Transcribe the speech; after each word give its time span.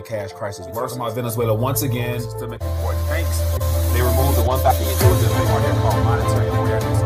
cash 0.00 0.32
crisis 0.32 0.66
about 0.94 1.14
Venezuela 1.14 1.52
once 1.52 1.82
again 1.82 2.20
make 2.48 2.62
important 2.62 3.04
thanks. 3.06 3.40
They 3.92 4.00
removed 4.00 4.38
the 4.38 4.44
one 4.44 4.62
factor 4.62 4.84
called 5.82 6.04
monetary 6.04 6.48
awareness. 6.48 7.02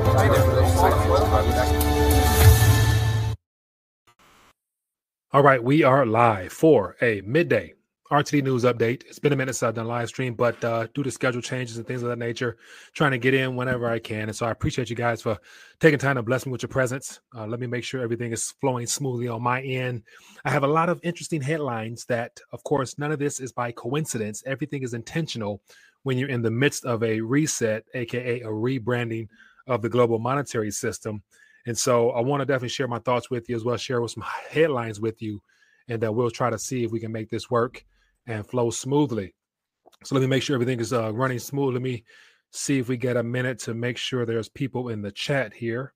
All 5.32 5.42
right, 5.42 5.62
we 5.62 5.82
are 5.82 6.06
live 6.06 6.52
for 6.52 6.96
a 7.00 7.20
midday 7.22 7.75
RTD 8.10 8.44
news 8.44 8.62
update. 8.62 9.02
It's 9.06 9.18
been 9.18 9.32
a 9.32 9.36
minute 9.36 9.56
since 9.56 9.64
I've 9.64 9.74
done 9.74 9.88
live 9.88 10.08
stream, 10.08 10.34
but 10.34 10.62
uh, 10.62 10.86
due 10.94 11.02
to 11.02 11.10
schedule 11.10 11.42
changes 11.42 11.76
and 11.76 11.84
things 11.84 12.04
of 12.04 12.08
that 12.08 12.18
nature, 12.18 12.56
trying 12.92 13.10
to 13.10 13.18
get 13.18 13.34
in 13.34 13.56
whenever 13.56 13.88
I 13.88 13.98
can. 13.98 14.28
And 14.28 14.36
so 14.36 14.46
I 14.46 14.52
appreciate 14.52 14.88
you 14.88 14.94
guys 14.94 15.22
for 15.22 15.36
taking 15.80 15.98
time 15.98 16.14
to 16.14 16.22
bless 16.22 16.46
me 16.46 16.52
with 16.52 16.62
your 16.62 16.68
presence. 16.68 17.20
Uh, 17.34 17.46
let 17.46 17.58
me 17.58 17.66
make 17.66 17.82
sure 17.82 18.00
everything 18.00 18.32
is 18.32 18.54
flowing 18.60 18.86
smoothly 18.86 19.26
on 19.26 19.42
my 19.42 19.60
end. 19.60 20.04
I 20.44 20.50
have 20.50 20.62
a 20.62 20.68
lot 20.68 20.88
of 20.88 21.00
interesting 21.02 21.42
headlines 21.42 22.04
that, 22.04 22.38
of 22.52 22.62
course, 22.62 22.96
none 22.96 23.10
of 23.10 23.18
this 23.18 23.40
is 23.40 23.50
by 23.50 23.72
coincidence. 23.72 24.40
Everything 24.46 24.84
is 24.84 24.94
intentional 24.94 25.60
when 26.04 26.16
you're 26.16 26.28
in 26.28 26.42
the 26.42 26.50
midst 26.50 26.84
of 26.84 27.02
a 27.02 27.20
reset, 27.20 27.84
aka 27.94 28.40
a 28.42 28.48
rebranding 28.48 29.26
of 29.66 29.82
the 29.82 29.88
global 29.88 30.20
monetary 30.20 30.70
system. 30.70 31.24
And 31.66 31.76
so 31.76 32.10
I 32.10 32.20
want 32.20 32.40
to 32.40 32.46
definitely 32.46 32.68
share 32.68 32.86
my 32.86 33.00
thoughts 33.00 33.30
with 33.30 33.48
you 33.48 33.56
as 33.56 33.64
well, 33.64 33.76
share 33.76 34.00
with 34.00 34.12
some 34.12 34.24
headlines 34.50 35.00
with 35.00 35.20
you, 35.20 35.42
and 35.88 36.04
uh, 36.04 36.12
we'll 36.12 36.30
try 36.30 36.50
to 36.50 36.58
see 36.58 36.84
if 36.84 36.92
we 36.92 37.00
can 37.00 37.10
make 37.10 37.30
this 37.30 37.50
work 37.50 37.84
and 38.26 38.46
flow 38.46 38.70
smoothly. 38.70 39.34
So 40.04 40.14
let 40.14 40.20
me 40.20 40.26
make 40.26 40.42
sure 40.42 40.54
everything 40.54 40.80
is 40.80 40.92
uh, 40.92 41.12
running 41.12 41.38
smooth. 41.38 41.74
Let 41.74 41.82
me 41.82 42.04
see 42.50 42.78
if 42.78 42.88
we 42.88 42.96
get 42.96 43.16
a 43.16 43.22
minute 43.22 43.58
to 43.60 43.74
make 43.74 43.96
sure 43.96 44.24
there's 44.24 44.48
people 44.48 44.88
in 44.90 45.02
the 45.02 45.12
chat 45.12 45.52
here. 45.52 45.92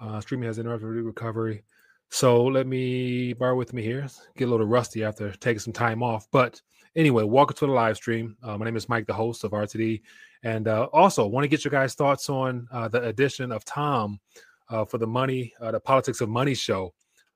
Uh, 0.00 0.20
streaming 0.20 0.46
has 0.46 0.58
interrupted 0.58 0.88
recovery. 0.88 1.64
So 2.10 2.44
let 2.44 2.66
me 2.66 3.32
bear 3.32 3.54
with 3.54 3.72
me 3.72 3.82
here. 3.82 4.06
Get 4.36 4.48
a 4.48 4.50
little 4.50 4.66
rusty 4.66 5.04
after 5.04 5.32
taking 5.32 5.58
some 5.58 5.72
time 5.72 6.02
off. 6.02 6.26
But 6.30 6.60
anyway, 6.94 7.24
welcome 7.24 7.56
to 7.56 7.66
the 7.66 7.72
live 7.72 7.96
stream. 7.96 8.36
Uh, 8.42 8.56
my 8.58 8.64
name 8.64 8.76
is 8.76 8.88
Mike, 8.88 9.06
the 9.06 9.14
host 9.14 9.44
of 9.44 9.52
RTD. 9.52 10.02
And 10.42 10.68
uh, 10.68 10.84
also 10.92 11.26
want 11.26 11.44
to 11.44 11.48
get 11.48 11.64
your 11.64 11.72
guys' 11.72 11.94
thoughts 11.94 12.28
on 12.28 12.68
uh, 12.70 12.88
the 12.88 13.02
addition 13.02 13.50
of 13.50 13.64
Tom 13.64 14.20
uh, 14.68 14.84
for 14.84 14.98
the 14.98 15.06
money, 15.06 15.52
uh, 15.60 15.72
the 15.72 15.80
politics 15.80 16.20
of 16.20 16.28
money 16.28 16.54
show. 16.54 16.92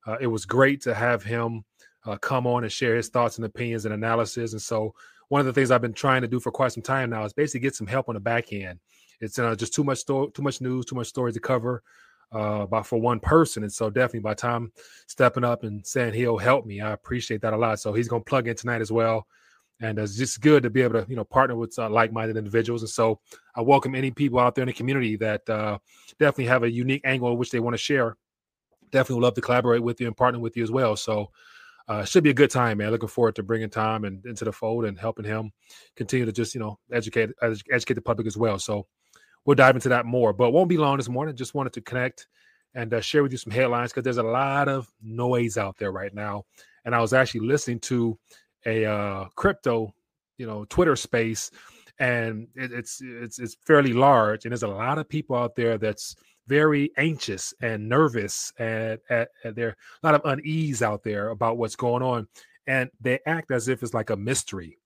Uh, 0.07 0.17
it 0.20 0.27
was 0.27 0.45
great 0.45 0.81
to 0.83 0.95
have 0.95 1.23
him 1.23 1.64
uh, 2.07 2.17
come 2.17 2.47
on 2.47 2.65
and 2.65 2.73
share 2.73 2.97
his 2.97 3.09
thoughts 3.09 3.37
and 3.37 3.45
opinions 3.45 3.85
and 3.85 3.95
analysis. 3.95 4.53
And 4.53 4.63
so, 4.63 4.95
one 5.29 5.41
of 5.41 5.47
the 5.47 5.53
things 5.53 5.71
I've 5.71 5.83
been 5.83 5.93
trying 5.93 6.23
to 6.23 6.29
do 6.29 6.41
for 6.41 6.51
quite 6.51 6.73
some 6.73 6.83
time 6.83 7.11
now 7.11 7.25
is 7.25 7.35
basically 7.35 7.61
get 7.61 7.75
some 7.75 7.87
help 7.87 8.09
on 8.09 8.15
the 8.15 8.21
back 8.21 8.53
end. 8.53 8.79
It's 9.21 9.39
uh, 9.39 9.55
just 9.55 9.75
too 9.75 9.85
much 9.85 9.99
sto- 9.99 10.29
too 10.29 10.43
much 10.43 10.61
news, 10.61 10.87
too 10.87 10.95
much 10.95 11.09
stories 11.09 11.35
to 11.35 11.41
cover 11.41 11.83
uh, 12.35 12.63
about 12.63 12.87
for 12.87 13.01
one 13.01 13.21
person. 13.21 13.63
And 13.63 13.73
so, 13.73 13.91
definitely 13.91 14.21
by 14.21 14.35
time 14.35 14.73
stepping 15.07 15.45
up 15.45 15.65
and 15.65 15.87
saying 15.87 16.15
he'll 16.15 16.39
help 16.39 16.67
me, 16.67 16.81
I 16.81 16.93
appreciate 16.93 17.41
that 17.43 17.53
a 17.53 17.57
lot. 17.57 17.81
So 17.81 17.93
he's 17.93 18.09
going 18.09 18.23
to 18.23 18.29
plug 18.29 18.49
in 18.49 18.57
tonight 18.57 18.81
as 18.81 18.93
well. 18.93 19.27
And 19.81 19.99
it's 19.99 20.17
just 20.17 20.41
good 20.41 20.65
to 20.65 20.71
be 20.71 20.83
able 20.83 21.05
to, 21.05 21.07
you 21.09 21.15
know, 21.15 21.23
partner 21.23 21.55
with 21.55 21.79
uh, 21.79 21.89
like-minded 21.89 22.37
individuals. 22.37 22.83
And 22.83 22.91
so, 22.91 23.21
I 23.55 23.61
welcome 23.61 23.95
any 23.95 24.11
people 24.11 24.39
out 24.39 24.55
there 24.55 24.63
in 24.63 24.69
the 24.69 24.73
community 24.73 25.17
that 25.17 25.49
uh, 25.49 25.79
definitely 26.19 26.47
have 26.47 26.63
a 26.63 26.71
unique 26.71 27.03
angle 27.05 27.37
which 27.37 27.51
they 27.51 27.61
want 27.61 27.75
to 27.75 27.79
share. 27.79 28.17
Definitely 28.91 29.17
would 29.17 29.25
love 29.25 29.35
to 29.35 29.41
collaborate 29.41 29.83
with 29.83 30.01
you 30.01 30.07
and 30.07 30.17
partner 30.17 30.41
with 30.41 30.57
you 30.57 30.63
as 30.63 30.71
well. 30.71 30.97
So 30.97 31.31
uh, 31.89 32.05
should 32.05 32.22
be 32.22 32.31
a 32.31 32.34
good 32.34 32.50
time, 32.50 32.78
man. 32.78 32.91
Looking 32.91 33.08
forward 33.08 33.36
to 33.36 33.42
bringing 33.42 33.70
Tom 33.70 34.05
and 34.05 34.25
into 34.27 34.44
the 34.44 34.53
fold 34.53 34.84
and 34.84 34.98
helping 34.98 35.25
him 35.25 35.50
continue 35.97 36.27
to 36.27 36.33
just 36.33 36.55
you 36.55 36.61
know 36.61 36.78
educate 36.92 37.30
educate 37.42 37.95
the 37.95 38.03
public 38.03 38.27
as 38.27 38.36
well. 38.36 38.58
So 38.58 38.86
we'll 39.45 39.55
dive 39.55 39.75
into 39.75 39.89
that 39.89 40.06
more, 40.06 40.33
but 40.33 40.50
won't 40.50 40.69
be 40.69 40.77
long 40.77 40.98
this 40.98 41.08
morning. 41.08 41.34
Just 41.34 41.55
wanted 41.55 41.72
to 41.72 41.80
connect 41.80 42.28
and 42.75 42.92
uh, 42.92 43.00
share 43.00 43.22
with 43.22 43.33
you 43.33 43.39
some 43.39 43.53
headlines 43.53 43.91
because 43.91 44.05
there's 44.05 44.19
a 44.19 44.22
lot 44.22 44.69
of 44.69 44.89
noise 45.03 45.56
out 45.56 45.78
there 45.78 45.91
right 45.91 46.14
now. 46.14 46.45
And 46.84 46.95
I 46.95 47.00
was 47.00 47.12
actually 47.12 47.47
listening 47.47 47.80
to 47.80 48.19
a 48.67 48.84
uh, 48.84 49.25
crypto, 49.34 49.95
you 50.36 50.47
know, 50.47 50.67
Twitter 50.67 50.97
space, 50.97 51.50
and 51.98 52.48
it, 52.55 52.73
it's 52.73 53.00
it's 53.02 53.39
it's 53.39 53.56
fairly 53.67 53.95
large, 53.95 54.45
and 54.45 54.52
there's 54.52 54.62
a 54.62 54.69
lot 54.69 54.98
of 54.98 55.08
people 55.08 55.36
out 55.36 55.56
there 55.56 55.78
that's 55.78 56.17
very 56.49 56.91
anxious 56.97 57.53
and 57.61 57.89
nervous 57.89 58.53
and, 58.59 58.98
and, 59.11 59.27
and 59.45 59.55
there 59.55 59.77
a 60.03 60.07
lot 60.07 60.14
of 60.14 60.23
unease 60.25 60.83
out 60.83 61.05
there 61.05 61.29
about 61.29 61.59
what's 61.59 61.77
going 61.77 62.03
on 62.03 62.27
and 62.67 62.91
they 63.01 63.19
act 63.27 63.51
as 63.51 63.69
if 63.69 63.83
it's 63.83 63.95
like 63.95 64.11
a 64.11 64.17
mystery 64.17 64.79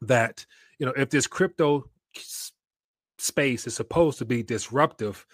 that 0.00 0.46
you 0.78 0.86
know 0.86 0.92
if 0.96 1.10
this 1.10 1.26
crypto 1.26 1.84
space 3.18 3.66
is 3.66 3.74
supposed 3.74 4.18
to 4.18 4.24
be 4.24 4.42
disruptive 4.42 5.26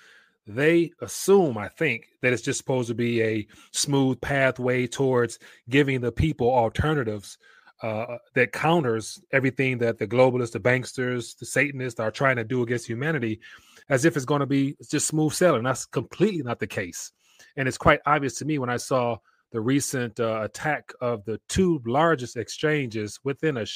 they 0.46 0.90
assume 1.02 1.58
i 1.58 1.68
think 1.68 2.08
that 2.22 2.32
it's 2.32 2.42
just 2.42 2.58
supposed 2.58 2.88
to 2.88 2.94
be 2.94 3.22
a 3.22 3.46
smooth 3.72 4.18
pathway 4.20 4.86
towards 4.86 5.38
giving 5.68 6.00
the 6.00 6.12
people 6.12 6.48
alternatives 6.48 7.36
uh, 7.82 8.18
that 8.34 8.52
counters 8.52 9.22
everything 9.32 9.78
that 9.78 9.98
the 9.98 10.06
globalists 10.06 10.52
the 10.52 10.60
banksters 10.60 11.36
the 11.38 11.46
satanists 11.46 12.00
are 12.00 12.10
trying 12.10 12.36
to 12.36 12.44
do 12.44 12.62
against 12.62 12.86
humanity 12.86 13.40
as 13.90 14.04
if 14.04 14.16
it's 14.16 14.24
going 14.24 14.40
to 14.40 14.46
be 14.46 14.76
just 14.88 15.08
smooth 15.08 15.34
sailing. 15.34 15.64
That's 15.64 15.84
completely 15.84 16.42
not 16.42 16.60
the 16.60 16.66
case. 16.66 17.12
And 17.56 17.68
it's 17.68 17.76
quite 17.76 18.00
obvious 18.06 18.36
to 18.36 18.44
me 18.44 18.58
when 18.58 18.70
I 18.70 18.76
saw 18.78 19.18
the 19.52 19.60
recent 19.60 20.20
uh, 20.20 20.42
attack 20.44 20.92
of 21.00 21.24
the 21.24 21.40
two 21.48 21.82
largest 21.84 22.36
exchanges 22.36 23.18
within 23.24 23.56
a 23.56 23.66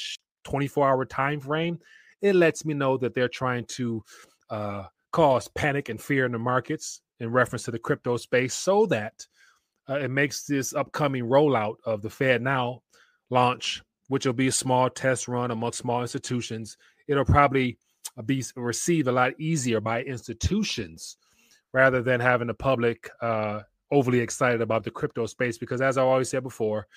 24 0.45 0.87
hour 0.87 1.05
time 1.05 1.41
frame. 1.41 1.79
It 2.21 2.33
lets 2.33 2.65
me 2.65 2.73
know 2.73 2.97
that 2.97 3.13
they're 3.13 3.27
trying 3.27 3.65
to 3.65 4.03
uh, 4.49 4.83
cause 5.11 5.49
panic 5.49 5.89
and 5.89 6.01
fear 6.01 6.25
in 6.25 6.31
the 6.31 6.39
markets 6.39 7.01
in 7.19 7.31
reference 7.31 7.63
to 7.63 7.71
the 7.71 7.79
crypto 7.79 8.15
space 8.15 8.53
so 8.53 8.85
that 8.85 9.25
uh, 9.89 9.95
it 9.95 10.09
makes 10.09 10.45
this 10.45 10.73
upcoming 10.73 11.25
rollout 11.25 11.75
of 11.85 12.01
the 12.01 12.09
Fed 12.09 12.41
Now 12.41 12.81
launch, 13.29 13.83
which 14.07 14.25
will 14.25 14.33
be 14.33 14.47
a 14.47 14.51
small 14.51 14.89
test 14.89 15.27
run 15.27 15.51
among 15.51 15.73
small 15.73 16.01
institutions. 16.01 16.77
It'll 17.07 17.25
probably 17.25 17.77
be 18.23 18.43
received 18.55 19.07
a 19.07 19.11
lot 19.11 19.33
easier 19.39 19.81
by 19.81 20.03
institutions 20.03 21.17
rather 21.73 22.01
than 22.01 22.19
having 22.19 22.47
the 22.47 22.53
public 22.53 23.09
uh, 23.21 23.61
overly 23.91 24.19
excited 24.19 24.61
about 24.61 24.83
the 24.83 24.91
crypto 24.91 25.25
space. 25.25 25.57
Because 25.57 25.81
as 25.81 25.97
I 25.97 26.03
always 26.03 26.29
said 26.29 26.43
before, 26.43 26.87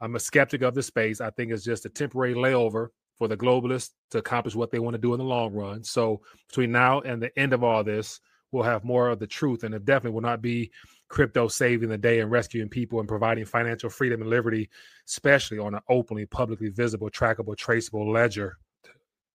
I'm 0.00 0.16
a 0.16 0.20
skeptic 0.20 0.62
of 0.62 0.74
the 0.74 0.82
space. 0.82 1.20
I 1.20 1.30
think 1.30 1.52
it's 1.52 1.64
just 1.64 1.86
a 1.86 1.88
temporary 1.88 2.34
layover 2.34 2.88
for 3.18 3.28
the 3.28 3.36
globalists 3.36 3.90
to 4.10 4.18
accomplish 4.18 4.54
what 4.54 4.70
they 4.70 4.78
want 4.78 4.94
to 4.94 5.00
do 5.00 5.14
in 5.14 5.18
the 5.18 5.24
long 5.24 5.52
run. 5.52 5.84
So 5.84 6.22
between 6.48 6.72
now 6.72 7.00
and 7.00 7.22
the 7.22 7.36
end 7.38 7.52
of 7.52 7.62
all 7.62 7.84
this, 7.84 8.20
we'll 8.50 8.62
have 8.62 8.84
more 8.84 9.08
of 9.08 9.18
the 9.18 9.26
truth, 9.26 9.64
and 9.64 9.74
it 9.74 9.84
definitely 9.84 10.14
will 10.14 10.22
not 10.22 10.42
be 10.42 10.70
crypto 11.08 11.48
saving 11.48 11.88
the 11.88 11.98
day 11.98 12.20
and 12.20 12.30
rescuing 12.30 12.68
people 12.68 13.00
and 13.00 13.08
providing 13.08 13.44
financial 13.44 13.90
freedom 13.90 14.20
and 14.22 14.30
liberty, 14.30 14.68
especially 15.06 15.58
on 15.58 15.74
an 15.74 15.80
openly, 15.88 16.26
publicly 16.26 16.68
visible, 16.68 17.10
trackable, 17.10 17.56
traceable 17.56 18.10
ledger. 18.10 18.58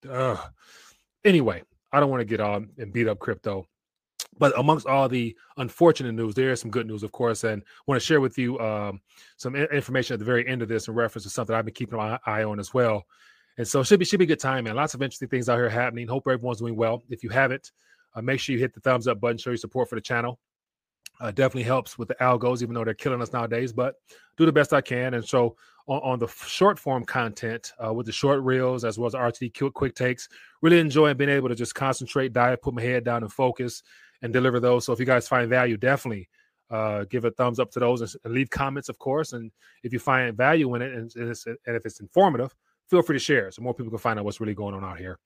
Ugh. 0.09 0.39
Anyway, 1.25 1.63
I 1.91 1.99
don't 1.99 2.09
want 2.09 2.21
to 2.21 2.25
get 2.25 2.39
on 2.39 2.69
and 2.77 2.93
beat 2.93 3.07
up 3.07 3.19
crypto. 3.19 3.67
But 4.39 4.57
amongst 4.57 4.85
all 4.85 5.09
the 5.09 5.35
unfortunate 5.57 6.13
news, 6.13 6.35
there 6.35 6.51
is 6.51 6.61
some 6.61 6.69
good 6.69 6.87
news, 6.87 7.03
of 7.03 7.11
course, 7.11 7.43
and 7.43 7.63
want 7.87 7.99
to 7.99 8.05
share 8.05 8.21
with 8.21 8.37
you 8.37 8.59
um, 8.59 9.01
some 9.37 9.55
information 9.55 10.13
at 10.13 10.19
the 10.19 10.25
very 10.25 10.47
end 10.47 10.61
of 10.61 10.69
this 10.69 10.87
in 10.87 10.93
reference 10.93 11.23
to 11.23 11.29
something 11.29 11.55
I've 11.55 11.65
been 11.65 11.73
keeping 11.73 11.97
my 11.97 12.19
eye 12.25 12.43
on 12.43 12.59
as 12.59 12.73
well. 12.73 13.03
And 13.57 13.67
so 13.67 13.83
should 13.83 13.99
be 13.99 14.05
should 14.05 14.19
be 14.19 14.25
a 14.25 14.27
good 14.27 14.39
time, 14.39 14.65
man. 14.65 14.75
Lots 14.75 14.93
of 14.93 15.01
interesting 15.01 15.29
things 15.29 15.49
out 15.49 15.57
here 15.57 15.69
happening. 15.69 16.07
Hope 16.07 16.27
everyone's 16.27 16.59
doing 16.59 16.75
well. 16.75 17.03
If 17.09 17.23
you 17.23 17.29
haven't, 17.29 17.71
uh, 18.13 18.21
make 18.21 18.39
sure 18.39 18.53
you 18.53 18.59
hit 18.59 18.73
the 18.73 18.79
thumbs 18.81 19.07
up 19.07 19.19
button, 19.19 19.37
show 19.37 19.49
your 19.49 19.57
support 19.57 19.89
for 19.89 19.95
the 19.95 20.01
channel. 20.01 20.39
Uh, 21.19 21.31
definitely 21.31 21.63
helps 21.63 21.97
with 21.97 22.07
the 22.07 22.15
algos, 22.15 22.61
even 22.61 22.75
though 22.75 22.83
they're 22.83 22.93
killing 22.93 23.21
us 23.21 23.33
nowadays. 23.33 23.73
But 23.73 23.95
do 24.37 24.45
the 24.45 24.51
best 24.51 24.73
I 24.73 24.81
can. 24.81 25.15
And 25.15 25.27
so 25.27 25.55
on, 25.87 26.01
on 26.03 26.19
the 26.19 26.27
short 26.45 26.77
form 26.77 27.05
content 27.05 27.73
uh, 27.83 27.93
with 27.93 28.05
the 28.05 28.11
short 28.11 28.41
reels 28.41 28.83
as 28.83 28.97
well 28.97 29.07
as 29.07 29.13
RTD 29.13 29.73
quick, 29.73 29.95
takes. 29.95 30.29
Really 30.61 30.79
enjoying 30.79 31.17
being 31.17 31.29
able 31.29 31.49
to 31.49 31.55
just 31.55 31.75
concentrate, 31.75 32.33
dive, 32.33 32.61
put 32.61 32.73
my 32.73 32.81
head 32.81 33.03
down, 33.03 33.23
and 33.23 33.31
focus 33.31 33.83
and 34.21 34.33
deliver 34.33 34.59
those. 34.59 34.85
So 34.85 34.93
if 34.93 34.99
you 34.99 35.05
guys 35.05 35.27
find 35.27 35.49
value, 35.49 35.77
definitely 35.77 36.29
uh, 36.69 37.05
give 37.05 37.25
a 37.25 37.31
thumbs 37.31 37.59
up 37.59 37.71
to 37.71 37.79
those 37.79 38.01
and, 38.01 38.33
leave 38.33 38.49
comments, 38.49 38.89
of 38.89 38.97
course. 38.99 39.33
And 39.33 39.51
if 39.83 39.93
you 39.93 39.99
find 39.99 40.35
value 40.35 40.75
in 40.75 40.81
it 40.81 40.93
and, 40.93 41.11
and, 41.15 41.35
and 41.47 41.75
if 41.75 41.85
it's 41.85 41.99
informative, 41.99 42.53
feel 42.89 43.01
free 43.01 43.15
to 43.15 43.23
share 43.23 43.51
so 43.51 43.61
more 43.61 43.73
people 43.73 43.89
can 43.89 43.99
find 43.99 44.17
out 44.17 44.25
what's 44.25 44.39
really 44.39 44.53
going 44.53 44.73
on 44.73 44.83
out 44.83 44.97
here. 44.97 45.19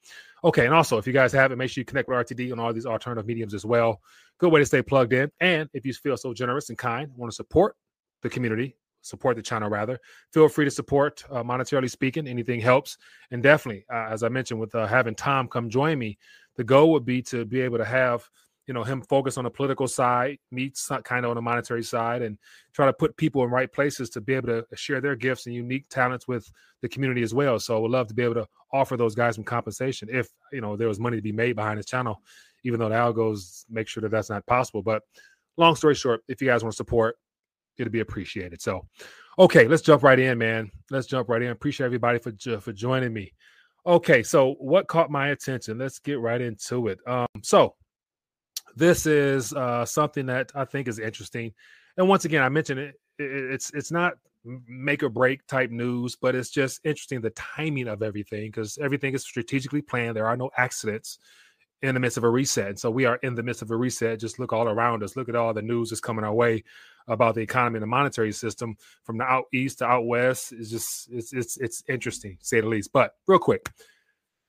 Okay, 0.43 0.65
and 0.65 0.73
also 0.73 0.97
if 0.97 1.05
you 1.05 1.13
guys 1.13 1.31
have 1.31 1.51
it, 1.51 1.57
make 1.57 1.69
sure 1.69 1.81
you 1.81 1.85
connect 1.85 2.09
with 2.09 2.17
RTD 2.17 2.51
on 2.51 2.59
all 2.59 2.73
these 2.73 2.85
alternative 2.85 3.27
mediums 3.27 3.53
as 3.53 3.65
well. 3.65 4.01
Good 4.39 4.51
way 4.51 4.59
to 4.59 4.65
stay 4.65 4.81
plugged 4.81 5.13
in. 5.13 5.31
And 5.39 5.69
if 5.73 5.85
you 5.85 5.93
feel 5.93 6.17
so 6.17 6.33
generous 6.33 6.69
and 6.69 6.77
kind, 6.77 7.11
want 7.15 7.31
to 7.31 7.35
support 7.35 7.75
the 8.21 8.29
community, 8.29 8.75
support 9.01 9.35
the 9.35 9.41
channel 9.41 9.69
rather. 9.69 9.99
Feel 10.31 10.47
free 10.47 10.65
to 10.65 10.71
support 10.71 11.23
uh, 11.31 11.43
monetarily 11.43 11.89
speaking 11.89 12.27
anything 12.27 12.59
helps. 12.59 12.97
And 13.31 13.41
definitely 13.41 13.85
uh, 13.91 14.07
as 14.09 14.23
i 14.23 14.29
mentioned 14.29 14.59
with 14.59 14.73
uh, 14.75 14.85
having 14.87 15.15
tom 15.15 15.47
come 15.47 15.69
join 15.69 15.97
me 15.97 16.17
the 16.55 16.63
goal 16.63 16.91
would 16.91 17.05
be 17.05 17.21
to 17.23 17.45
be 17.45 17.61
able 17.61 17.77
to 17.77 17.85
have 17.85 18.27
you 18.67 18.73
know 18.73 18.83
him 18.83 19.01
focus 19.01 19.37
on 19.37 19.43
the 19.43 19.49
political 19.49 19.87
side 19.87 20.37
meet 20.51 20.79
kind 21.03 21.25
of 21.25 21.31
on 21.31 21.35
the 21.35 21.41
monetary 21.41 21.83
side 21.83 22.21
and 22.21 22.37
try 22.73 22.85
to 22.85 22.93
put 22.93 23.17
people 23.17 23.43
in 23.43 23.49
right 23.49 23.71
places 23.71 24.09
to 24.09 24.21
be 24.21 24.33
able 24.33 24.47
to 24.47 24.65
share 24.75 25.01
their 25.01 25.15
gifts 25.15 25.45
and 25.45 25.55
unique 25.55 25.87
talents 25.89 26.27
with 26.27 26.51
the 26.81 26.89
community 26.89 27.21
as 27.21 27.33
well. 27.33 27.59
So 27.59 27.75
i 27.75 27.79
would 27.79 27.91
love 27.91 28.07
to 28.07 28.13
be 28.13 28.23
able 28.23 28.35
to 28.35 28.47
offer 28.71 28.95
those 28.97 29.15
guys 29.15 29.35
some 29.35 29.43
compensation 29.43 30.07
if 30.11 30.29
you 30.53 30.61
know 30.61 30.77
there 30.77 30.87
was 30.87 30.99
money 30.99 31.17
to 31.17 31.21
be 31.21 31.31
made 31.31 31.55
behind 31.55 31.77
his 31.77 31.85
channel 31.85 32.21
even 32.63 32.79
though 32.79 32.89
the 32.89 32.95
algos 32.95 33.65
make 33.69 33.87
sure 33.87 34.01
that 34.01 34.11
that's 34.11 34.29
not 34.29 34.45
possible. 34.45 34.81
But 34.81 35.03
long 35.57 35.75
story 35.75 35.95
short 35.95 36.21
if 36.27 36.41
you 36.41 36.47
guys 36.47 36.63
want 36.63 36.73
to 36.73 36.77
support 36.77 37.17
it'd 37.77 37.91
be 37.91 38.01
appreciated. 38.01 38.61
So, 38.61 38.87
Okay, 39.39 39.67
let's 39.67 39.81
jump 39.81 40.03
right 40.03 40.19
in, 40.19 40.37
man. 40.37 40.69
Let's 40.89 41.07
jump 41.07 41.29
right 41.29 41.41
in. 41.41 41.49
Appreciate 41.49 41.85
everybody 41.85 42.19
for 42.19 42.31
for 42.59 42.73
joining 42.73 43.13
me. 43.13 43.33
Okay, 43.85 44.23
so 44.23 44.53
what 44.59 44.87
caught 44.87 45.09
my 45.09 45.29
attention? 45.29 45.77
Let's 45.77 45.99
get 45.99 46.19
right 46.19 46.41
into 46.41 46.89
it. 46.89 46.99
Um, 47.07 47.25
so 47.41 47.75
this 48.75 49.05
is 49.05 49.53
uh, 49.53 49.85
something 49.85 50.25
that 50.27 50.51
I 50.53 50.65
think 50.65 50.87
is 50.87 50.99
interesting, 50.99 51.53
and 51.97 52.07
once 52.09 52.25
again, 52.25 52.43
I 52.43 52.49
mentioned 52.49 52.79
it. 52.79 52.95
It's 53.19 53.71
it's 53.73 53.91
not 53.91 54.13
make 54.43 55.01
or 55.01 55.09
break 55.09 55.45
type 55.47 55.71
news, 55.71 56.15
but 56.15 56.35
it's 56.35 56.49
just 56.49 56.81
interesting 56.83 57.21
the 57.21 57.29
timing 57.31 57.87
of 57.87 58.03
everything 58.03 58.47
because 58.47 58.77
everything 58.79 59.13
is 59.13 59.23
strategically 59.23 59.81
planned. 59.81 60.15
There 60.15 60.27
are 60.27 60.37
no 60.37 60.49
accidents 60.57 61.19
in 61.81 61.93
the 61.93 61.99
midst 61.99 62.17
of 62.17 62.23
a 62.23 62.29
reset. 62.29 62.67
And 62.67 62.79
so 62.79 62.91
we 62.91 63.05
are 63.05 63.15
in 63.17 63.35
the 63.35 63.43
midst 63.43 63.61
of 63.61 63.71
a 63.71 63.75
reset. 63.75 64.19
Just 64.19 64.39
look 64.39 64.53
all 64.53 64.67
around 64.67 65.03
us. 65.03 65.15
Look 65.15 65.29
at 65.29 65.35
all 65.35 65.53
the 65.53 65.61
news 65.61 65.89
that's 65.89 65.99
coming 65.99 66.23
our 66.23 66.33
way 66.33 66.63
about 67.07 67.35
the 67.35 67.41
economy 67.41 67.77
and 67.77 67.83
the 67.83 67.87
monetary 67.87 68.31
system 68.31 68.75
from 69.03 69.17
the 69.17 69.23
out 69.23 69.45
east 69.53 69.79
to 69.79 69.85
out 69.85 70.05
west. 70.05 70.51
It's 70.51 70.69
just 70.69 71.09
it's 71.11 71.33
it's 71.33 71.57
it's 71.57 71.83
interesting, 71.89 72.37
say 72.41 72.61
the 72.61 72.67
least. 72.67 72.91
But 72.93 73.15
real 73.27 73.39
quick, 73.39 73.69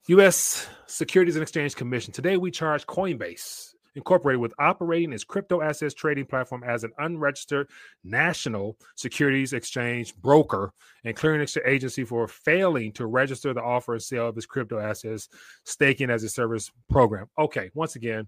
U.S. 0.07 0.67
Securities 0.85 1.35
and 1.35 1.43
Exchange 1.43 1.75
Commission. 1.75 2.13
Today 2.13 2.37
we 2.37 2.51
charge 2.51 2.85
Coinbase 2.85 3.72
Incorporated 3.95 4.41
with 4.41 4.53
operating 4.57 5.13
its 5.13 5.23
crypto 5.23 5.61
assets 5.61 5.93
trading 5.93 6.25
platform 6.25 6.63
as 6.63 6.83
an 6.83 6.91
unregistered 6.97 7.69
national 8.03 8.75
securities 8.95 9.53
exchange 9.53 10.15
broker 10.15 10.73
and 11.05 11.15
clearing 11.15 11.47
agency 11.65 12.03
for 12.03 12.27
failing 12.27 12.91
to 12.93 13.05
register 13.05 13.53
the 13.53 13.61
offer 13.61 13.93
and 13.93 14.01
sale 14.01 14.27
of 14.27 14.37
its 14.37 14.47
crypto 14.47 14.79
assets, 14.79 15.29
staking 15.63 16.09
as 16.09 16.23
a 16.23 16.29
service 16.29 16.71
program. 16.89 17.27
Okay, 17.37 17.69
once 17.75 17.95
again, 17.95 18.27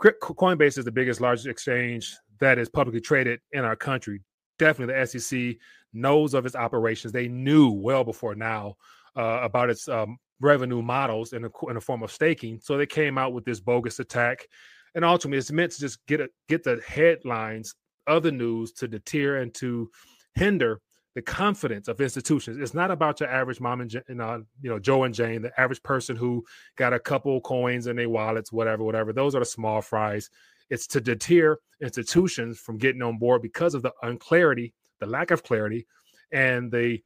Coinbase 0.00 0.78
is 0.78 0.84
the 0.84 0.92
biggest, 0.92 1.20
largest 1.20 1.46
exchange 1.46 2.14
that 2.40 2.58
is 2.58 2.68
publicly 2.68 3.00
traded 3.00 3.40
in 3.52 3.64
our 3.64 3.76
country. 3.76 4.20
Definitely, 4.58 4.94
the 4.94 5.06
SEC 5.06 5.56
knows 5.92 6.34
of 6.34 6.44
its 6.44 6.56
operations. 6.56 7.12
They 7.12 7.28
knew 7.28 7.70
well 7.70 8.04
before 8.04 8.34
now 8.34 8.76
uh, 9.16 9.40
about 9.42 9.70
its 9.70 9.88
um, 9.88 10.18
revenue 10.40 10.82
models 10.82 11.32
in 11.32 11.44
in 11.68 11.76
a 11.76 11.80
form 11.80 12.02
of 12.02 12.12
staking. 12.12 12.60
So 12.60 12.76
they 12.76 12.86
came 12.86 13.16
out 13.16 13.32
with 13.32 13.44
this 13.44 13.60
bogus 13.60 13.98
attack 14.00 14.48
and 14.94 15.04
ultimately 15.04 15.38
it's 15.38 15.52
meant 15.52 15.72
to 15.72 15.80
just 15.80 16.04
get 16.06 16.20
a, 16.20 16.28
get 16.48 16.62
the 16.62 16.80
headlines 16.86 17.74
of 18.06 18.22
the 18.22 18.32
news 18.32 18.72
to 18.72 18.88
deter 18.88 19.38
and 19.38 19.54
to 19.54 19.90
hinder 20.34 20.80
the 21.14 21.22
confidence 21.22 21.88
of 21.88 22.00
institutions. 22.00 22.56
It's 22.58 22.74
not 22.74 22.90
about 22.90 23.20
your 23.20 23.28
average 23.28 23.60
mom 23.60 23.82
and 23.82 23.92
you 23.92 24.02
know, 24.08 24.42
you 24.60 24.70
know 24.70 24.78
Joe 24.78 25.04
and 25.04 25.14
Jane, 25.14 25.42
the 25.42 25.60
average 25.60 25.82
person 25.82 26.16
who 26.16 26.44
got 26.76 26.94
a 26.94 26.98
couple 26.98 27.40
coins 27.42 27.86
in 27.86 27.96
their 27.96 28.08
wallets, 28.08 28.50
whatever, 28.50 28.82
whatever. 28.82 29.12
Those 29.12 29.34
are 29.34 29.40
the 29.40 29.44
small 29.44 29.82
fries. 29.82 30.30
It's 30.70 30.86
to 30.88 31.00
deter 31.00 31.58
institutions 31.82 32.58
from 32.58 32.78
getting 32.78 33.02
on 33.02 33.18
board 33.18 33.42
because 33.42 33.74
of 33.74 33.82
the 33.82 33.92
unclarity, 34.02 34.72
the 35.00 35.06
lack 35.06 35.30
of 35.30 35.42
clarity, 35.42 35.86
and 36.32 36.72
the 36.72 37.02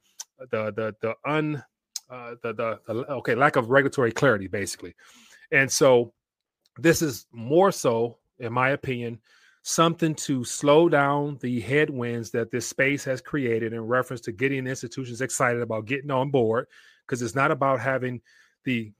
the 0.51 0.71
the 0.71 0.95
the 1.01 1.15
un 1.25 1.63
uh, 2.09 2.35
the, 2.43 2.53
the 2.53 2.79
the 2.87 2.93
okay 3.11 3.35
lack 3.35 3.57
of 3.57 3.69
regulatory 3.69 4.13
clarity, 4.13 4.47
basically. 4.47 4.95
And 5.51 5.69
so 5.69 6.13
this 6.77 7.01
is 7.01 7.27
more 7.31 7.71
so, 7.71 8.17
in 8.39 8.53
my 8.53 8.69
opinion, 8.69 9.19
something 9.63 10.15
to 10.15 10.43
slow 10.43 10.87
down 10.87 11.37
the 11.41 11.59
headwinds 11.59 12.31
that 12.31 12.51
this 12.51 12.67
space 12.67 13.03
has 13.03 13.19
created 13.19 13.73
in 13.73 13.81
reference 13.81 14.21
to 14.21 14.31
getting 14.31 14.67
institutions 14.67 15.21
excited 15.21 15.61
about 15.61 15.85
getting 15.85 16.11
on 16.11 16.31
board. 16.31 16.67
Because 17.05 17.21
it's 17.21 17.35
not 17.35 17.51
about 17.51 17.79
having 17.79 18.21
the 18.63 18.91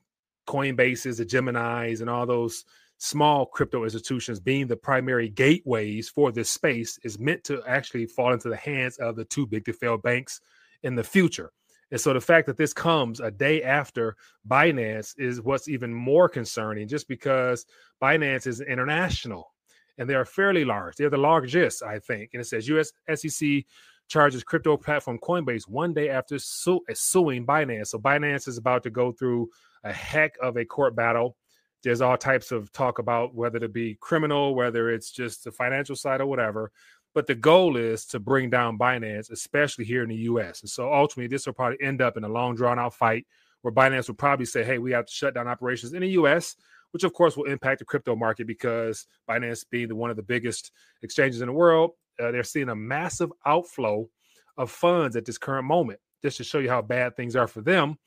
Coinbases, 0.47 1.18
the 1.18 1.25
Geminis, 1.25 2.01
and 2.01 2.09
all 2.09 2.25
those 2.25 2.65
small 2.97 3.45
crypto 3.45 3.83
institutions 3.83 4.39
being 4.39 4.68
the 4.68 4.75
primary 4.75 5.29
gateways 5.29 6.09
for 6.09 6.31
this 6.31 6.50
space 6.50 6.97
is 7.03 7.19
meant 7.19 7.44
to 7.44 7.62
actually 7.68 8.06
fall 8.06 8.33
into 8.33 8.50
the 8.50 8.56
hands 8.56 8.97
of 8.97 9.15
the 9.15 9.25
too 9.25 9.45
big 9.45 9.65
to 9.65 9.74
fail 9.74 9.97
banks 9.97 10.41
in 10.83 10.95
the 10.95 11.03
future. 11.03 11.51
And 11.92 12.00
so 12.00 12.13
the 12.13 12.22
fact 12.22 12.48
that 12.48 12.57
this 12.57 12.74
comes 12.74 13.19
a 13.19 13.31
day 13.31 13.63
after 13.63 14.16
Binance 14.48 15.13
is 15.18 15.42
what's 15.42 15.68
even 15.68 15.94
more 15.94 16.28
concerning, 16.28 16.88
just 16.88 17.07
because 17.07 17.66
Binance 18.01 18.45
is 18.45 18.62
international 18.62 19.54
and 19.98 20.10
they 20.10 20.16
are 20.16 20.25
fairly 20.25 20.66
large. 20.66 20.95
They're 20.95 21.10
the 21.10 21.18
largest, 21.18 21.84
I 21.84 22.00
think. 22.00 22.31
And 22.34 22.42
it 22.42 22.45
says 22.45 22.68
US 22.68 22.92
SEC 23.16 23.63
charges 24.07 24.44
crypto 24.44 24.78
platform 24.78 25.19
Coinbase 25.19 25.68
one 25.68 25.94
day 25.94 26.10
after 26.10 26.39
su- 26.39 26.84
suing 26.94 27.45
Binance. 27.45 27.88
So 27.88 28.00
Binance 28.00 28.48
is 28.48 28.57
about 28.57 28.84
to 28.84 28.89
go 28.89 29.12
through 29.12 29.50
a 29.84 29.92
heck 29.92 30.38
of 30.42 30.57
a 30.57 30.66
court 30.66 30.95
battle. 30.95 31.36
There's 31.84 32.01
all 32.01 32.18
types 32.18 32.51
of 32.51 32.72
talk 32.72 33.00
about 33.00 33.36
whether 33.36 33.60
to 33.60 33.69
be 33.69 33.98
criminal, 34.01 34.56
whether 34.56 34.89
it's 34.89 35.12
just 35.12 35.44
the 35.44 35.51
financial 35.51 35.95
side 35.95 36.22
or 36.22 36.25
whatever. 36.25 36.72
But 37.17 37.25
the 37.25 37.33
goal 37.33 37.77
is 37.77 38.05
to 38.09 38.19
bring 38.19 38.51
down 38.51 38.77
Binance, 38.77 39.31
especially 39.31 39.85
here 39.85 40.03
in 40.03 40.09
the 40.09 40.15
US. 40.29 40.61
And 40.61 40.69
so 40.69 40.93
ultimately, 40.93 41.25
this 41.25 41.47
will 41.47 41.53
probably 41.53 41.81
end 41.81 41.99
up 41.99 42.15
in 42.15 42.23
a 42.23 42.29
long, 42.29 42.53
drawn 42.53 42.77
out 42.77 42.93
fight 42.93 43.25
where 43.63 43.73
Binance 43.73 44.07
will 44.07 44.13
probably 44.13 44.45
say, 44.45 44.63
hey, 44.63 44.77
we 44.77 44.91
have 44.91 45.07
to 45.07 45.11
shut 45.11 45.33
down 45.33 45.47
operations 45.47 45.93
in 45.93 46.01
the 46.01 46.09
US, 46.09 46.55
which 46.91 47.03
of 47.03 47.13
course 47.13 47.35
will 47.35 47.45
impact 47.45 47.79
the 47.79 47.85
crypto 47.85 48.15
market 48.15 48.45
because 48.45 49.07
Binance 49.27 49.65
being 49.67 49.87
the, 49.87 49.95
one 49.95 50.11
of 50.11 50.15
the 50.15 50.21
biggest 50.21 50.71
exchanges 51.01 51.41
in 51.41 51.47
the 51.47 51.53
world, 51.53 51.93
uh, 52.21 52.29
they're 52.29 52.43
seeing 52.43 52.69
a 52.69 52.75
massive 52.75 53.31
outflow 53.47 54.07
of 54.55 54.69
funds 54.69 55.15
at 55.15 55.25
this 55.25 55.39
current 55.39 55.65
moment. 55.65 55.99
Just 56.21 56.37
to 56.37 56.43
show 56.43 56.59
you 56.59 56.69
how 56.69 56.83
bad 56.83 57.15
things 57.15 57.35
are 57.35 57.47
for 57.47 57.61
them, 57.61 57.97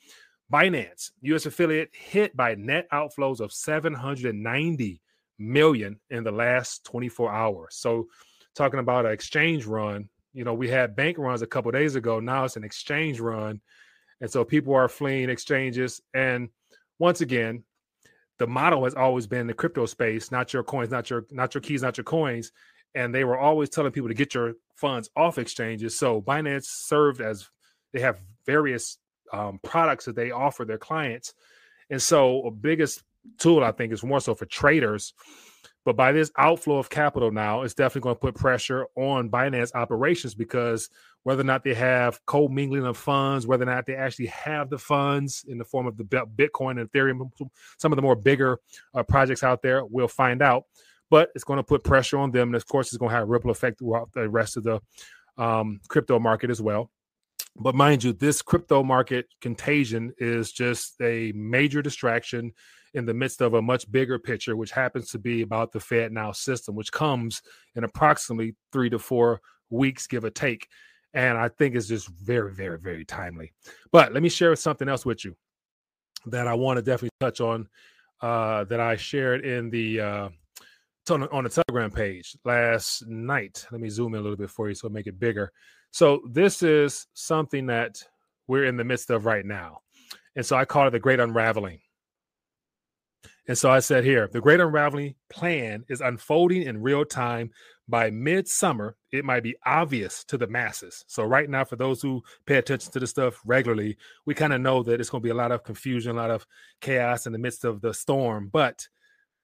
Binance, 0.53 1.11
US 1.23 1.47
affiliate, 1.47 1.91
hit 1.93 2.37
by 2.37 2.55
net 2.55 2.87
outflows 2.93 3.41
of 3.41 3.53
790 3.53 5.03
million 5.41 5.99
in 6.11 6.23
the 6.23 6.31
last 6.31 6.85
24 6.85 7.33
hours. 7.33 7.75
So 7.75 8.07
talking 8.55 8.81
about 8.81 9.07
an 9.07 9.13
exchange 9.13 9.67
run. 9.67 10.09
You 10.33 10.45
know, 10.45 10.55
we 10.55 10.69
had 10.69 10.97
bank 10.97 11.19
runs 11.19 11.43
a 11.43 11.47
couple 11.47 11.71
days 11.73 11.97
ago. 11.97 12.21
Now 12.21 12.45
it's 12.45 12.57
an 12.57 12.65
exchange 12.65 13.21
run. 13.21 13.61
And 14.21 14.31
so 14.31 14.45
people 14.45 14.75
are 14.75 14.89
fleeing 14.89 15.31
exchanges. 15.31 16.01
And 16.15 16.51
once 16.99 17.21
again, 17.21 17.65
the 18.39 18.47
model 18.47 18.85
has 18.85 18.95
always 18.95 19.27
been 19.27 19.47
the 19.47 19.55
crypto 19.55 19.87
space, 19.87 20.31
not 20.31 20.53
your 20.53 20.63
coins, 20.63 20.91
not 20.91 21.11
your 21.11 21.27
not 21.31 21.55
your 21.55 21.61
keys, 21.61 21.83
not 21.83 21.97
your 21.97 22.05
coins. 22.05 22.53
And 22.95 23.15
they 23.15 23.25
were 23.25 23.39
always 23.39 23.69
telling 23.69 23.93
people 23.93 24.09
to 24.09 24.15
get 24.15 24.35
your 24.35 24.55
funds 24.75 25.11
off 25.15 25.39
exchanges. 25.39 25.99
So 25.99 26.21
Binance 26.21 26.65
served 26.65 27.21
as 27.21 27.49
they 27.93 28.01
have 28.01 28.21
various 28.47 28.99
um, 29.33 29.61
products 29.63 30.07
that 30.07 30.17
they 30.17 30.31
offer 30.31 30.65
their 30.65 30.79
clients. 30.79 31.35
And 31.91 32.01
so 32.01 32.47
a 32.47 32.51
biggest 32.51 33.03
tool 33.39 33.63
I 33.63 33.73
think 33.73 33.93
is 33.93 34.03
more 34.03 34.21
so 34.21 34.35
for 34.35 34.47
traders 34.47 35.13
but 35.85 35.97
by 35.97 36.13
this 36.13 36.31
outflow 36.37 36.79
of 36.79 36.91
capital 36.91 37.31
now, 37.31 37.63
it's 37.63 37.75
definitely 37.75 38.03
going 38.03 38.17
to 38.17 38.21
put 38.21 38.35
pressure 38.35 38.87
on 38.97 39.31
Binance 39.31 39.75
operations 39.75 40.35
because 40.35 40.91
whether 41.23 41.41
or 41.41 41.45
not 41.45 41.65
they 41.65 41.75
have 41.75 42.25
co-mingling 42.27 42.85
of 42.85 42.97
funds, 42.97 43.47
whether 43.47 43.63
or 43.63 43.75
not 43.75 43.87
they 43.87 43.95
actually 43.95 44.27
have 44.27 44.69
the 44.71 44.79
funds 44.79 45.45
in 45.49 45.59
the 45.59 45.65
form 45.65 45.87
of 45.87 45.97
the 45.97 46.05
Bitcoin 46.05 46.81
and 46.81 46.91
Ethereum, 46.91 47.31
some 47.79 47.93
of 47.93 47.97
the 47.97 48.03
more 48.03 48.17
bigger 48.17 48.59
uh, 48.95 49.03
projects 49.03 49.43
out 49.43 49.63
there, 49.63 49.85
we'll 49.85 50.09
find 50.09 50.43
out. 50.43 50.65
But 51.09 51.31
it's 51.35 51.45
going 51.45 51.57
to 51.57 51.65
put 51.65 51.83
pressure 51.83 52.19
on 52.19 52.31
them, 52.31 52.49
and 52.49 52.57
of 52.57 52.67
course, 52.67 52.89
it's 52.89 52.97
going 52.97 53.11
to 53.11 53.17
have 53.17 53.25
a 53.25 53.31
ripple 53.31 53.51
effect 53.51 53.81
throughout 53.81 54.13
the 54.13 54.29
rest 54.29 54.57
of 54.57 54.65
the 54.65 54.81
um, 55.37 55.81
crypto 55.89 56.19
market 56.19 56.51
as 56.51 56.63
well. 56.63 56.91
But 57.57 57.75
mind 57.75 58.05
you, 58.05 58.13
this 58.13 58.43
crypto 58.43 58.83
market 58.83 59.27
contagion 59.41 60.13
is 60.19 60.53
just 60.53 60.95
a 61.01 61.33
major 61.35 61.83
distraction 61.83 62.53
in 62.95 63.07
the 63.07 63.15
midst 63.15 63.41
of 63.41 63.55
a 63.55 63.63
much 63.63 63.91
bigger 63.91 64.19
picture, 64.19 64.57
which 64.57 64.71
happens 64.71 65.11
to 65.11 65.19
be 65.19 65.43
about 65.43 65.73
the 65.73 65.81
Fed 65.81 66.13
now 66.13 66.33
system, 66.33 66.75
which 66.75 66.93
comes 66.93 67.43
in 67.75 67.85
approximately 67.85 68.55
three 68.73 68.91
to 68.91 68.99
four 68.99 69.41
weeks, 69.71 70.07
give 70.07 70.25
or 70.25 70.31
take. 70.31 70.69
And 71.15 71.39
I 71.39 71.49
think 71.49 71.75
it's 71.75 71.89
just 71.89 72.09
very, 72.09 72.53
very, 72.53 72.79
very 72.79 73.05
timely. 73.05 73.53
But 73.93 74.13
let 74.13 74.23
me 74.23 74.29
share 74.29 74.55
something 74.57 74.89
else 74.89 75.05
with 75.05 75.25
you 75.25 75.37
that 76.27 76.47
I 76.47 76.55
want 76.55 76.77
to 76.77 76.83
definitely 76.83 77.11
touch 77.21 77.41
on 77.41 77.69
uh, 78.21 78.65
that 78.65 78.81
I 78.81 78.97
shared 78.97 79.45
in 79.45 79.71
the 79.71 80.01
uh, 80.01 80.29
on 81.11 81.45
the 81.45 81.63
Telegram 81.67 81.91
page 81.91 82.37
last 82.45 83.07
night. 83.09 83.67
Let 83.73 83.81
me 83.81 83.89
zoom 83.89 84.15
in 84.15 84.21
a 84.21 84.23
little 84.23 84.37
bit 84.37 84.51
for 84.51 84.69
you 84.69 84.75
so 84.75 84.89
make 84.89 85.07
it 85.09 85.19
bigger. 85.19 85.51
So 85.91 86.21
this 86.31 86.63
is 86.63 87.07
something 87.15 87.67
that 87.67 88.03
we're 88.47 88.67
in 88.67 88.77
the 88.77 88.85
midst 88.85 89.11
of 89.11 89.27
right 89.27 89.45
now. 89.45 89.81
And 90.37 90.47
so 90.47 90.57
I 90.57 90.65
call 90.65 90.87
it 90.87 90.91
the 90.91 91.01
great 91.01 91.19
unraveling. 91.19 91.81
And 93.51 93.59
so 93.59 93.69
I 93.69 93.81
said 93.81 94.05
here, 94.05 94.29
the 94.31 94.41
great 94.41 94.61
unraveling 94.61 95.17
plan 95.29 95.85
is 95.89 96.01
unfolding 96.01 96.63
in 96.63 96.81
real 96.81 97.05
time. 97.05 97.51
By 97.89 98.09
midsummer, 98.13 98.95
it 99.11 99.25
might 99.25 99.43
be 99.43 99.57
obvious 99.67 100.23
to 100.27 100.39
the 100.39 100.47
masses. 100.47 101.05
So 101.09 101.25
right 101.25 101.51
now, 101.51 101.65
for 101.65 101.75
those 101.75 102.01
who 102.01 102.23
pay 102.47 102.59
attention 102.59 102.93
to 102.93 103.01
the 103.01 103.09
stuff 103.09 103.41
regularly, 103.45 103.97
we 104.25 104.35
kind 104.37 104.53
of 104.53 104.61
know 104.61 104.85
that 104.85 105.01
it's 105.01 105.11
going 105.11 105.21
to 105.21 105.27
be 105.27 105.33
a 105.33 105.35
lot 105.35 105.51
of 105.51 105.65
confusion, 105.65 106.13
a 106.13 106.21
lot 106.21 106.31
of 106.31 106.47
chaos 106.81 107.27
in 107.27 107.33
the 107.33 107.41
midst 107.41 107.65
of 107.65 107.81
the 107.81 107.93
storm. 107.93 108.51
But 108.53 108.87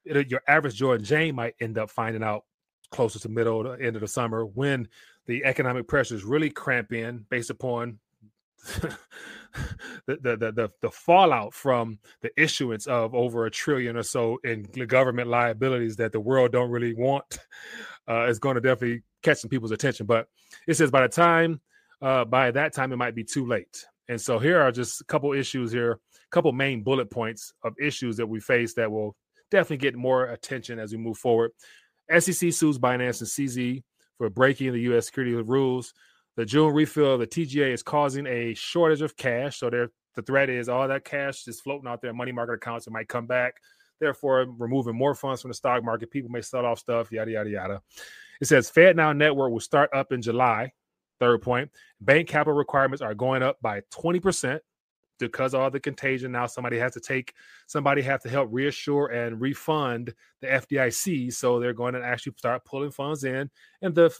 it, 0.04 0.30
your 0.30 0.42
average 0.46 0.76
Joe 0.76 0.92
and 0.92 1.04
Jane 1.04 1.34
might 1.34 1.56
end 1.58 1.76
up 1.76 1.90
finding 1.90 2.22
out 2.22 2.44
closer 2.92 3.18
to 3.18 3.28
middle 3.28 3.64
to 3.64 3.72
end 3.72 3.96
of 3.96 4.02
the 4.02 4.06
summer 4.06 4.46
when 4.46 4.86
the 5.26 5.44
economic 5.44 5.88
pressures 5.88 6.22
really 6.22 6.50
cramp 6.50 6.92
in 6.92 7.26
based 7.28 7.50
upon 7.50 7.98
the, 10.06 10.16
the, 10.20 10.36
the 10.36 10.70
the 10.82 10.90
fallout 10.90 11.54
from 11.54 11.98
the 12.22 12.30
issuance 12.40 12.86
of 12.86 13.14
over 13.14 13.46
a 13.46 13.50
trillion 13.50 13.96
or 13.96 14.02
so 14.02 14.38
in 14.44 14.62
government 14.86 15.28
liabilities 15.28 15.96
that 15.96 16.12
the 16.12 16.20
world 16.20 16.52
don't 16.52 16.70
really 16.70 16.94
want 16.94 17.38
uh, 18.08 18.26
is 18.26 18.38
going 18.38 18.54
to 18.54 18.60
definitely 18.60 19.02
catch 19.22 19.38
some 19.38 19.50
people's 19.50 19.70
attention. 19.70 20.06
But 20.06 20.28
it 20.66 20.74
says 20.74 20.90
by 20.90 21.02
the 21.02 21.08
time 21.08 21.60
uh, 22.02 22.24
by 22.24 22.50
that 22.50 22.74
time 22.74 22.92
it 22.92 22.96
might 22.96 23.14
be 23.14 23.24
too 23.24 23.46
late. 23.46 23.84
And 24.08 24.20
so 24.20 24.38
here 24.38 24.60
are 24.60 24.70
just 24.70 25.00
a 25.00 25.04
couple 25.04 25.32
issues 25.32 25.72
here, 25.72 25.92
a 25.92 25.98
couple 26.30 26.52
main 26.52 26.82
bullet 26.82 27.10
points 27.10 27.52
of 27.62 27.74
issues 27.80 28.16
that 28.18 28.26
we 28.26 28.40
face 28.40 28.74
that 28.74 28.90
will 28.90 29.16
definitely 29.50 29.78
get 29.78 29.96
more 29.96 30.26
attention 30.26 30.78
as 30.78 30.92
we 30.92 30.98
move 30.98 31.18
forward. 31.18 31.50
SEC 32.10 32.52
sues 32.52 32.78
Binance 32.78 33.20
and 33.20 33.48
CZ 33.48 33.82
for 34.16 34.30
breaking 34.30 34.72
the 34.72 34.80
U.S. 34.82 35.06
security 35.06 35.34
rules. 35.34 35.92
The 36.36 36.44
June 36.44 36.74
refill 36.74 37.14
of 37.14 37.20
the 37.20 37.26
TGA 37.26 37.72
is 37.72 37.82
causing 37.82 38.26
a 38.26 38.54
shortage 38.54 39.02
of 39.02 39.16
cash. 39.16 39.58
So 39.58 39.70
the 39.70 40.22
threat 40.22 40.50
is 40.50 40.68
all 40.68 40.86
that 40.86 41.04
cash 41.04 41.46
is 41.48 41.60
floating 41.60 41.88
out 41.88 42.02
there, 42.02 42.12
money 42.12 42.32
market 42.32 42.54
accounts, 42.54 42.86
it 42.86 42.92
might 42.92 43.08
come 43.08 43.26
back. 43.26 43.54
Therefore, 44.00 44.46
removing 44.58 44.94
more 44.94 45.14
funds 45.14 45.40
from 45.40 45.50
the 45.50 45.54
stock 45.54 45.82
market. 45.82 46.10
People 46.10 46.30
may 46.30 46.42
sell 46.42 46.66
off 46.66 46.78
stuff, 46.78 47.10
yada, 47.10 47.30
yada, 47.30 47.48
yada. 47.48 47.82
It 48.40 48.46
says 48.46 48.70
FedNow 48.70 49.16
Network 49.16 49.50
will 49.50 49.60
start 49.60 49.88
up 49.94 50.12
in 50.12 50.20
July. 50.20 50.72
Third 51.18 51.40
point, 51.40 51.70
bank 52.02 52.28
capital 52.28 52.52
requirements 52.52 53.00
are 53.00 53.14
going 53.14 53.42
up 53.42 53.56
by 53.62 53.80
20% 53.90 54.60
because 55.18 55.54
of 55.54 55.60
all 55.60 55.70
the 55.70 55.80
contagion. 55.80 56.32
Now 56.32 56.44
somebody 56.44 56.78
has 56.78 56.92
to 56.92 57.00
take, 57.00 57.32
somebody 57.66 58.02
have 58.02 58.20
to 58.24 58.28
help 58.28 58.50
reassure 58.52 59.06
and 59.06 59.40
refund 59.40 60.12
the 60.42 60.48
FDIC. 60.48 61.32
So 61.32 61.58
they're 61.58 61.72
going 61.72 61.94
to 61.94 62.04
actually 62.04 62.34
start 62.36 62.66
pulling 62.66 62.90
funds 62.90 63.24
in. 63.24 63.50
And 63.80 63.94
the 63.94 64.14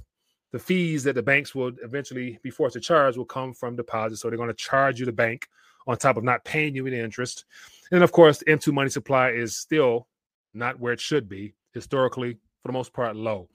the 0.53 0.59
fees 0.59 1.05
that 1.05 1.15
the 1.15 1.23
banks 1.23 1.55
will 1.55 1.73
eventually 1.83 2.39
be 2.43 2.51
forced 2.51 2.75
to 2.75 2.81
charge 2.81 3.17
will 3.17 3.25
come 3.25 3.53
from 3.53 3.77
deposits. 3.77 4.23
So 4.23 4.29
they're 4.29 4.37
going 4.37 4.49
to 4.49 4.55
charge 4.55 5.01
you 5.01 5.07
the 5.07 5.13
bank 5.13 5.49
on 5.87 5.97
top 5.97 6.17
of 6.17 6.25
not 6.25 6.45
paying 6.45 6.75
you 6.75 6.87
any 6.87 6.99
interest. 6.99 7.45
And 7.91 8.03
of 8.03 8.13
course, 8.13 8.39
the 8.39 8.47
M2 8.47 8.73
money 8.73 8.91
supply 8.91 9.31
is 9.31 9.57
still 9.57 10.09
not 10.55 10.81
where 10.81 10.93
it 10.93 11.01
should 11.01 11.29
be 11.29 11.55
historically, 11.75 12.35
for 12.63 12.69
the 12.69 12.73
most 12.73 12.93
part, 12.93 13.17
low. 13.17 13.49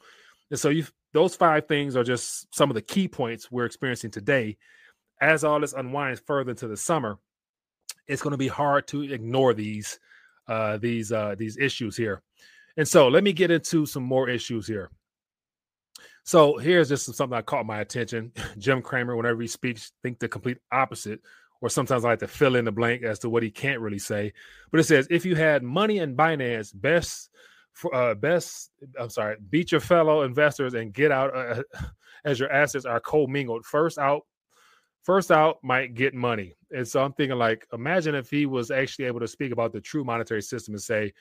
And 0.50 0.60
so 0.60 0.70
you 0.70 0.86
those 1.14 1.36
five 1.36 1.68
things 1.68 1.98
are 1.98 2.04
just 2.04 2.54
some 2.56 2.70
of 2.70 2.76
the 2.76 2.82
key 2.82 3.08
points 3.08 3.52
we're 3.52 3.66
experiencing 3.66 4.12
today. 4.12 4.58
As 5.20 5.44
all 5.44 5.60
this 5.60 5.74
unwinds 5.74 6.22
further 6.26 6.52
into 6.52 6.68
the 6.68 6.78
summer, 6.78 7.20
it's 8.08 8.22
going 8.22 8.32
to 8.32 8.38
be 8.38 8.48
hard 8.48 8.88
to 8.88 9.02
ignore 9.04 9.54
these 9.54 10.00
uh, 10.48 10.78
these 10.78 11.12
uh, 11.12 11.36
these 11.38 11.58
issues 11.58 11.98
here. 11.98 12.22
And 12.78 12.88
so 12.88 13.08
let 13.08 13.24
me 13.24 13.34
get 13.34 13.52
into 13.52 13.86
some 13.86 14.04
more 14.04 14.30
issues 14.30 14.66
here. 14.66 14.90
So 16.24 16.58
here's 16.58 16.90
just 16.90 17.06
something 17.06 17.36
that 17.36 17.46
caught 17.46 17.66
my 17.66 17.82
attention. 17.82 18.32
Jim 18.58 18.82
Cramer, 18.82 19.16
whenever 19.16 19.42
he 19.42 19.48
speaks, 19.48 19.92
think 20.04 20.20
the 20.20 20.28
complete 20.28 20.58
opposite, 20.72 21.20
or 21.62 21.70
sometimes 21.70 22.06
I 22.06 22.10
like 22.10 22.20
to 22.20 22.28
fill 22.28 22.56
in 22.56 22.66
the 22.66 22.72
blank 22.72 23.04
as 23.04 23.20
to 23.20 23.30
what 23.30 23.44
he 23.44 23.52
can't 23.52 23.80
really 23.80 24.00
say. 24.00 24.34
But 24.72 24.80
it 24.80 24.84
says 24.86 25.08
if 25.10 25.26
you 25.26 25.36
had 25.36 25.64
money 25.64 26.00
in 26.00 26.16
Binance, 26.16 26.72
best 26.74 27.30
for 27.74 27.94
uh, 27.96 28.16
best 28.16 28.72
I'm 29.00 29.10
sorry, 29.10 29.38
beat 29.50 29.72
your 29.72 29.82
fellow 29.82 30.24
investors 30.24 30.74
and 30.74 30.94
get 30.94 31.12
out 31.12 31.36
uh, 31.36 31.64
as 32.26 32.40
your 32.40 32.52
assets 32.52 32.86
are 32.86 33.00
co-mingled. 33.00 33.66
First 33.66 33.98
out, 33.98 34.24
first 35.04 35.32
out 35.32 35.58
might 35.64 35.94
get 35.94 36.14
money. 36.14 36.56
And 36.72 36.88
so 36.88 37.04
I'm 37.04 37.14
thinking 37.14 37.38
like, 37.38 37.66
imagine 37.74 38.16
if 38.16 38.30
he 38.30 38.46
was 38.46 38.72
actually 38.72 39.06
able 39.06 39.20
to 39.20 39.28
speak 39.28 39.52
about 39.52 39.74
the 39.74 39.82
true 39.82 40.04
monetary 40.04 40.42
system 40.42 40.74
and 40.74 40.82
say, 40.82 41.14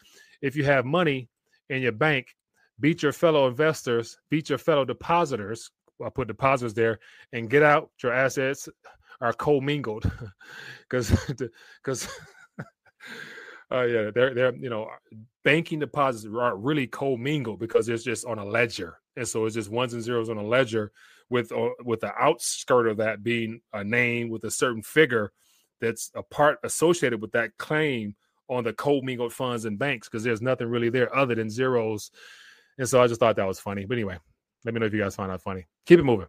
if 0.42 0.56
you 0.56 0.64
have 0.64 0.84
money 0.84 1.28
in 1.68 1.82
your 1.82 1.92
bank, 1.92 2.34
beat 2.80 3.02
your 3.02 3.12
fellow 3.12 3.46
investors, 3.46 4.18
beat 4.30 4.48
your 4.48 4.58
fellow 4.58 4.84
depositors. 4.84 5.70
I 6.04 6.08
put 6.08 6.28
depositors 6.28 6.74
there 6.74 6.98
and 7.32 7.50
get 7.50 7.62
out 7.62 7.90
your 8.02 8.12
assets 8.12 8.68
are 9.20 9.32
commingled 9.32 10.10
because 10.88 11.10
because 11.82 12.08
uh, 13.70 13.82
yeah, 13.82 14.10
they're 14.14 14.34
they're 14.34 14.56
you 14.56 14.70
know 14.70 14.88
banking 15.44 15.78
deposits 15.78 16.26
are 16.26 16.56
really 16.56 16.86
co-mingled 16.86 17.58
because 17.58 17.88
it's 17.88 18.04
just 18.04 18.26
on 18.26 18.38
a 18.38 18.44
ledger, 18.44 18.98
and 19.16 19.26
so 19.26 19.44
it's 19.44 19.54
just 19.54 19.70
ones 19.70 19.94
and 19.94 20.02
zeros 20.02 20.30
on 20.30 20.38
a 20.38 20.42
ledger 20.42 20.92
with 21.28 21.52
uh, 21.52 21.70
with 21.84 22.00
the 22.00 22.12
outskirt 22.18 22.88
of 22.88 22.96
that 22.96 23.22
being 23.22 23.60
a 23.72 23.84
name 23.84 24.28
with 24.28 24.44
a 24.44 24.50
certain 24.50 24.82
figure 24.82 25.32
that's 25.80 26.10
a 26.14 26.22
part 26.22 26.58
associated 26.64 27.20
with 27.20 27.32
that 27.32 27.56
claim 27.58 28.14
on 28.48 28.64
the 28.64 28.72
co-mingled 28.72 29.32
funds 29.32 29.64
and 29.64 29.78
banks 29.78 30.08
because 30.08 30.24
there's 30.24 30.42
nothing 30.42 30.68
really 30.68 30.90
there 30.90 31.14
other 31.16 31.36
than 31.36 31.48
zeros 31.48 32.10
and 32.78 32.88
so 32.88 33.02
I 33.02 33.06
just 33.06 33.20
thought 33.20 33.36
that 33.36 33.46
was 33.46 33.60
funny. 33.60 33.84
But 33.84 33.94
anyway, 33.94 34.18
let 34.64 34.74
me 34.74 34.80
know 34.80 34.86
if 34.86 34.94
you 34.94 35.00
guys 35.00 35.16
find 35.16 35.30
that 35.30 35.42
funny. 35.42 35.66
Keep 35.86 36.00
it 36.00 36.04
moving. 36.04 36.26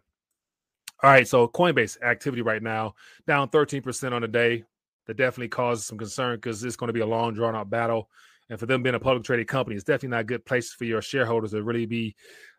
All 1.02 1.10
right, 1.10 1.26
so 1.26 1.48
Coinbase 1.48 2.00
activity 2.02 2.42
right 2.42 2.62
now 2.62 2.94
down 3.26 3.48
13% 3.48 4.12
on 4.12 4.22
the 4.22 4.28
day. 4.28 4.64
That 5.06 5.16
definitely 5.16 5.48
causes 5.48 5.84
some 5.84 5.98
concern 5.98 6.36
because 6.36 6.62
it's 6.62 6.76
going 6.76 6.86
to 6.86 6.92
be 6.92 7.00
a 7.00 7.06
long, 7.06 7.34
drawn 7.34 7.56
out 7.56 7.68
battle. 7.68 8.08
And 8.50 8.60
for 8.60 8.66
them 8.66 8.84
being 8.84 8.94
a 8.94 9.00
public 9.00 9.24
traded 9.24 9.48
company, 9.48 9.74
it's 9.74 9.84
definitely 9.84 10.10
not 10.10 10.20
a 10.20 10.24
good 10.24 10.44
place 10.44 10.72
for 10.72 10.84
your 10.84 11.02
shareholders 11.02 11.50
to 11.50 11.62
really 11.64 11.86
be 11.86 12.14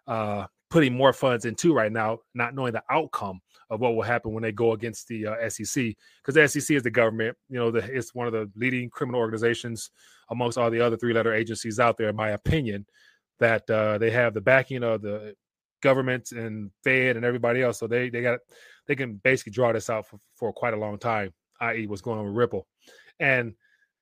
uh, 0.08 0.48
putting 0.70 0.94
more 0.94 1.14
funds 1.14 1.46
into 1.46 1.74
right 1.74 1.92
now, 1.92 2.18
not 2.34 2.54
knowing 2.54 2.74
the 2.74 2.84
outcome 2.90 3.40
of 3.70 3.80
what 3.80 3.96
will 3.96 4.02
happen 4.02 4.34
when 4.34 4.44
they 4.44 4.52
go 4.52 4.74
against 4.74 5.08
the 5.08 5.28
uh, 5.28 5.50
SEC. 5.50 5.94
Because 6.22 6.36
the 6.36 6.48
SEC 6.50 6.76
is 6.76 6.84
the 6.84 6.92
government, 6.92 7.38
you 7.48 7.58
know, 7.58 7.72
the, 7.72 7.80
it's 7.80 8.14
one 8.14 8.28
of 8.28 8.34
the 8.34 8.52
leading 8.58 8.90
criminal 8.90 9.22
organizations 9.22 9.92
amongst 10.30 10.58
all 10.58 10.70
the 10.70 10.82
other 10.82 10.98
three 10.98 11.14
letter 11.14 11.34
agencies 11.34 11.80
out 11.80 11.96
there, 11.98 12.10
in 12.10 12.16
my 12.16 12.32
opinion 12.32 12.86
that 13.44 13.70
uh, 13.70 13.98
they 13.98 14.10
have 14.10 14.34
the 14.34 14.42
backing 14.42 14.84
of 14.84 15.02
the 15.02 15.36
government 15.82 16.32
and 16.32 16.72
Fed 16.84 17.18
and 17.18 17.26
everybody 17.26 17.62
else. 17.62 17.78
So 17.78 17.88
they 17.88 18.10
they 18.10 18.22
got 18.22 18.40
they 18.88 18.96
can 18.96 19.16
basically 19.16 19.52
draw 19.52 19.74
this 19.74 19.90
out 19.90 20.08
for, 20.08 20.18
for 20.36 20.54
quite 20.54 20.74
a 20.74 20.78
long 20.78 20.98
time, 20.98 21.34
i.e., 21.62 21.88
what's 21.88 22.02
going 22.02 22.20
on 22.20 22.26
with 22.26 22.36
Ripple. 22.36 22.66
And 23.20 23.54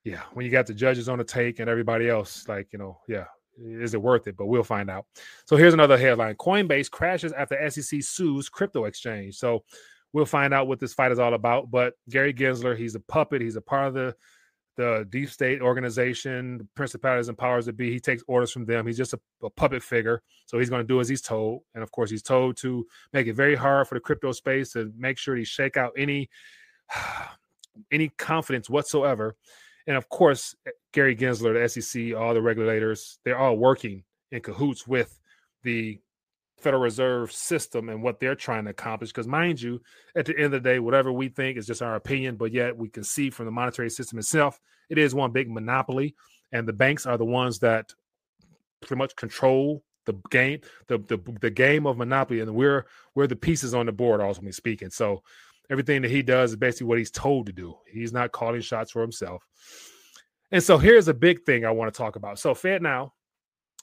yeah, 0.04 0.22
when 0.34 0.46
you 0.46 0.52
got 0.52 0.68
the 0.68 0.74
judges 0.74 1.10
on 1.10 1.18
the 1.18 1.24
take 1.24 1.60
and 1.60 1.70
everybody 1.70 2.10
else, 2.10 2.48
like, 2.48 2.68
you 2.72 2.80
know, 2.80 3.00
yeah, 3.08 3.26
is 3.58 3.94
it 3.94 4.02
worth 4.02 4.28
it? 4.28 4.38
But 4.38 4.46
we'll 4.46 4.64
find 4.64 4.90
out. 4.90 5.06
So 5.46 5.56
here's 5.56 5.74
another 5.74 5.98
headline 5.98 6.36
Coinbase 6.36 6.90
crashes 6.90 7.34
after 7.34 7.70
SEC 7.70 8.02
sues 8.04 8.48
crypto 8.48 8.86
exchange. 8.86 9.36
So 9.38 9.64
we'll 10.14 10.26
find 10.26 10.54
out 10.54 10.68
what 10.68 10.80
this 10.80 10.94
fight 10.94 11.12
is 11.12 11.20
all 11.20 11.34
about. 11.34 11.72
But 11.72 11.94
Gary 12.10 12.34
Gensler, 12.34 12.78
he's 12.78 12.96
a 12.96 13.00
puppet, 13.00 13.42
he's 13.42 13.56
a 13.56 13.62
part 13.62 13.88
of 13.88 13.94
the 13.96 14.16
the 14.82 15.08
deep 15.10 15.30
state 15.30 15.62
organization, 15.62 16.58
the 16.58 16.68
principalities 16.76 17.30
and 17.30 17.38
powers 17.38 17.68
that 17.68 17.78
be. 17.78 17.92
He 17.92 18.00
takes 18.00 18.24
orders 18.28 18.52
from 18.52 18.66
them. 18.66 18.88
He's 18.88 18.98
just 18.98 19.14
a, 19.14 19.20
a 19.44 19.50
puppet 19.50 19.84
figure. 19.84 20.22
So 20.48 20.58
he's 20.58 20.70
going 20.70 20.82
to 20.82 20.88
do 20.88 21.00
as 21.00 21.08
he's 21.08 21.22
told. 21.22 21.62
And 21.76 21.84
of 21.84 21.92
course, 21.92 22.10
he's 22.10 22.24
told 22.24 22.58
to 22.58 22.86
make 23.14 23.28
it 23.28 23.34
very 23.34 23.56
hard 23.56 23.88
for 23.88 23.96
the 23.96 24.02
crypto 24.02 24.32
space 24.32 24.74
to 24.74 24.92
make 24.98 25.18
sure 25.18 25.36
he 25.36 25.44
shake 25.44 25.78
out 25.78 25.92
any 25.98 26.30
any 27.92 28.10
confidence 28.18 28.70
whatsoever. 28.70 29.36
And 29.88 29.96
of 29.98 30.10
course, 30.10 30.56
Gary 30.94 31.16
Gensler, 31.16 31.54
the 31.54 31.82
SEC, 31.82 32.16
all 32.16 32.34
the 32.34 32.42
regulators, 32.42 33.20
they're 33.24 33.38
all 33.38 33.58
working 33.58 34.04
in 34.32 34.42
cahoots 34.42 34.88
with 34.88 35.20
the 35.64 36.00
Federal 36.62 36.82
Reserve 36.82 37.32
system 37.32 37.90
and 37.90 38.02
what 38.02 38.20
they're 38.20 38.36
trying 38.36 38.66
to 38.66 38.72
accomplish. 38.72 39.10
Because, 39.10 39.28
mind 39.28 39.62
you, 39.62 39.82
at 40.16 40.26
the 40.26 40.36
end 40.36 40.46
of 40.46 40.64
the 40.64 40.70
day, 40.70 40.80
whatever 40.80 41.12
we 41.12 41.30
think 41.30 41.58
is 41.58 41.68
just 41.68 41.82
our 41.82 41.96
opinion, 41.96 42.36
but 42.36 42.52
yet 42.52 42.78
we 42.78 42.90
can 42.90 43.04
see 43.04 43.30
from 43.30 43.46
the 43.46 43.52
monetary 43.52 43.90
system 43.90 44.20
itself, 44.20 44.60
it 44.90 44.98
is 44.98 45.16
one 45.16 45.32
big 45.32 45.50
monopoly. 45.50 46.16
And 46.52 46.68
the 46.68 46.74
banks 46.74 47.06
are 47.06 47.18
the 47.18 47.26
ones 47.26 47.60
that 47.60 47.94
pretty 48.82 48.98
much 48.98 49.16
control 49.16 49.84
the 50.06 50.14
game, 50.30 50.60
the, 50.88 50.98
the 50.98 51.20
the 51.40 51.50
game 51.50 51.86
of 51.86 51.98
monopoly, 51.98 52.40
and 52.40 52.56
we're 52.56 52.86
we're 53.16 53.28
the 53.28 53.36
pieces 53.36 53.74
on 53.74 53.86
the 53.86 53.92
board, 53.92 54.20
ultimately 54.20 54.52
speaking. 54.52 54.90
So 54.90 55.22
everything 55.70 56.02
that 56.02 56.12
he 56.12 56.22
does 56.22 56.52
is 56.52 56.58
basically 56.58 56.88
what 56.88 56.98
he's 56.98 57.12
told 57.12 57.46
to 57.46 57.54
do. 57.54 57.76
He's 57.90 58.12
not 58.12 58.32
calling 58.32 58.62
shots 58.62 58.92
for 58.92 59.02
himself. 59.02 59.46
And 60.52 60.62
so 60.62 60.78
here's 60.78 61.08
a 61.08 61.14
big 61.14 61.44
thing 61.44 61.66
I 61.66 61.72
want 61.72 61.94
to 61.94 61.98
talk 61.98 62.18
about. 62.18 62.40
So 62.40 62.54
FedNow 62.54 63.12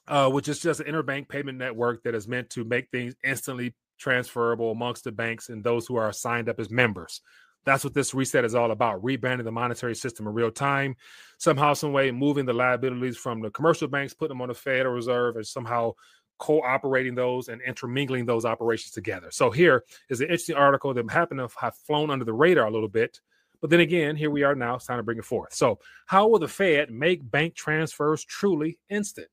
uh, 0.09 0.29
which 0.29 0.49
is 0.49 0.59
just 0.59 0.81
an 0.81 0.87
interbank 0.87 1.29
payment 1.29 1.59
network 1.59 2.03
that 2.03 2.15
is 2.15 2.27
meant 2.27 2.51
to 2.51 2.65
make 2.65 2.91
things 2.91 3.15
instantly 3.25 3.75
transferable 3.99 4.71
amongst 4.71 5.05
the 5.05 5.13
banks 5.13 5.49
and 5.49 5.63
those 5.63 5.87
who 5.87 5.97
are 5.97 6.13
signed 6.13 6.49
up 6.49 6.59
as 6.59 6.71
members. 6.71 7.21
That's 7.65 7.85
what 7.85 7.93
this 7.93 8.15
reset 8.15 8.45
is 8.45 8.55
all 8.55 8.71
about 8.71 9.03
rebranding 9.03 9.45
the 9.45 9.53
monetary 9.53 9.95
system 9.95 10.27
in 10.27 10.33
real 10.33 10.51
time, 10.51 10.97
somehow, 11.37 11.75
some 11.75 11.93
way, 11.93 12.11
moving 12.11 12.47
the 12.47 12.53
liabilities 12.53 13.17
from 13.17 13.43
the 13.43 13.51
commercial 13.51 13.89
banks, 13.89 14.15
putting 14.15 14.37
them 14.37 14.43
on 14.43 14.49
the 14.49 14.55
Federal 14.55 14.95
Reserve, 14.95 15.37
and 15.37 15.47
somehow 15.47 15.93
cooperating 16.39 17.15
those 17.15 17.49
and 17.49 17.61
intermingling 17.63 18.25
those 18.25 18.45
operations 18.45 18.93
together. 18.93 19.29
So 19.31 19.51
here 19.51 19.85
is 20.09 20.21
an 20.21 20.27
interesting 20.27 20.57
article 20.57 20.95
that 20.95 21.11
happened 21.11 21.41
to 21.41 21.49
have 21.61 21.77
flown 21.77 22.11
under 22.11 22.25
the 22.25 22.33
radar 22.33 22.67
a 22.67 22.71
little 22.71 22.89
bit. 22.89 23.21
But 23.61 23.71
then 23.71 23.81
again, 23.81 24.15
here 24.15 24.31
we 24.31 24.45
are 24.45 24.55
now. 24.55 24.77
It's 24.77 24.87
time 24.87 24.99
to 24.99 25.03
bring 25.03 25.19
it 25.19 25.25
forth. 25.25 25.53
So, 25.53 25.81
how 26.07 26.29
will 26.29 26.39
the 26.39 26.47
Fed 26.47 26.93
make 26.93 27.29
bank 27.29 27.57
transfers 27.57 28.25
truly 28.25 28.79
instant? 28.89 29.27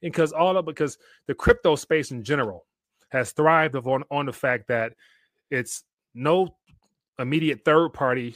Because 0.00 0.32
all 0.32 0.56
of 0.56 0.66
because 0.66 0.98
the 1.26 1.34
crypto 1.34 1.76
space 1.76 2.10
in 2.10 2.22
general 2.22 2.66
has 3.10 3.32
thrived 3.32 3.76
on 3.76 4.04
on 4.10 4.26
the 4.26 4.32
fact 4.32 4.68
that 4.68 4.92
it's 5.50 5.84
no 6.14 6.56
immediate 7.18 7.64
third 7.64 7.90
party 7.90 8.34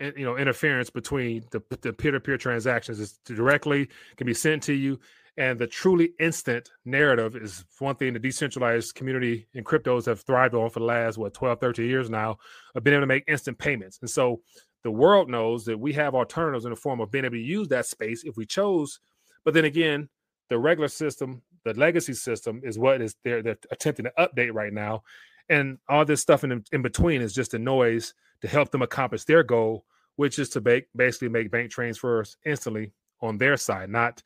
eh, 0.00 0.12
you 0.16 0.24
know 0.24 0.36
interference 0.36 0.90
between 0.90 1.44
the, 1.50 1.62
the 1.82 1.92
peer-to-peer 1.92 2.38
transactions. 2.38 3.00
Is 3.00 3.18
directly 3.24 3.88
can 4.16 4.26
be 4.26 4.34
sent 4.34 4.62
to 4.64 4.72
you. 4.72 4.98
And 5.38 5.58
the 5.58 5.66
truly 5.66 6.12
instant 6.20 6.70
narrative 6.84 7.36
is 7.36 7.64
one 7.78 7.96
thing 7.96 8.12
the 8.12 8.18
decentralized 8.18 8.94
community 8.94 9.46
in 9.54 9.64
cryptos 9.64 10.04
have 10.04 10.20
thrived 10.20 10.54
on 10.54 10.68
for 10.68 10.80
the 10.80 10.84
last 10.84 11.16
what 11.16 11.32
12 11.32 11.58
13 11.58 11.86
years 11.86 12.10
now 12.10 12.36
of 12.74 12.84
being 12.84 12.94
able 12.94 13.02
to 13.02 13.06
make 13.06 13.24
instant 13.26 13.56
payments. 13.58 13.98
And 14.02 14.10
so 14.10 14.42
the 14.82 14.90
world 14.90 15.30
knows 15.30 15.64
that 15.64 15.78
we 15.78 15.92
have 15.94 16.14
alternatives 16.14 16.66
in 16.66 16.70
the 16.70 16.76
form 16.76 17.00
of 17.00 17.10
being 17.10 17.24
able 17.24 17.36
to 17.36 17.40
use 17.40 17.68
that 17.68 17.86
space 17.86 18.24
if 18.24 18.36
we 18.36 18.44
chose. 18.44 19.00
But 19.42 19.54
then 19.54 19.64
again 19.64 20.10
the 20.48 20.58
regular 20.58 20.88
system, 20.88 21.42
the 21.64 21.74
legacy 21.74 22.14
system, 22.14 22.60
is 22.64 22.78
what 22.78 23.00
is 23.00 23.16
they're, 23.24 23.42
they're 23.42 23.58
attempting 23.70 24.04
to 24.04 24.12
update 24.18 24.52
right 24.52 24.72
now. 24.72 25.02
And 25.48 25.78
all 25.88 26.04
this 26.04 26.20
stuff 26.20 26.44
in, 26.44 26.64
in 26.72 26.82
between 26.82 27.20
is 27.20 27.34
just 27.34 27.54
a 27.54 27.58
noise 27.58 28.14
to 28.40 28.48
help 28.48 28.70
them 28.70 28.82
accomplish 28.82 29.24
their 29.24 29.42
goal, 29.42 29.84
which 30.16 30.38
is 30.38 30.48
to 30.50 30.60
make, 30.60 30.86
basically 30.94 31.28
make 31.28 31.50
bank 31.50 31.70
transfers 31.70 32.36
instantly 32.44 32.92
on 33.20 33.38
their 33.38 33.56
side, 33.56 33.88
not 33.88 34.22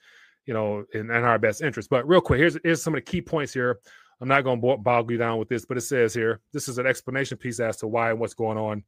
you 0.46 0.54
know 0.54 0.84
in, 0.94 1.10
in 1.10 1.24
our 1.24 1.38
best 1.38 1.62
interest. 1.62 1.90
But 1.90 2.08
real 2.08 2.20
quick, 2.20 2.40
here's 2.40 2.58
here's 2.64 2.82
some 2.82 2.94
of 2.94 2.98
the 2.98 3.10
key 3.10 3.20
points 3.20 3.52
here. 3.52 3.78
I'm 4.20 4.28
not 4.28 4.44
going 4.44 4.60
to 4.60 4.76
bog 4.78 5.10
you 5.10 5.18
down 5.18 5.38
with 5.38 5.48
this, 5.48 5.66
but 5.66 5.76
it 5.76 5.82
says 5.82 6.14
here 6.14 6.40
this 6.52 6.68
is 6.68 6.78
an 6.78 6.86
explanation 6.86 7.36
piece 7.36 7.60
as 7.60 7.76
to 7.78 7.86
why 7.86 8.10
and 8.10 8.18
what's 8.18 8.34
going 8.34 8.58
on. 8.58 8.82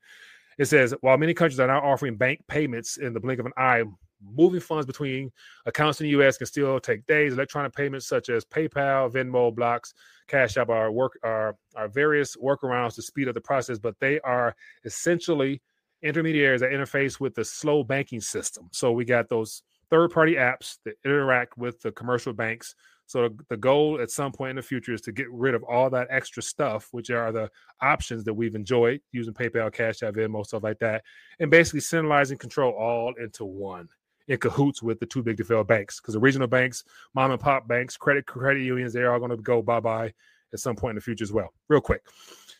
It 0.58 0.66
says 0.66 0.94
while 1.02 1.18
many 1.18 1.34
countries 1.34 1.60
are 1.60 1.66
now 1.66 1.80
offering 1.80 2.16
bank 2.16 2.42
payments 2.48 2.96
in 2.96 3.12
the 3.12 3.20
blink 3.20 3.38
of 3.38 3.46
an 3.46 3.52
eye, 3.56 3.84
moving 4.22 4.60
funds 4.60 4.86
between 4.86 5.30
accounts 5.66 6.00
in 6.00 6.04
the 6.04 6.10
U.S. 6.10 6.36
can 6.36 6.46
still 6.46 6.80
take 6.80 7.06
days. 7.06 7.32
Electronic 7.32 7.74
payments 7.74 8.06
such 8.06 8.28
as 8.28 8.44
PayPal, 8.44 9.12
Venmo, 9.12 9.54
Blocks, 9.54 9.94
Cash 10.26 10.56
App 10.56 10.68
are 10.68 10.90
work 10.92 11.18
are 11.22 11.56
are 11.76 11.88
various 11.88 12.36
workarounds 12.36 12.94
to 12.96 13.02
speed 13.02 13.28
up 13.28 13.34
the 13.34 13.40
process, 13.40 13.78
but 13.78 13.94
they 14.00 14.20
are 14.20 14.54
essentially 14.84 15.62
intermediaries 16.02 16.60
that 16.60 16.70
interface 16.70 17.18
with 17.18 17.34
the 17.34 17.44
slow 17.44 17.82
banking 17.82 18.20
system. 18.20 18.68
So 18.72 18.92
we 18.92 19.04
got 19.04 19.28
those 19.28 19.62
third-party 19.90 20.34
apps 20.34 20.78
that 20.84 20.94
interact 21.04 21.56
with 21.56 21.80
the 21.80 21.90
commercial 21.92 22.32
banks. 22.32 22.74
So 23.06 23.30
the 23.48 23.56
goal 23.56 24.00
at 24.00 24.10
some 24.10 24.32
point 24.32 24.50
in 24.50 24.56
the 24.56 24.62
future 24.62 24.92
is 24.92 25.00
to 25.02 25.12
get 25.12 25.30
rid 25.32 25.54
of 25.54 25.64
all 25.64 25.88
that 25.90 26.08
extra 26.10 26.42
stuff, 26.42 26.88
which 26.90 27.10
are 27.10 27.32
the 27.32 27.50
options 27.80 28.22
that 28.24 28.34
we've 28.34 28.54
enjoyed 28.54 29.00
using 29.12 29.32
PayPal, 29.32 29.72
Cash 29.72 30.02
App, 30.02 30.14
Venmo, 30.14 30.44
stuff 30.44 30.62
like 30.62 30.78
that, 30.80 31.02
and 31.40 31.50
basically 31.50 31.80
centralizing 31.80 32.36
control 32.36 32.72
all 32.72 33.14
into 33.14 33.46
one 33.46 33.88
in 34.28 34.38
cahoots 34.38 34.82
with 34.82 35.00
the 35.00 35.06
too 35.06 35.22
big 35.22 35.36
to 35.38 35.44
fail 35.44 35.64
banks 35.64 36.00
because 36.00 36.14
the 36.14 36.20
regional 36.20 36.48
banks, 36.48 36.84
mom 37.14 37.30
and 37.30 37.40
pop 37.40 37.66
banks, 37.66 37.96
credit 37.96 38.26
credit 38.26 38.62
unions, 38.62 38.92
they 38.92 39.02
are 39.02 39.12
all 39.12 39.18
going 39.18 39.30
to 39.30 39.36
go 39.36 39.62
bye 39.62 39.80
bye 39.80 40.12
at 40.52 40.60
some 40.60 40.76
point 40.76 40.92
in 40.92 40.96
the 40.96 41.02
future 41.02 41.24
as 41.24 41.32
well. 41.32 41.52
Real 41.68 41.80
quick. 41.80 42.02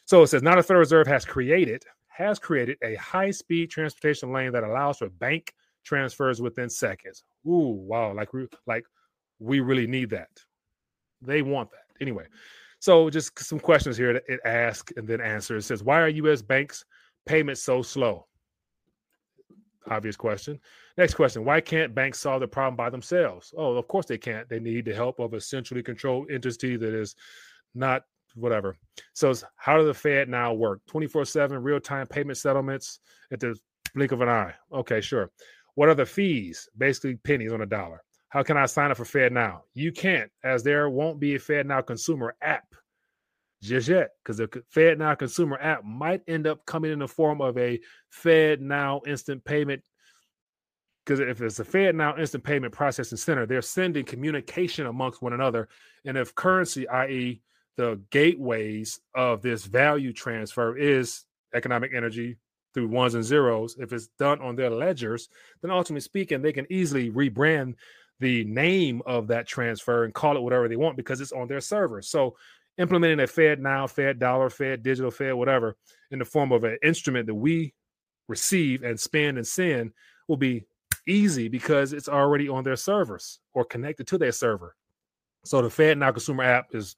So 0.04 0.22
it 0.22 0.28
says 0.28 0.42
now 0.42 0.56
the 0.56 0.62
Federal 0.62 0.80
Reserve 0.80 1.06
has 1.06 1.24
created 1.24 1.84
has 2.08 2.38
created 2.38 2.76
a 2.82 2.96
high 2.96 3.30
speed 3.30 3.70
transportation 3.70 4.32
lane 4.32 4.50
that 4.52 4.64
allows 4.64 4.98
for 4.98 5.08
bank 5.08 5.54
transfers 5.84 6.42
within 6.42 6.68
seconds. 6.68 7.22
Ooh, 7.46 7.78
wow! 7.86 8.12
Like 8.12 8.32
we 8.32 8.48
like 8.66 8.84
we 9.38 9.60
really 9.60 9.86
need 9.86 10.10
that. 10.10 10.30
They 11.22 11.42
want 11.42 11.70
that 11.70 11.84
anyway. 12.00 12.26
So 12.80 13.10
just 13.10 13.38
some 13.38 13.58
questions 13.58 13.96
here 13.96 14.12
that 14.12 14.24
it 14.28 14.40
asks 14.44 14.92
and 14.96 15.06
then 15.06 15.20
answers. 15.20 15.64
It 15.64 15.66
says, 15.66 15.82
why 15.82 16.00
are 16.00 16.08
U.S. 16.08 16.42
banks 16.42 16.84
payments 17.26 17.62
so 17.62 17.82
slow? 17.82 18.26
Obvious 19.90 20.16
question. 20.16 20.58
Next 20.96 21.14
question 21.14 21.44
Why 21.44 21.60
can't 21.60 21.94
banks 21.94 22.20
solve 22.20 22.40
the 22.40 22.48
problem 22.48 22.76
by 22.76 22.90
themselves? 22.90 23.52
Oh, 23.56 23.76
of 23.76 23.88
course 23.88 24.06
they 24.06 24.18
can't. 24.18 24.48
They 24.48 24.60
need 24.60 24.84
the 24.84 24.94
help 24.94 25.18
of 25.18 25.34
a 25.34 25.40
centrally 25.40 25.82
controlled 25.82 26.30
entity 26.30 26.76
that 26.76 26.94
is 26.94 27.16
not 27.74 28.04
whatever. 28.34 28.76
So, 29.14 29.34
how 29.56 29.76
does 29.76 29.86
the 29.86 29.94
Fed 29.94 30.28
now 30.28 30.52
work? 30.52 30.80
24 30.86 31.24
7 31.24 31.62
real 31.62 31.80
time 31.80 32.06
payment 32.06 32.38
settlements 32.38 33.00
at 33.32 33.40
the 33.40 33.58
blink 33.94 34.12
of 34.12 34.20
an 34.20 34.28
eye. 34.28 34.54
Okay, 34.72 35.00
sure. 35.00 35.30
What 35.74 35.88
are 35.88 35.94
the 35.94 36.06
fees? 36.06 36.68
Basically, 36.76 37.16
pennies 37.16 37.52
on 37.52 37.62
a 37.62 37.66
dollar. 37.66 38.02
How 38.30 38.42
can 38.42 38.56
I 38.56 38.66
sign 38.66 38.90
up 38.90 38.98
for 38.98 39.04
Fed 39.06 39.32
Now? 39.32 39.62
You 39.74 39.90
can't, 39.90 40.30
as 40.44 40.62
there 40.62 40.90
won't 40.90 41.18
be 41.18 41.34
a 41.34 41.38
Fed 41.38 41.66
Now 41.66 41.80
consumer 41.80 42.36
app 42.42 42.74
just 43.62 43.88
yet, 43.88 44.10
because 44.22 44.36
the 44.36 44.62
Fed 44.70 44.98
Now 44.98 45.14
consumer 45.14 45.58
app 45.60 45.84
might 45.84 46.22
end 46.28 46.46
up 46.46 46.64
coming 46.66 46.92
in 46.92 47.00
the 47.00 47.08
form 47.08 47.40
of 47.40 47.58
a 47.58 47.80
Fed 48.10 48.60
Now 48.60 49.00
instant 49.06 49.44
payment. 49.44 49.82
Because 51.04 51.20
if 51.20 51.40
it's 51.40 51.58
a 51.58 51.64
Fed 51.64 51.94
Now 51.94 52.16
instant 52.16 52.44
payment 52.44 52.72
processing 52.72 53.18
center, 53.18 53.46
they're 53.46 53.62
sending 53.62 54.04
communication 54.04 54.86
amongst 54.86 55.22
one 55.22 55.32
another. 55.32 55.68
And 56.04 56.16
if 56.16 56.34
currency, 56.34 56.86
i.e., 56.88 57.40
the 57.76 58.00
gateways 58.10 59.00
of 59.14 59.40
this 59.40 59.64
value 59.64 60.12
transfer 60.12 60.76
is 60.76 61.24
economic 61.54 61.92
energy 61.94 62.36
through 62.74 62.88
ones 62.88 63.14
and 63.14 63.24
zeros, 63.24 63.76
if 63.78 63.92
it's 63.92 64.08
done 64.18 64.40
on 64.40 64.56
their 64.56 64.70
ledgers, 64.70 65.28
then 65.62 65.70
ultimately 65.70 66.00
speaking, 66.00 66.42
they 66.42 66.52
can 66.52 66.66
easily 66.70 67.10
rebrand 67.10 67.74
the 68.20 68.44
name 68.44 69.00
of 69.06 69.28
that 69.28 69.46
transfer 69.46 70.04
and 70.04 70.12
call 70.12 70.36
it 70.36 70.42
whatever 70.42 70.68
they 70.68 70.76
want 70.76 70.96
because 70.96 71.20
it's 71.20 71.32
on 71.32 71.48
their 71.48 71.60
server. 71.60 72.02
So 72.02 72.36
implementing 72.78 73.20
a 73.20 73.26
Fed 73.26 73.60
now, 73.60 73.86
Fed 73.86 74.18
dollar, 74.18 74.48
Fed 74.48 74.82
digital, 74.82 75.10
Fed 75.10 75.34
whatever 75.34 75.76
in 76.10 76.18
the 76.18 76.24
form 76.24 76.52
of 76.52 76.64
an 76.64 76.78
instrument 76.82 77.26
that 77.26 77.34
we 77.34 77.74
receive 78.28 78.82
and 78.82 78.98
spend 78.98 79.36
and 79.36 79.46
send 79.46 79.92
will 80.28 80.36
be 80.36 80.64
easy 81.06 81.48
because 81.48 81.92
it's 81.92 82.08
already 82.08 82.48
on 82.48 82.64
their 82.64 82.76
servers 82.76 83.40
or 83.54 83.64
connected 83.64 84.06
to 84.06 84.18
their 84.18 84.32
server. 84.32 84.76
So 85.44 85.62
the 85.62 85.70
Fed 85.70 85.98
Now 85.98 86.12
Consumer 86.12 86.44
app 86.44 86.74
is 86.74 86.96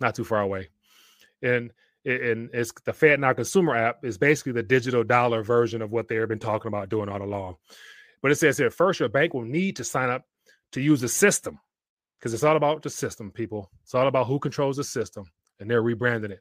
not 0.00 0.14
too 0.14 0.24
far 0.24 0.42
away. 0.42 0.68
And 1.42 1.72
and 2.04 2.48
it's 2.52 2.72
the 2.84 2.92
Fed 2.92 3.20
Now 3.20 3.32
Consumer 3.32 3.76
app 3.76 4.04
is 4.04 4.18
basically 4.18 4.52
the 4.52 4.62
digital 4.62 5.04
dollar 5.04 5.42
version 5.42 5.82
of 5.82 5.90
what 5.90 6.08
they've 6.08 6.28
been 6.28 6.38
talking 6.38 6.68
about 6.68 6.88
doing 6.88 7.08
all 7.08 7.22
along. 7.22 7.56
But 8.22 8.32
it 8.32 8.36
says 8.36 8.58
here 8.58 8.70
first, 8.70 9.00
your 9.00 9.08
bank 9.08 9.34
will 9.34 9.44
need 9.44 9.76
to 9.76 9.84
sign 9.84 10.10
up 10.10 10.24
to 10.72 10.80
use 10.80 11.00
the 11.00 11.08
system 11.08 11.60
because 12.18 12.34
it's 12.34 12.44
all 12.44 12.56
about 12.56 12.82
the 12.82 12.90
system, 12.90 13.30
people. 13.30 13.70
It's 13.82 13.94
all 13.94 14.08
about 14.08 14.26
who 14.26 14.38
controls 14.38 14.76
the 14.76 14.84
system, 14.84 15.24
and 15.60 15.70
they're 15.70 15.82
rebranding 15.82 16.30
it 16.30 16.40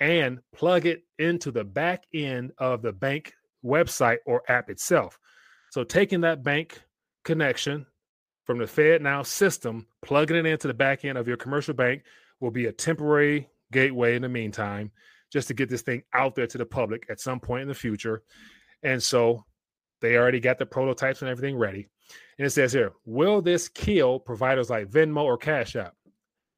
and 0.00 0.40
plug 0.54 0.86
it 0.86 1.02
into 1.18 1.50
the 1.50 1.64
back 1.64 2.04
end 2.14 2.52
of 2.58 2.82
the 2.82 2.92
bank 2.92 3.34
website 3.64 4.18
or 4.26 4.42
app 4.48 4.70
itself. 4.70 5.18
So 5.70 5.84
taking 5.84 6.22
that 6.22 6.42
bank 6.42 6.80
connection 7.24 7.86
from 8.44 8.58
the 8.58 8.66
Fed 8.66 9.02
Now 9.02 9.22
system, 9.22 9.86
plugging 10.02 10.36
it 10.36 10.46
into 10.46 10.66
the 10.66 10.74
back 10.74 11.04
end 11.04 11.18
of 11.18 11.28
your 11.28 11.36
commercial 11.36 11.74
bank 11.74 12.02
will 12.40 12.50
be 12.50 12.66
a 12.66 12.72
temporary 12.72 13.48
gateway 13.70 14.16
in 14.16 14.22
the 14.22 14.28
meantime, 14.28 14.90
just 15.30 15.48
to 15.48 15.54
get 15.54 15.68
this 15.68 15.82
thing 15.82 16.02
out 16.14 16.34
there 16.34 16.46
to 16.46 16.58
the 16.58 16.66
public 16.66 17.06
at 17.10 17.20
some 17.20 17.38
point 17.38 17.62
in 17.62 17.68
the 17.68 17.74
future. 17.74 18.22
And 18.82 19.02
so 19.02 19.44
they 20.00 20.16
already 20.16 20.40
got 20.40 20.58
the 20.58 20.66
prototypes 20.66 21.20
and 21.20 21.30
everything 21.30 21.56
ready. 21.58 21.88
And 22.38 22.46
it 22.46 22.50
says 22.50 22.72
here, 22.72 22.92
will 23.04 23.42
this 23.42 23.68
kill 23.68 24.18
providers 24.18 24.70
like 24.70 24.88
Venmo 24.88 25.22
or 25.22 25.36
Cash 25.36 25.76
App? 25.76 25.94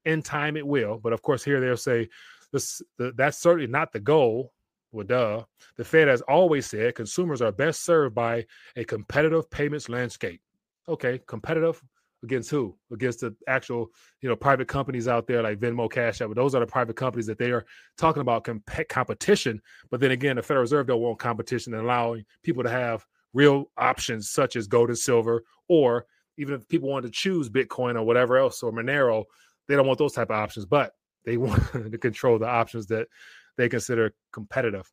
In 0.05 0.23
time, 0.23 0.57
it 0.57 0.67
will. 0.67 0.99
But 0.99 1.13
of 1.13 1.23
course, 1.23 1.45
here 1.45 1.61
they'll 1.61 1.77
say 1.77 2.09
this, 2.53 2.83
the, 2.99 3.13
that's 3.17 3.39
certainly 3.39 3.67
not 3.67 3.93
the 3.93 4.01
goal. 4.01 4.53
Well, 4.91 5.07
duh. 5.07 5.45
The 5.77 5.85
Fed 5.85 6.09
has 6.09 6.21
always 6.23 6.67
said 6.67 6.95
consumers 6.95 7.41
are 7.41 7.53
best 7.53 7.85
served 7.85 8.15
by 8.15 8.45
a 8.77 8.85
competitive 8.85 9.51
payments 9.51 9.89
landscape. 9.89 10.41
Okay, 10.89 11.21
competitive 11.27 11.83
against 12.23 12.51
who? 12.51 12.77
Against 12.93 13.21
the 13.21 13.35
actual, 13.49 13.91
you 14.21 14.29
know, 14.29 14.37
private 14.37 14.69
companies 14.69 15.09
out 15.09 15.27
there 15.27 15.43
like 15.43 15.59
Venmo, 15.59 15.91
Cash 15.91 16.21
App. 16.21 16.29
But 16.29 16.37
those 16.37 16.55
are 16.55 16.61
the 16.61 16.67
private 16.67 16.97
companies 16.97 17.27
that 17.27 17.39
they 17.39 17.53
are 17.53 17.65
talking 17.97 18.21
about 18.21 18.45
comp- 18.45 18.89
competition. 18.89 19.63
But 19.91 20.01
then 20.01 20.11
again, 20.11 20.37
the 20.37 20.43
Federal 20.43 20.63
Reserve 20.63 20.87
don't 20.87 21.01
want 21.01 21.19
competition 21.19 21.75
and 21.75 21.85
allowing 21.85 22.25
people 22.43 22.63
to 22.63 22.71
have 22.71 23.07
real 23.35 23.71
options 23.77 24.31
such 24.31 24.57
as 24.57 24.67
gold 24.67 24.89
and 24.89 24.99
silver, 24.99 25.45
or 25.69 26.07
even 26.39 26.55
if 26.55 26.69
people 26.69 26.89
want 26.89 27.05
to 27.05 27.11
choose 27.11 27.49
Bitcoin 27.49 27.95
or 27.95 28.03
whatever 28.03 28.37
else 28.37 28.63
or 28.63 28.73
Monero, 28.73 29.25
they 29.69 29.77
don't 29.77 29.87
want 29.87 29.99
those 29.99 30.13
type 30.13 30.31
of 30.31 30.37
options, 30.37 30.67
but 30.67 30.93
they 31.25 31.37
want 31.39 31.63
to 31.73 31.99
control 31.99 32.39
the 32.39 32.49
options 32.49 32.87
that 32.87 33.09
they 33.57 33.69
consider 33.69 34.15
competitive. 34.33 34.91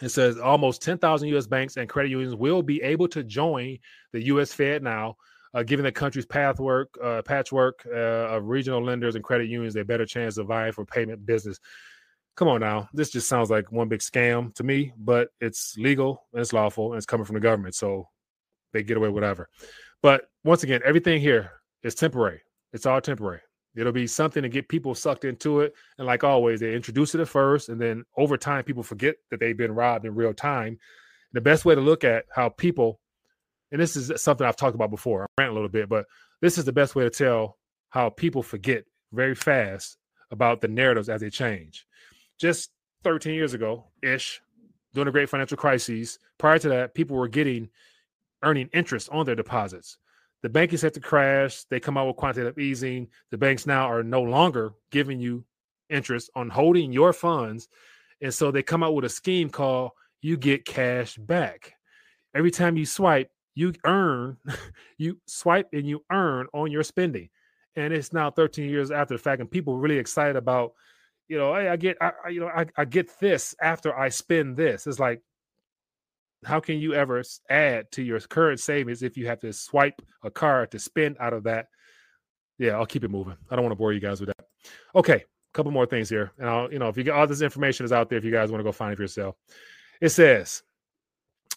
It 0.00 0.08
says 0.08 0.38
almost 0.38 0.82
10,000 0.82 1.28
U.S. 1.28 1.46
banks 1.46 1.76
and 1.76 1.88
credit 1.88 2.10
unions 2.10 2.34
will 2.34 2.62
be 2.62 2.82
able 2.82 3.08
to 3.08 3.22
join 3.22 3.78
the 4.12 4.24
U.S. 4.26 4.52
Fed 4.52 4.82
now, 4.82 5.16
uh, 5.54 5.62
giving 5.62 5.84
the 5.84 5.92
country's 5.92 6.26
pathwork, 6.26 6.88
uh, 7.02 7.22
patchwork 7.22 7.86
uh, 7.86 8.34
of 8.34 8.48
regional 8.48 8.82
lenders 8.82 9.14
and 9.14 9.22
credit 9.22 9.48
unions 9.48 9.76
a 9.76 9.84
better 9.84 10.06
chance 10.06 10.38
of 10.38 10.46
vying 10.46 10.72
for 10.72 10.84
payment 10.84 11.24
business 11.24 11.60
come 12.36 12.48
on 12.48 12.60
now. 12.60 12.88
This 12.92 13.10
just 13.10 13.28
sounds 13.28 13.50
like 13.50 13.70
one 13.70 13.88
big 13.88 14.00
scam 14.00 14.54
to 14.54 14.64
me, 14.64 14.92
but 14.96 15.28
it's 15.40 15.76
legal 15.76 16.24
and 16.32 16.40
it's 16.40 16.52
lawful 16.52 16.92
and 16.92 16.96
it's 16.96 17.06
coming 17.06 17.26
from 17.26 17.34
the 17.34 17.40
government. 17.40 17.74
So 17.74 18.08
they 18.72 18.82
get 18.82 18.96
away 18.96 19.08
with 19.08 19.14
whatever. 19.14 19.48
But 20.02 20.28
once 20.44 20.62
again, 20.62 20.80
everything 20.84 21.20
here 21.20 21.52
is 21.82 21.94
temporary. 21.94 22.40
It's 22.72 22.86
all 22.86 23.00
temporary. 23.00 23.40
It'll 23.74 23.92
be 23.92 24.06
something 24.06 24.42
to 24.42 24.48
get 24.48 24.68
people 24.68 24.94
sucked 24.94 25.24
into 25.24 25.60
it. 25.60 25.74
And 25.98 26.06
like 26.06 26.24
always, 26.24 26.60
they 26.60 26.74
introduce 26.74 27.14
it 27.14 27.20
at 27.20 27.28
first, 27.28 27.68
and 27.68 27.80
then 27.80 28.04
over 28.16 28.36
time, 28.36 28.64
people 28.64 28.82
forget 28.82 29.16
that 29.30 29.40
they've 29.40 29.56
been 29.56 29.72
robbed 29.72 30.04
in 30.04 30.14
real 30.14 30.34
time. 30.34 30.78
The 31.32 31.40
best 31.40 31.64
way 31.64 31.74
to 31.74 31.80
look 31.80 32.04
at 32.04 32.26
how 32.34 32.50
people, 32.50 33.00
and 33.70 33.80
this 33.80 33.96
is 33.96 34.12
something 34.20 34.46
I've 34.46 34.56
talked 34.56 34.74
about 34.74 34.90
before, 34.90 35.24
I 35.38 35.42
ran 35.42 35.50
a 35.50 35.54
little 35.54 35.70
bit, 35.70 35.88
but 35.88 36.06
this 36.42 36.58
is 36.58 36.66
the 36.66 36.72
best 36.72 36.94
way 36.94 37.04
to 37.04 37.10
tell 37.10 37.56
how 37.88 38.10
people 38.10 38.42
forget 38.42 38.84
very 39.12 39.34
fast 39.34 39.96
about 40.30 40.60
the 40.60 40.68
narratives 40.68 41.08
as 41.08 41.20
they 41.20 41.30
change 41.30 41.86
just 42.42 42.72
13 43.04 43.34
years 43.34 43.54
ago 43.54 43.84
ish, 44.02 44.42
during 44.92 45.06
the 45.06 45.12
great 45.12 45.28
financial 45.28 45.56
crises, 45.56 46.18
prior 46.38 46.58
to 46.58 46.68
that, 46.68 46.92
people 46.92 47.16
were 47.16 47.28
getting 47.28 47.68
earning 48.42 48.68
interest 48.74 49.08
on 49.12 49.24
their 49.24 49.36
deposits. 49.36 49.96
The 50.42 50.48
banking 50.48 50.76
sector 50.76 50.98
crashed. 50.98 51.70
They 51.70 51.78
come 51.78 51.96
out 51.96 52.08
with 52.08 52.16
quantitative 52.16 52.58
easing. 52.58 53.06
The 53.30 53.38
banks 53.38 53.64
now 53.64 53.88
are 53.88 54.02
no 54.02 54.22
longer 54.22 54.72
giving 54.90 55.20
you 55.20 55.44
interest 55.88 56.30
on 56.34 56.50
holding 56.50 56.92
your 56.92 57.12
funds. 57.12 57.68
And 58.20 58.34
so 58.34 58.50
they 58.50 58.64
come 58.64 58.82
out 58.82 58.96
with 58.96 59.04
a 59.04 59.08
scheme 59.08 59.48
called 59.48 59.92
you 60.20 60.36
get 60.36 60.64
cash 60.64 61.16
back. 61.16 61.74
Every 62.34 62.50
time 62.50 62.76
you 62.76 62.86
swipe, 62.86 63.30
you 63.54 63.72
earn, 63.84 64.36
you 64.98 65.20
swipe 65.26 65.68
and 65.72 65.86
you 65.86 66.04
earn 66.10 66.48
on 66.52 66.72
your 66.72 66.82
spending. 66.82 67.28
And 67.76 67.94
it's 67.94 68.12
now 68.12 68.32
13 68.32 68.68
years 68.68 68.90
after 68.90 69.14
the 69.14 69.22
fact, 69.22 69.40
and 69.40 69.50
people 69.50 69.78
really 69.78 69.98
excited 69.98 70.34
about 70.34 70.72
you 71.32 71.38
know, 71.38 71.50
I, 71.50 71.72
I 71.72 71.76
get, 71.76 71.96
I, 71.98 72.12
I, 72.26 72.28
you 72.28 72.40
know, 72.40 72.48
I, 72.48 72.66
I 72.76 72.84
get 72.84 73.18
this 73.18 73.54
after 73.58 73.98
I 73.98 74.10
spend 74.10 74.54
this. 74.54 74.86
It's 74.86 74.98
like, 74.98 75.22
how 76.44 76.60
can 76.60 76.78
you 76.78 76.92
ever 76.92 77.22
add 77.48 77.90
to 77.92 78.02
your 78.02 78.20
current 78.20 78.60
savings 78.60 79.02
if 79.02 79.16
you 79.16 79.28
have 79.28 79.40
to 79.40 79.50
swipe 79.54 80.02
a 80.22 80.30
card 80.30 80.72
to 80.72 80.78
spend 80.78 81.16
out 81.20 81.32
of 81.32 81.44
that? 81.44 81.68
Yeah, 82.58 82.72
I'll 82.72 82.84
keep 82.84 83.02
it 83.02 83.10
moving. 83.10 83.38
I 83.50 83.56
don't 83.56 83.64
want 83.64 83.72
to 83.72 83.78
bore 83.78 83.94
you 83.94 83.98
guys 83.98 84.20
with 84.20 84.26
that. 84.26 84.44
Okay, 84.94 85.14
a 85.14 85.54
couple 85.54 85.72
more 85.72 85.86
things 85.86 86.10
here, 86.10 86.32
and 86.36 86.50
I'll, 86.50 86.70
you 86.70 86.78
know, 86.78 86.88
if 86.88 86.98
you 86.98 87.02
get 87.02 87.14
all 87.14 87.26
this 87.26 87.40
information 87.40 87.86
is 87.86 87.92
out 87.92 88.10
there, 88.10 88.18
if 88.18 88.26
you 88.26 88.30
guys 88.30 88.50
want 88.50 88.60
to 88.60 88.64
go 88.64 88.72
find 88.72 88.92
it 88.92 88.96
for 88.96 89.02
yourself. 89.02 89.34
It 90.02 90.10
says, 90.10 90.62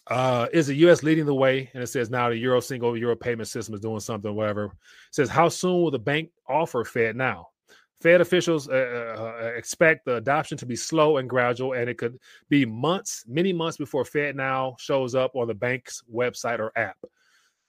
uh, 0.06 0.46
is 0.54 0.68
the 0.68 0.74
U.S. 0.76 1.02
leading 1.02 1.26
the 1.26 1.34
way? 1.34 1.70
And 1.74 1.82
it 1.82 1.88
says 1.88 2.08
now 2.08 2.30
the 2.30 2.38
Euro 2.38 2.60
single 2.60 2.96
Euro 2.96 3.14
payment 3.14 3.48
system 3.48 3.74
is 3.74 3.82
doing 3.82 4.00
something, 4.00 4.34
whatever. 4.34 4.64
It 4.64 4.72
says 5.10 5.28
how 5.28 5.50
soon 5.50 5.82
will 5.82 5.90
the 5.90 5.98
bank 5.98 6.30
offer 6.48 6.82
Fed 6.82 7.14
now? 7.14 7.48
Fed 8.00 8.20
officials 8.20 8.68
uh, 8.68 8.72
uh, 8.72 9.22
uh, 9.22 9.46
expect 9.56 10.04
the 10.04 10.16
adoption 10.16 10.58
to 10.58 10.66
be 10.66 10.76
slow 10.76 11.16
and 11.16 11.30
gradual, 11.30 11.72
and 11.72 11.88
it 11.88 11.96
could 11.96 12.18
be 12.48 12.66
months, 12.66 13.24
many 13.26 13.52
months 13.52 13.78
before 13.78 14.04
Fed 14.04 14.36
now 14.36 14.76
shows 14.78 15.14
up 15.14 15.34
on 15.34 15.48
the 15.48 15.54
bank's 15.54 16.02
website 16.12 16.58
or 16.58 16.72
app. 16.76 16.98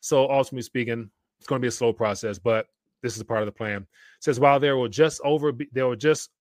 So, 0.02 0.30
ultimately 0.30 0.64
speaking, 0.64 1.10
it's 1.40 1.48
going 1.48 1.62
to 1.62 1.66
be 1.66 1.70
a 1.70 1.72
slow 1.72 1.94
process, 1.94 2.40
but 2.40 2.68
this 3.02 3.16
is 3.16 3.22
a 3.22 3.26
part 3.26 3.42
of 3.42 3.46
the 3.46 3.52
plan. 3.54 3.84
It 3.84 3.88
says 4.24 4.40
while 4.40 4.60
there 4.60 4.76
will 4.76 4.90
just 4.90 5.22
over 5.24 5.54
there 5.72 5.88
will 5.88 5.96
just 5.96 6.32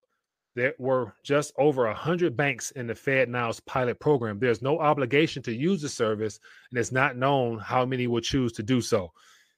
there 0.57 0.75
were 0.79 1.14
just 1.22 1.53
over 1.59 1.87
a 1.87 1.94
hundred 1.94 2.37
banks 2.37 2.70
in 2.72 2.87
the 2.87 2.94
Fed 2.94 3.29
Now's 3.29 3.61
pilot 3.61 4.01
program. 4.01 4.38
There's 4.38 4.62
no 4.62 4.79
obligation 4.81 5.42
to 5.44 5.55
use 5.55 5.83
the 5.83 5.88
service, 5.88 6.40
and 6.70 6.79
it's 6.79 6.92
not 6.92 7.16
known 7.16 7.59
how 7.59 7.85
many 7.85 8.07
will 8.07 8.22
choose 8.22 8.53
to 8.55 8.62
do 8.62 8.81
so. 8.81 9.12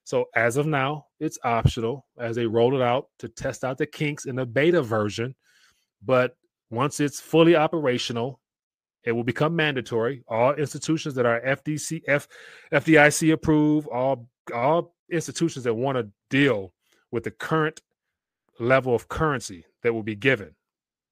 So 0.09 0.25
as 0.35 0.57
of 0.57 0.67
now, 0.67 1.05
it's 1.21 1.39
optional 1.45 2.07
as 2.19 2.35
they 2.35 2.47
roll 2.47 2.75
it 2.75 2.81
out 2.81 3.09
to 3.19 3.29
test 3.29 3.63
out 3.63 3.77
the 3.77 3.85
kinks 3.85 4.25
in 4.25 4.37
the 4.37 4.47
beta 4.47 4.81
version. 4.81 5.35
But 6.03 6.35
once 6.71 6.99
it's 6.99 7.21
fully 7.21 7.55
operational, 7.55 8.41
it 9.05 9.13
will 9.13 9.23
become 9.23 9.55
mandatory. 9.55 10.25
All 10.27 10.55
institutions 10.55 11.15
that 11.17 11.27
are 11.27 11.43
FDC, 11.43 12.05
F, 12.09 12.27
FDIC 12.73 13.35
approved, 13.35 13.87
all 13.89 14.31
all 14.55 14.95
institutions 15.13 15.65
that 15.65 15.75
want 15.75 15.99
to 15.99 16.09
deal 16.31 16.73
with 17.11 17.25
the 17.25 17.31
current 17.31 17.83
level 18.59 18.95
of 18.95 19.09
currency 19.09 19.67
that 19.83 19.93
will 19.93 20.03
be 20.03 20.17
given 20.17 20.57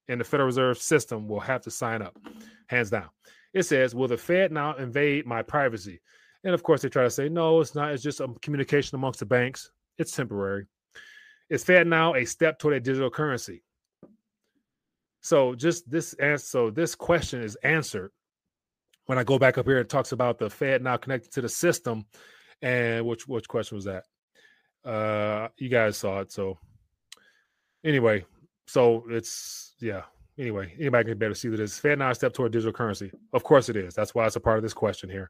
in 0.08 0.16
the 0.18 0.24
Federal 0.24 0.46
Reserve 0.46 0.78
system 0.78 1.28
will 1.28 1.40
have 1.40 1.60
to 1.64 1.70
sign 1.70 2.00
up, 2.00 2.16
hands 2.68 2.88
down. 2.88 3.10
It 3.52 3.64
says, 3.64 3.94
Will 3.94 4.08
the 4.08 4.16
Fed 4.16 4.52
now 4.52 4.74
invade 4.76 5.26
my 5.26 5.42
privacy? 5.42 6.00
And 6.46 6.54
of 6.54 6.62
course, 6.62 6.80
they 6.80 6.88
try 6.88 7.02
to 7.02 7.10
say, 7.10 7.28
no, 7.28 7.60
it's 7.60 7.74
not. 7.74 7.92
It's 7.92 8.04
just 8.04 8.20
a 8.20 8.28
communication 8.40 8.94
amongst 8.94 9.18
the 9.18 9.26
banks. 9.26 9.72
It's 9.98 10.12
temporary. 10.12 10.66
Is 11.50 11.64
Fed 11.64 11.88
now 11.88 12.14
a 12.14 12.24
step 12.24 12.60
toward 12.60 12.74
a 12.74 12.80
digital 12.80 13.10
currency? 13.10 13.64
So 15.22 15.56
just 15.56 15.90
this 15.90 16.12
answer, 16.14 16.46
so 16.46 16.70
this 16.70 16.94
question 16.94 17.42
is 17.42 17.56
answered 17.64 18.12
when 19.06 19.18
I 19.18 19.24
go 19.24 19.40
back 19.40 19.58
up 19.58 19.66
here. 19.66 19.78
It 19.78 19.88
talks 19.88 20.12
about 20.12 20.38
the 20.38 20.48
Fed 20.48 20.84
now 20.84 20.96
connected 20.96 21.32
to 21.32 21.40
the 21.40 21.48
system, 21.48 22.06
and 22.62 23.04
which 23.04 23.26
which 23.26 23.48
question 23.48 23.74
was 23.74 23.86
that? 23.86 24.04
Uh, 24.88 25.48
you 25.56 25.68
guys 25.68 25.96
saw 25.96 26.20
it. 26.20 26.30
So 26.30 26.58
anyway, 27.84 28.24
so 28.68 29.02
it's 29.08 29.74
yeah. 29.80 30.02
Anyway, 30.38 30.72
anybody 30.78 31.08
can 31.08 31.18
better 31.18 31.34
see 31.34 31.48
that 31.48 31.58
it's 31.58 31.80
Fed 31.80 31.98
now 31.98 32.10
a 32.10 32.14
step 32.14 32.34
toward 32.34 32.52
digital 32.52 32.72
currency. 32.72 33.10
Of 33.32 33.42
course 33.42 33.68
it 33.68 33.74
is. 33.74 33.94
That's 33.94 34.14
why 34.14 34.26
it's 34.26 34.36
a 34.36 34.40
part 34.40 34.58
of 34.58 34.62
this 34.62 34.74
question 34.74 35.10
here. 35.10 35.28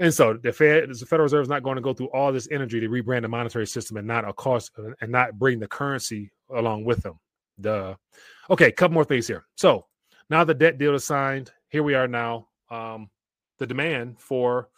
And 0.00 0.12
so 0.12 0.32
the 0.32 0.52
Fed, 0.52 0.88
the 0.88 1.06
Federal 1.06 1.24
Reserve 1.24 1.42
is 1.42 1.48
not 1.48 1.62
going 1.62 1.76
to 1.76 1.82
go 1.82 1.92
through 1.92 2.08
all 2.08 2.32
this 2.32 2.48
energy 2.50 2.80
to 2.80 2.88
rebrand 2.88 3.22
the 3.22 3.28
monetary 3.28 3.66
system 3.66 3.98
and 3.98 4.08
not 4.08 4.26
a 4.26 4.32
cost 4.32 4.72
and 5.00 5.12
not 5.12 5.38
bring 5.38 5.60
the 5.60 5.68
currency 5.68 6.32
along 6.52 6.84
with 6.84 7.02
them. 7.02 7.20
The 7.58 7.96
okay, 8.48 8.72
couple 8.72 8.94
more 8.94 9.04
things 9.04 9.26
here. 9.26 9.44
So 9.56 9.86
now 10.30 10.42
the 10.42 10.54
debt 10.54 10.78
deal 10.78 10.94
is 10.94 11.04
signed. 11.04 11.52
Here 11.68 11.82
we 11.82 11.94
are 11.94 12.08
now. 12.08 12.48
Um, 12.70 13.10
the 13.58 13.66
demand 13.66 14.18
for 14.18 14.70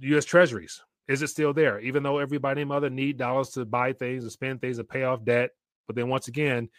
U.S. 0.00 0.24
Treasuries 0.24 0.80
is 1.08 1.22
it 1.22 1.28
still 1.28 1.52
there? 1.52 1.80
Even 1.80 2.02
though 2.02 2.18
everybody 2.18 2.62
and 2.62 2.68
mother 2.68 2.88
need 2.88 3.18
dollars 3.18 3.50
to 3.50 3.64
buy 3.64 3.92
things 3.92 4.22
and 4.22 4.32
spend 4.32 4.60
things 4.60 4.78
to 4.78 4.84
pay 4.84 5.02
off 5.02 5.24
debt, 5.24 5.50
but 5.86 5.96
then 5.96 6.08
once 6.08 6.28
again, 6.28 6.70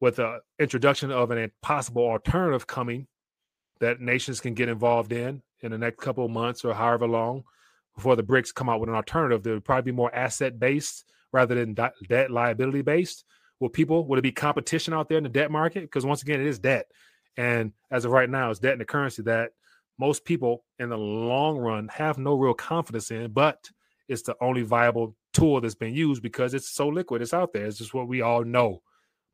with 0.00 0.16
the 0.16 0.40
introduction 0.58 1.10
of 1.10 1.30
an 1.30 1.50
possible 1.62 2.04
alternative 2.04 2.66
coming 2.66 3.06
that 3.80 4.00
nations 4.00 4.40
can 4.40 4.54
get 4.54 4.68
involved 4.68 5.12
in 5.12 5.42
in 5.64 5.72
the 5.72 5.78
next 5.78 5.98
couple 5.98 6.24
of 6.24 6.30
months 6.30 6.64
or 6.64 6.74
however 6.74 7.08
long 7.08 7.42
before 7.94 8.16
the 8.16 8.22
BRICS 8.22 8.54
come 8.54 8.68
out 8.68 8.80
with 8.80 8.88
an 8.88 8.94
alternative 8.94 9.42
that 9.42 9.50
would 9.50 9.64
probably 9.64 9.90
be 9.90 9.96
more 9.96 10.14
asset 10.14 10.58
based 10.58 11.04
rather 11.32 11.54
than 11.54 11.74
debt 11.74 12.30
liability 12.30 12.82
based. 12.82 13.24
Will 13.60 13.68
people 13.68 14.06
would 14.06 14.18
it 14.18 14.22
be 14.22 14.32
competition 14.32 14.94
out 14.94 15.08
there 15.08 15.18
in 15.18 15.24
the 15.24 15.30
debt 15.30 15.50
market? 15.50 15.82
Because 15.82 16.04
once 16.04 16.22
again, 16.22 16.40
it 16.40 16.46
is 16.46 16.58
debt, 16.58 16.86
and 17.36 17.72
as 17.90 18.04
of 18.04 18.12
right 18.12 18.28
now, 18.28 18.50
it's 18.50 18.60
debt 18.60 18.74
in 18.74 18.78
the 18.78 18.84
currency 18.84 19.22
that 19.22 19.52
most 19.98 20.24
people 20.24 20.64
in 20.78 20.88
the 20.88 20.98
long 20.98 21.56
run 21.56 21.88
have 21.88 22.18
no 22.18 22.34
real 22.34 22.54
confidence 22.54 23.10
in, 23.10 23.30
but 23.30 23.70
it's 24.08 24.22
the 24.22 24.36
only 24.40 24.62
viable 24.62 25.14
tool 25.32 25.60
that's 25.60 25.74
been 25.74 25.94
used 25.94 26.22
because 26.22 26.52
it's 26.52 26.68
so 26.68 26.88
liquid. 26.88 27.22
It's 27.22 27.32
out 27.32 27.52
there. 27.52 27.66
It's 27.66 27.78
just 27.78 27.94
what 27.94 28.08
we 28.08 28.20
all 28.20 28.44
know. 28.44 28.82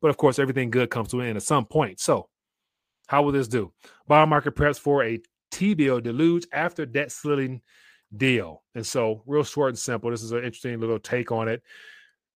But 0.01 0.09
of 0.09 0.17
course, 0.17 0.39
everything 0.39 0.71
good 0.71 0.89
comes 0.89 1.09
to 1.09 1.19
an 1.19 1.27
end 1.27 1.37
at 1.37 1.43
some 1.43 1.65
point. 1.65 1.99
So, 1.99 2.29
how 3.07 3.23
will 3.23 3.31
this 3.31 3.47
do? 3.47 3.73
Bond 4.07 4.29
market 4.29 4.55
preps 4.55 4.79
for 4.79 5.03
a 5.03 5.19
T 5.51 5.73
bill 5.73 5.99
deluge 5.99 6.47
after 6.51 6.85
debt 6.85 7.11
ceiling 7.11 7.61
deal. 8.15 8.63
And 8.75 8.85
so, 8.85 9.23
real 9.25 9.43
short 9.43 9.69
and 9.69 9.79
simple, 9.79 10.11
this 10.11 10.23
is 10.23 10.31
an 10.31 10.39
interesting 10.39 10.79
little 10.79 10.99
take 10.99 11.31
on 11.31 11.47
it. 11.47 11.61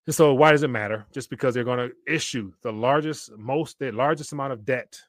And 0.06 0.16
so, 0.16 0.34
why 0.34 0.52
does 0.52 0.64
it 0.64 0.70
matter? 0.70 1.06
Just 1.14 1.30
because 1.30 1.54
they're 1.54 1.64
going 1.64 1.90
to 1.90 2.14
issue 2.14 2.52
the 2.62 2.72
largest, 2.72 3.32
most, 3.38 3.80
the 3.80 3.92
largest 3.92 4.34
amount 4.34 4.54
of 4.54 4.66
debt 4.66 5.00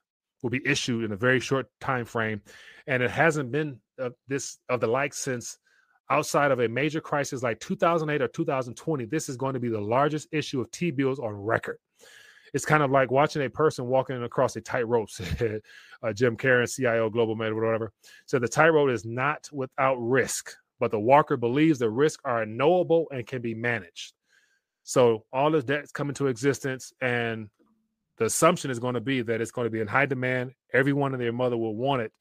will 0.42 0.50
be 0.50 0.62
issued 0.64 1.04
in 1.04 1.12
a 1.12 1.16
very 1.16 1.40
short 1.40 1.66
time 1.80 2.04
frame, 2.04 2.40
and 2.86 3.02
it 3.02 3.10
hasn't 3.10 3.50
been 3.52 3.78
uh, 4.00 4.10
this 4.28 4.58
of 4.68 4.80
the 4.80 4.86
like 4.86 5.14
since 5.14 5.58
outside 6.08 6.52
of 6.52 6.60
a 6.60 6.68
major 6.68 7.00
crisis 7.00 7.42
like 7.42 7.58
2008 7.60 8.22
or 8.22 8.28
2020. 8.28 9.06
This 9.06 9.28
is 9.28 9.36
going 9.36 9.54
to 9.54 9.60
be 9.60 9.68
the 9.68 9.80
largest 9.80 10.28
issue 10.32 10.60
of 10.60 10.70
T 10.70 10.90
bills 10.90 11.18
on 11.18 11.32
record 11.34 11.78
it's 12.54 12.64
kind 12.64 12.82
of 12.82 12.90
like 12.90 13.10
watching 13.10 13.42
a 13.44 13.50
person 13.50 13.86
walking 13.86 14.22
across 14.22 14.56
a 14.56 14.60
tightrope. 14.60 15.08
uh, 16.02 16.12
Jim 16.12 16.36
Caron, 16.36 16.66
CIO 16.66 17.10
Global 17.10 17.36
Med, 17.36 17.52
whatever. 17.54 17.92
So 18.26 18.38
the 18.38 18.48
tightrope 18.48 18.90
is 18.90 19.04
not 19.04 19.48
without 19.52 19.96
risk, 19.96 20.54
but 20.78 20.90
the 20.90 21.00
walker 21.00 21.36
believes 21.36 21.78
the 21.78 21.90
risks 21.90 22.22
are 22.24 22.46
knowable 22.46 23.06
and 23.10 23.26
can 23.26 23.42
be 23.42 23.54
managed. 23.54 24.12
So 24.84 25.24
all 25.32 25.50
debt 25.50 25.84
is 25.84 25.92
coming 25.92 26.14
to 26.14 26.28
existence, 26.28 26.92
and 27.00 27.48
the 28.18 28.26
assumption 28.26 28.70
is 28.70 28.78
going 28.78 28.94
to 28.94 29.00
be 29.00 29.22
that 29.22 29.40
it's 29.40 29.50
going 29.50 29.66
to 29.66 29.70
be 29.70 29.80
in 29.80 29.88
high 29.88 30.06
demand. 30.06 30.52
Everyone 30.72 31.12
and 31.12 31.20
their 31.20 31.32
mother 31.32 31.56
will 31.56 31.74
want 31.74 32.02
it. 32.02 32.12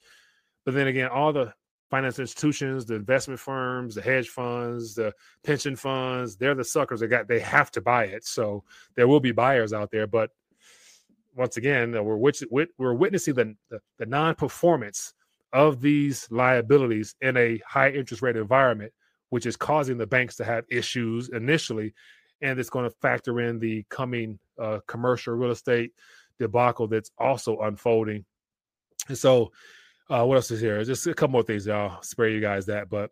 But 0.65 0.73
then 0.73 0.87
again, 0.87 1.09
all 1.09 1.31
the 1.31 1.53
finance 1.89 2.19
institutions, 2.19 2.85
the 2.85 2.95
investment 2.95 3.39
firms, 3.39 3.95
the 3.95 4.01
hedge 4.01 4.29
funds, 4.29 4.95
the 4.95 5.13
pension 5.43 5.75
funds, 5.75 6.35
they're 6.35 6.55
the 6.55 6.63
suckers 6.63 6.99
that 6.99 7.07
got 7.07 7.27
they 7.27 7.39
have 7.39 7.71
to 7.71 7.81
buy 7.81 8.05
it. 8.05 8.25
So 8.25 8.63
there 8.95 9.07
will 9.07 9.19
be 9.19 9.31
buyers 9.31 9.73
out 9.73 9.91
there, 9.91 10.07
but 10.07 10.31
once 11.35 11.57
again, 11.57 11.91
we're 11.91 12.17
we're 12.77 12.93
witnessing 12.93 13.33
the, 13.33 13.55
the, 13.69 13.79
the 13.97 14.05
non-performance 14.05 15.13
of 15.53 15.81
these 15.81 16.27
liabilities 16.31 17.15
in 17.21 17.37
a 17.37 17.59
high 17.67 17.89
interest 17.89 18.21
rate 18.21 18.35
environment, 18.35 18.91
which 19.29 19.45
is 19.45 19.55
causing 19.55 19.97
the 19.97 20.07
banks 20.07 20.35
to 20.37 20.43
have 20.43 20.65
issues 20.69 21.29
initially, 21.29 21.93
and 22.41 22.59
it's 22.59 22.69
going 22.69 22.89
to 22.89 22.95
factor 23.01 23.39
in 23.41 23.59
the 23.59 23.85
coming 23.89 24.39
uh, 24.61 24.79
commercial 24.87 25.33
real 25.33 25.51
estate 25.51 25.91
debacle 26.39 26.87
that's 26.87 27.11
also 27.17 27.59
unfolding. 27.59 28.25
And 29.07 29.17
so 29.17 29.51
uh, 30.09 30.23
what 30.25 30.35
else 30.35 30.51
is 30.51 30.61
here? 30.61 30.83
Just 30.83 31.07
a 31.07 31.13
couple 31.13 31.31
more 31.31 31.43
things, 31.43 31.65
y'all. 31.65 32.01
Spare 32.01 32.29
you 32.29 32.41
guys 32.41 32.67
that, 32.67 32.89
but 32.89 33.11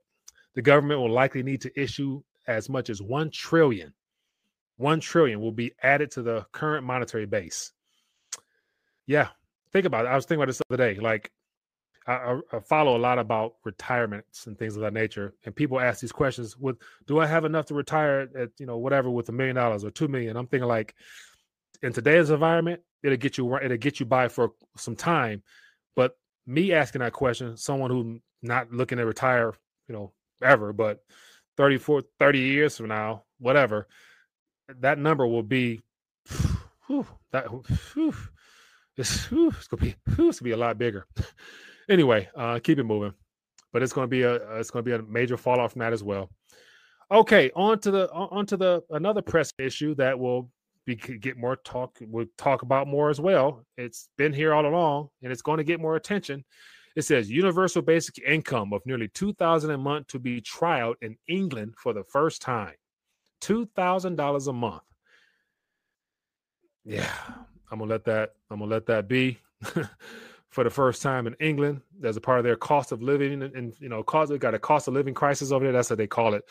the 0.53 0.61
government 0.61 0.99
will 0.99 1.11
likely 1.11 1.43
need 1.43 1.61
to 1.61 1.81
issue 1.81 2.21
as 2.47 2.69
much 2.69 2.89
as 2.89 3.01
one 3.01 3.31
trillion. 3.31 3.93
One 4.77 4.99
trillion 4.99 5.39
will 5.39 5.51
be 5.51 5.73
added 5.81 6.11
to 6.11 6.21
the 6.21 6.45
current 6.51 6.85
monetary 6.85 7.25
base. 7.25 7.71
Yeah, 9.05 9.29
think 9.71 9.85
about 9.85 10.05
it. 10.05 10.09
I 10.09 10.15
was 10.15 10.25
thinking 10.25 10.41
about 10.41 10.47
this 10.47 10.57
the 10.57 10.73
other 10.73 10.93
day. 10.93 10.99
Like, 10.99 11.31
I, 12.05 12.39
I, 12.51 12.59
follow 12.59 12.97
a 12.97 12.99
lot 12.99 13.17
about 13.17 13.53
retirements 13.63 14.45
and 14.45 14.57
things 14.57 14.75
of 14.75 14.81
that 14.81 14.93
nature, 14.93 15.33
and 15.45 15.55
people 15.55 15.79
ask 15.79 16.01
these 16.01 16.11
questions: 16.11 16.57
"With 16.57 16.77
do 17.07 17.19
I 17.19 17.25
have 17.25 17.45
enough 17.45 17.67
to 17.67 17.73
retire 17.73 18.29
at 18.37 18.49
you 18.57 18.65
know 18.65 18.77
whatever 18.77 19.09
with 19.09 19.29
a 19.29 19.31
million 19.31 19.55
dollars 19.55 19.85
or 19.85 19.91
two 19.91 20.09
million? 20.09 20.35
I'm 20.35 20.47
thinking 20.47 20.67
like, 20.67 20.95
in 21.81 21.93
today's 21.93 22.29
environment, 22.29 22.81
it'll 23.03 23.17
get 23.17 23.37
you 23.37 23.55
it'll 23.57 23.77
get 23.77 24.01
you 24.01 24.05
by 24.05 24.27
for 24.27 24.51
some 24.75 24.97
time, 24.97 25.43
me 26.45 26.73
asking 26.73 26.99
that 26.99 27.13
question, 27.13 27.57
someone 27.57 27.91
who 27.91 28.19
not 28.41 28.71
looking 28.71 28.97
to 28.97 29.05
retire, 29.05 29.53
you 29.87 29.93
know, 29.93 30.11
ever, 30.41 30.73
but 30.73 30.99
34, 31.57 32.03
30 32.19 32.39
years 32.39 32.77
from 32.77 32.87
now, 32.87 33.23
whatever, 33.39 33.87
that 34.79 34.97
number 34.97 35.27
will 35.27 35.43
be 35.43 35.81
whew, 36.87 37.05
that 37.31 37.45
whew, 37.47 38.13
it's, 38.97 39.25
whew, 39.25 39.49
it's 39.49 39.67
gonna 39.67 39.81
be 39.81 39.95
it's 40.05 40.39
gonna 40.39 40.49
be 40.49 40.51
a 40.51 40.57
lot 40.57 40.77
bigger. 40.77 41.05
anyway, 41.89 42.29
uh, 42.35 42.59
keep 42.61 42.79
it 42.79 42.83
moving, 42.83 43.13
but 43.71 43.81
it's 43.81 43.93
gonna 43.93 44.07
be 44.07 44.23
a 44.23 44.35
it's 44.59 44.71
gonna 44.71 44.83
be 44.83 44.93
a 44.93 45.01
major 45.01 45.37
fall 45.37 45.59
off 45.59 45.73
from 45.73 45.79
that 45.79 45.93
as 45.93 46.03
well. 46.03 46.29
Okay, 47.11 47.51
on 47.55 47.79
to 47.79 47.91
the 47.91 48.11
on 48.11 48.45
to 48.47 48.57
the 48.57 48.83
another 48.89 49.21
press 49.21 49.53
issue 49.59 49.95
that 49.95 50.17
will 50.17 50.49
we 50.85 50.95
could 50.95 51.21
get 51.21 51.37
more 51.37 51.55
talk. 51.55 51.97
We'll 52.01 52.25
talk 52.37 52.61
about 52.61 52.87
more 52.87 53.09
as 53.09 53.19
well. 53.19 53.65
It's 53.77 54.09
been 54.17 54.33
here 54.33 54.53
all 54.53 54.65
along, 54.65 55.09
and 55.21 55.31
it's 55.31 55.41
going 55.41 55.57
to 55.57 55.63
get 55.63 55.79
more 55.79 55.95
attention. 55.95 56.43
It 56.95 57.03
says 57.03 57.31
universal 57.31 57.81
basic 57.81 58.19
income 58.19 58.73
of 58.73 58.81
nearly 58.85 59.07
two 59.07 59.33
thousand 59.33 59.71
a 59.71 59.77
month 59.77 60.07
to 60.07 60.19
be 60.19 60.41
trialed 60.41 60.95
in 61.01 61.17
England 61.27 61.75
for 61.77 61.93
the 61.93 62.03
first 62.03 62.41
time. 62.41 62.75
Two 63.41 63.67
thousand 63.75 64.15
dollars 64.15 64.47
a 64.47 64.53
month. 64.53 64.83
Yeah, 66.85 67.11
I'm 67.71 67.79
gonna 67.79 67.89
let 67.89 68.03
that. 68.05 68.33
I'm 68.51 68.59
gonna 68.59 68.71
let 68.71 68.85
that 68.87 69.07
be. 69.07 69.39
for 70.53 70.63
the 70.63 70.69
first 70.69 71.01
time 71.01 71.25
in 71.25 71.33
England, 71.39 71.81
as 72.03 72.15
a 72.15 72.21
part 72.21 72.37
of 72.37 72.43
their 72.45 72.55
cost 72.55 72.91
of 72.91 73.01
living, 73.01 73.41
and, 73.41 73.55
and 73.55 73.73
you 73.79 73.89
know, 73.89 74.03
cause 74.03 74.29
they 74.29 74.37
got 74.37 74.53
a 74.53 74.59
cost 74.59 74.87
of 74.87 74.93
living 74.93 75.15
crisis 75.15 75.51
over 75.51 75.65
there. 75.65 75.73
That's 75.73 75.89
what 75.89 75.97
they 75.97 76.05
call 76.05 76.35
it. 76.35 76.43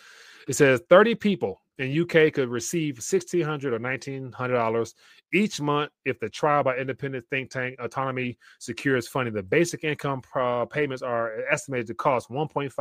It 0.49 0.55
says 0.55 0.81
30 0.89 1.15
people 1.17 1.63
in 1.79 2.03
UK 2.03 2.33
could 2.33 2.49
receive 2.49 2.97
1,600 2.97 3.73
or 3.73 3.79
$1,900 3.79 4.95
each 5.33 5.61
month 5.61 5.91
if 6.05 6.19
the 6.21 6.29
trial 6.29 6.63
by 6.63 6.77
independent 6.77 7.25
think 7.31 7.51
tank 7.51 7.77
Autonomy 7.81 8.39
secures 8.59 9.09
funding. 9.09 9.35
The 9.35 9.43
basic 9.43 9.85
income 9.85 10.23
uh, 10.35 10.67
payments 10.67 11.03
are 11.03 11.45
estimated 11.51 11.87
to 11.89 11.95
cost 11.95 12.29
1.5, 12.29 12.73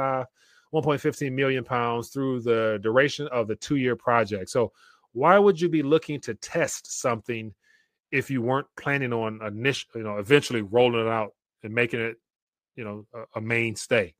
1.15 0.73 1.31
million 1.31 1.63
pounds 1.63 2.09
through 2.09 2.41
the 2.41 2.79
duration 2.81 3.27
of 3.27 3.47
the 3.47 3.55
two-year 3.55 3.95
project. 3.95 4.49
So, 4.49 4.71
why 5.13 5.37
would 5.37 5.59
you 5.59 5.67
be 5.67 5.83
looking 5.83 6.21
to 6.21 6.35
test 6.35 6.99
something 7.01 7.53
if 8.11 8.31
you 8.31 8.41
weren't 8.41 8.67
planning 8.77 9.11
on 9.11 9.41
initial, 9.45 9.89
you 9.95 10.03
know, 10.03 10.17
eventually 10.17 10.61
rolling 10.61 11.05
it 11.05 11.09
out 11.09 11.33
and 11.63 11.73
making 11.73 11.99
it, 11.99 12.15
you 12.77 12.85
know, 12.85 13.05
a, 13.13 13.39
a 13.39 13.41
mainstay? 13.41 14.13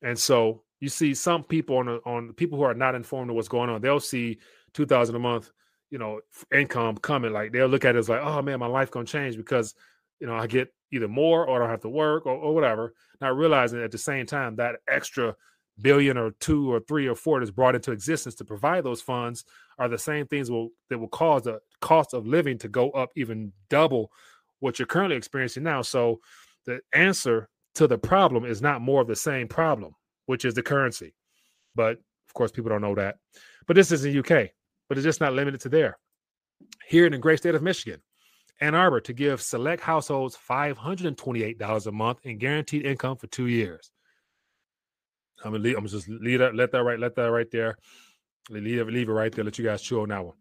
And 0.00 0.18
so 0.18 0.63
you 0.84 0.90
see 0.90 1.14
some 1.14 1.42
people 1.42 1.78
on 1.78 1.88
on 2.04 2.34
people 2.34 2.58
who 2.58 2.64
are 2.64 2.74
not 2.74 2.94
informed 2.94 3.30
of 3.30 3.36
what's 3.36 3.48
going 3.48 3.70
on. 3.70 3.80
They'll 3.80 4.00
see 4.00 4.38
two 4.74 4.84
thousand 4.84 5.16
a 5.16 5.18
month, 5.18 5.50
you 5.88 5.96
know, 5.96 6.20
income 6.52 6.98
coming. 6.98 7.32
Like 7.32 7.52
they'll 7.52 7.68
look 7.68 7.86
at 7.86 7.96
it 7.96 7.98
as 7.98 8.10
like, 8.10 8.20
oh 8.22 8.42
man, 8.42 8.58
my 8.58 8.66
life 8.66 8.90
gonna 8.90 9.06
change 9.06 9.38
because 9.38 9.74
you 10.20 10.26
know 10.26 10.36
I 10.36 10.46
get 10.46 10.68
either 10.92 11.08
more 11.08 11.46
or 11.46 11.56
I 11.56 11.58
don't 11.60 11.70
have 11.70 11.80
to 11.80 11.88
work 11.88 12.26
or, 12.26 12.34
or 12.34 12.54
whatever. 12.54 12.92
Not 13.22 13.34
realizing 13.34 13.82
at 13.82 13.92
the 13.92 13.98
same 13.98 14.26
time 14.26 14.56
that 14.56 14.76
extra 14.86 15.34
billion 15.80 16.18
or 16.18 16.32
two 16.32 16.70
or 16.70 16.80
three 16.80 17.08
or 17.08 17.14
four 17.14 17.40
that's 17.40 17.50
brought 17.50 17.74
into 17.74 17.90
existence 17.90 18.34
to 18.34 18.44
provide 18.44 18.84
those 18.84 19.00
funds 19.00 19.46
are 19.78 19.88
the 19.88 19.98
same 19.98 20.26
things 20.26 20.50
will 20.50 20.68
that 20.90 20.98
will 20.98 21.08
cause 21.08 21.44
the 21.44 21.60
cost 21.80 22.12
of 22.12 22.26
living 22.26 22.58
to 22.58 22.68
go 22.68 22.90
up 22.90 23.08
even 23.16 23.50
double 23.70 24.12
what 24.60 24.78
you're 24.78 24.86
currently 24.86 25.16
experiencing 25.16 25.62
now. 25.62 25.80
So 25.80 26.20
the 26.66 26.80
answer 26.92 27.48
to 27.76 27.86
the 27.86 27.96
problem 27.96 28.44
is 28.44 28.60
not 28.60 28.82
more 28.82 29.00
of 29.00 29.08
the 29.08 29.16
same 29.16 29.48
problem 29.48 29.94
which 30.26 30.44
is 30.44 30.54
the 30.54 30.62
currency. 30.62 31.14
But 31.74 31.98
of 32.28 32.34
course, 32.34 32.50
people 32.50 32.70
don't 32.70 32.82
know 32.82 32.94
that. 32.94 33.16
But 33.66 33.76
this 33.76 33.92
is 33.92 34.02
the 34.02 34.18
UK, 34.18 34.50
but 34.88 34.98
it's 34.98 35.04
just 35.04 35.20
not 35.20 35.32
limited 35.32 35.60
to 35.62 35.68
there. 35.68 35.98
Here 36.86 37.06
in 37.06 37.12
the 37.12 37.18
great 37.18 37.38
state 37.38 37.54
of 37.54 37.62
Michigan, 37.62 38.02
Ann 38.60 38.74
Arbor 38.74 39.00
to 39.02 39.12
give 39.12 39.42
select 39.42 39.82
households 39.82 40.36
$528 40.48 41.86
a 41.86 41.92
month 41.92 42.20
in 42.24 42.38
guaranteed 42.38 42.86
income 42.86 43.16
for 43.16 43.26
two 43.26 43.46
years. 43.46 43.90
I'm 45.44 45.52
gonna, 45.52 45.62
leave, 45.62 45.76
I'm 45.76 45.82
gonna 45.82 45.90
just 45.90 46.08
leave 46.08 46.38
that, 46.38 46.54
let 46.54 46.72
that 46.72 46.82
right, 46.82 46.98
let 46.98 47.14
that 47.16 47.30
right 47.30 47.50
there. 47.50 47.76
Leave, 48.50 48.86
leave 48.86 49.08
it 49.08 49.12
right 49.12 49.32
there. 49.32 49.44
Let 49.44 49.58
you 49.58 49.64
guys 49.64 49.82
chew 49.82 50.02
on 50.02 50.10
that 50.10 50.24
one. 50.24 50.34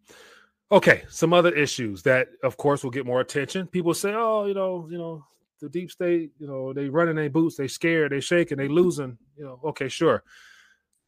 Okay, 0.72 1.04
some 1.10 1.34
other 1.34 1.52
issues 1.52 2.04
that, 2.04 2.28
of 2.44 2.58
course, 2.58 2.84
will 2.84 2.92
get 2.92 3.06
more 3.06 3.22
attention. 3.22 3.68
People 3.68 3.94
say, 3.94 4.14
"Oh, 4.14 4.46
you 4.46 4.54
know, 4.54 4.88
you 4.90 4.98
know, 4.98 5.26
the 5.64 5.70
deep 5.70 5.90
state, 5.90 6.32
you 6.38 6.46
know, 6.46 6.74
they 6.74 6.90
running 6.90 7.16
their 7.16 7.30
boots, 7.30 7.56
they 7.56 7.70
scared, 7.70 8.12
they 8.12 8.20
shaking, 8.20 8.58
they 8.58 8.68
losing, 8.68 9.18
you 9.38 9.46
know, 9.46 9.60
okay, 9.64 9.88
sure. 9.88 10.22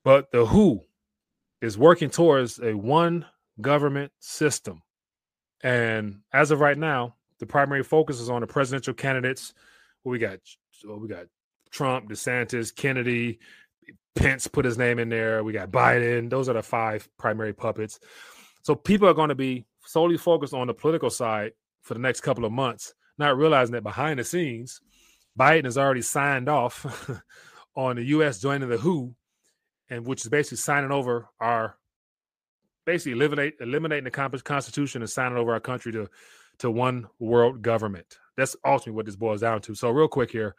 But 0.03 0.31
the 0.31 0.45
WHO 0.45 0.81
is 1.61 1.77
working 1.77 2.09
towards 2.09 2.59
a 2.59 2.73
one 2.73 3.25
government 3.59 4.13
system. 4.19 4.81
And 5.61 6.21
as 6.31 6.51
of 6.51 6.61
right 6.61 6.77
now, 6.77 7.15
the 7.39 7.45
primary 7.45 7.83
focus 7.83 8.21
is 8.21 8.29
on 8.29 8.41
the 8.41 8.47
presidential 8.47 8.93
candidates. 8.93 9.53
we 10.05 10.19
got 10.19 10.39
we 10.87 11.07
got 11.07 11.25
Trump, 11.69 12.09
DeSantis, 12.09 12.73
Kennedy, 12.73 13.39
Pence 14.15 14.47
put 14.47 14.63
his 14.63 14.77
name 14.77 14.99
in 14.99 15.09
there. 15.09 15.43
We 15.43 15.51
got 15.51 15.71
Biden. 15.71 16.29
Those 16.29 16.47
are 16.47 16.53
the 16.53 16.63
five 16.63 17.09
primary 17.17 17.51
puppets. 17.51 17.99
So 18.61 18.73
people 18.73 19.09
are 19.09 19.13
going 19.13 19.29
to 19.29 19.35
be 19.35 19.65
solely 19.85 20.17
focused 20.17 20.53
on 20.53 20.67
the 20.67 20.73
political 20.73 21.09
side 21.09 21.51
for 21.81 21.93
the 21.93 21.99
next 21.99 22.21
couple 22.21 22.45
of 22.45 22.53
months 22.53 22.93
not 23.17 23.37
realizing 23.37 23.73
that 23.73 23.83
behind 23.83 24.19
the 24.19 24.23
scenes, 24.23 24.81
Biden 25.37 25.65
has 25.65 25.77
already 25.77 26.01
signed 26.01 26.49
off 26.49 27.09
on 27.75 27.97
the 27.97 28.03
U.S. 28.03 28.39
joining 28.39 28.69
the 28.69 28.77
WHO, 28.77 29.15
and 29.89 30.05
which 30.05 30.21
is 30.21 30.29
basically 30.29 30.57
signing 30.57 30.91
over 30.91 31.27
our 31.39 31.77
basically 32.85 33.13
eliminate 33.13 33.55
eliminating 33.59 34.03
the 34.05 34.41
Constitution 34.41 35.01
and 35.01 35.09
signing 35.09 35.37
over 35.37 35.53
our 35.53 35.59
country 35.59 35.91
to 35.91 36.07
to 36.59 36.71
one 36.71 37.07
world 37.19 37.61
government. 37.61 38.17
That's 38.37 38.55
ultimately 38.65 38.93
what 38.93 39.05
this 39.05 39.15
boils 39.15 39.41
down 39.41 39.61
to. 39.61 39.75
So, 39.75 39.89
real 39.89 40.07
quick 40.07 40.31
here, 40.31 40.55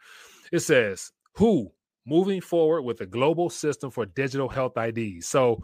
it 0.51 0.59
says 0.59 1.11
WHO 1.33 1.71
moving 2.05 2.41
forward 2.41 2.83
with 2.83 3.01
a 3.01 3.05
global 3.05 3.49
system 3.49 3.91
for 3.91 4.05
digital 4.05 4.49
health 4.49 4.77
IDs. 4.77 5.27
So, 5.27 5.63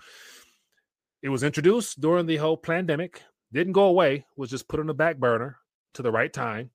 it 1.21 1.29
was 1.29 1.43
introduced 1.43 2.01
during 2.01 2.25
the 2.25 2.37
whole 2.37 2.57
pandemic, 2.57 3.21
didn't 3.51 3.73
go 3.73 3.85
away, 3.85 4.25
was 4.35 4.49
just 4.49 4.67
put 4.67 4.79
on 4.79 4.87
the 4.87 4.93
back 4.93 5.17
burner 5.17 5.57
to 5.93 6.01
the 6.01 6.11
right 6.11 6.31
time. 6.31 6.71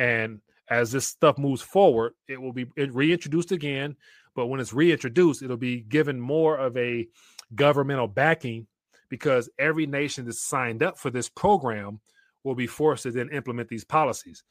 And 0.00 0.40
as 0.66 0.92
this 0.92 1.06
stuff 1.06 1.36
moves 1.36 1.60
forward, 1.60 2.14
it 2.26 2.40
will 2.40 2.54
be 2.54 2.64
reintroduced 2.74 3.52
again. 3.52 3.96
But 4.34 4.46
when 4.46 4.58
it's 4.58 4.72
reintroduced, 4.72 5.42
it'll 5.42 5.58
be 5.58 5.82
given 5.82 6.18
more 6.18 6.56
of 6.56 6.74
a 6.78 7.06
governmental 7.54 8.08
backing 8.08 8.66
because 9.10 9.50
every 9.58 9.86
nation 9.86 10.24
that's 10.24 10.42
signed 10.42 10.82
up 10.82 10.96
for 10.96 11.10
this 11.10 11.28
program 11.28 12.00
will 12.44 12.54
be 12.54 12.66
forced 12.66 13.02
to 13.02 13.10
then 13.10 13.28
implement 13.28 13.68
these 13.68 13.84
policies. 13.84 14.42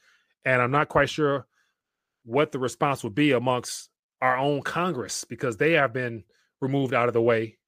And 0.44 0.62
I'm 0.62 0.70
not 0.70 0.88
quite 0.88 1.10
sure 1.10 1.46
what 2.24 2.52
the 2.52 2.60
response 2.60 3.02
will 3.02 3.10
be 3.10 3.32
amongst 3.32 3.90
our 4.22 4.38
own 4.38 4.62
Congress 4.62 5.24
because 5.24 5.56
they 5.56 5.72
have 5.72 5.92
been 5.92 6.22
removed 6.60 6.94
out 6.94 7.08
of 7.08 7.14
the 7.14 7.22
way 7.22 7.58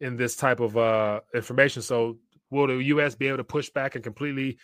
in 0.00 0.16
this 0.16 0.36
type 0.36 0.60
of 0.60 0.76
uh, 0.76 1.20
information. 1.34 1.82
So, 1.82 2.18
will 2.50 2.68
the 2.68 2.76
U.S. 2.76 3.16
be 3.16 3.26
able 3.26 3.38
to 3.38 3.44
push 3.44 3.70
back 3.70 3.96
and 3.96 4.04
completely, 4.04 4.58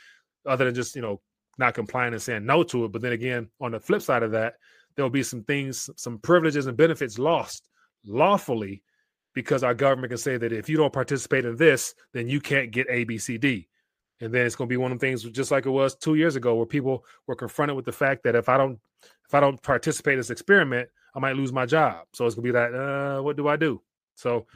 other 0.46 0.66
than 0.66 0.74
just 0.74 0.94
you 0.94 1.02
know 1.02 1.20
not 1.58 1.74
complying 1.74 2.12
and 2.12 2.22
saying 2.22 2.44
no 2.46 2.62
to 2.64 2.84
it. 2.84 2.92
But 2.92 3.02
then 3.02 3.12
again, 3.12 3.48
on 3.60 3.72
the 3.72 3.80
flip 3.80 4.02
side 4.02 4.22
of 4.22 4.30
that, 4.32 4.54
there'll 4.96 5.10
be 5.10 5.22
some 5.22 5.42
things, 5.42 5.90
some 5.96 6.18
privileges 6.18 6.66
and 6.66 6.76
benefits 6.76 7.18
lost 7.18 7.68
lawfully 8.06 8.82
because 9.34 9.64
our 9.64 9.74
government 9.74 10.10
can 10.10 10.18
say 10.18 10.36
that 10.36 10.52
if 10.52 10.68
you 10.68 10.76
don't 10.76 10.92
participate 10.92 11.44
in 11.44 11.56
this, 11.56 11.94
then 12.12 12.28
you 12.28 12.40
can't 12.40 12.70
get 12.70 12.86
A, 12.88 13.04
B, 13.04 13.18
C, 13.18 13.36
D. 13.36 13.68
And 14.20 14.32
then 14.32 14.46
it's 14.46 14.54
going 14.54 14.68
to 14.68 14.72
be 14.72 14.76
one 14.76 14.92
of 14.92 15.00
the 15.00 15.06
things 15.06 15.24
just 15.24 15.50
like 15.50 15.66
it 15.66 15.70
was 15.70 15.96
two 15.96 16.14
years 16.14 16.36
ago, 16.36 16.54
where 16.54 16.66
people 16.66 17.04
were 17.26 17.34
confronted 17.34 17.76
with 17.76 17.84
the 17.84 17.92
fact 17.92 18.22
that 18.24 18.36
if 18.36 18.48
I 18.48 18.56
don't, 18.56 18.78
if 19.26 19.34
I 19.34 19.40
don't 19.40 19.60
participate 19.60 20.14
in 20.14 20.20
this 20.20 20.30
experiment, 20.30 20.88
I 21.14 21.18
might 21.18 21.36
lose 21.36 21.52
my 21.52 21.66
job. 21.66 22.06
So 22.12 22.24
it's 22.26 22.36
going 22.36 22.46
to 22.46 22.52
be 22.52 22.52
that, 22.52 22.74
uh, 22.74 23.22
what 23.22 23.36
do 23.36 23.48
I 23.48 23.56
do? 23.56 23.82
So 24.14 24.46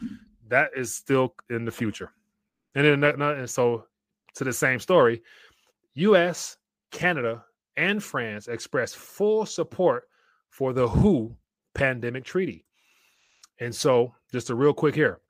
that 0.49 0.71
is 0.77 0.95
still 0.95 1.35
in 1.51 1.65
the 1.65 1.73
future. 1.73 2.13
And 2.75 3.03
then, 3.03 3.21
and 3.21 3.51
so 3.51 3.87
to 4.35 4.45
the 4.45 4.53
same 4.53 4.79
story, 4.79 5.23
U.S. 5.95 6.58
Canada, 6.90 7.44
and 7.77 8.03
France 8.03 8.48
expressed 8.48 8.96
full 8.96 9.46
support 9.46 10.05
for 10.51 10.72
the 10.72 10.88
WHO 10.88 11.37
pandemic 11.74 12.24
treaty. 12.24 12.64
And 13.61 13.74
so, 13.74 14.14
just 14.33 14.51
a 14.51 14.55
real 14.55 14.72
quick 14.72 14.94
here 14.94 15.20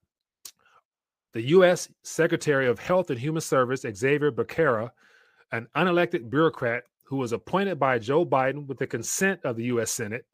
the 1.34 1.42
U.S. 1.48 1.88
Secretary 2.02 2.66
of 2.66 2.78
Health 2.78 3.10
and 3.10 3.18
Human 3.18 3.40
Service, 3.40 3.82
Xavier 3.82 4.32
Becerra, 4.32 4.90
an 5.52 5.68
unelected 5.76 6.30
bureaucrat 6.30 6.84
who 7.04 7.16
was 7.16 7.32
appointed 7.32 7.78
by 7.78 7.98
Joe 7.98 8.24
Biden 8.24 8.66
with 8.66 8.78
the 8.78 8.86
consent 8.86 9.40
of 9.44 9.56
the 9.56 9.64
U.S. 9.64 9.90
Senate. 9.90 10.26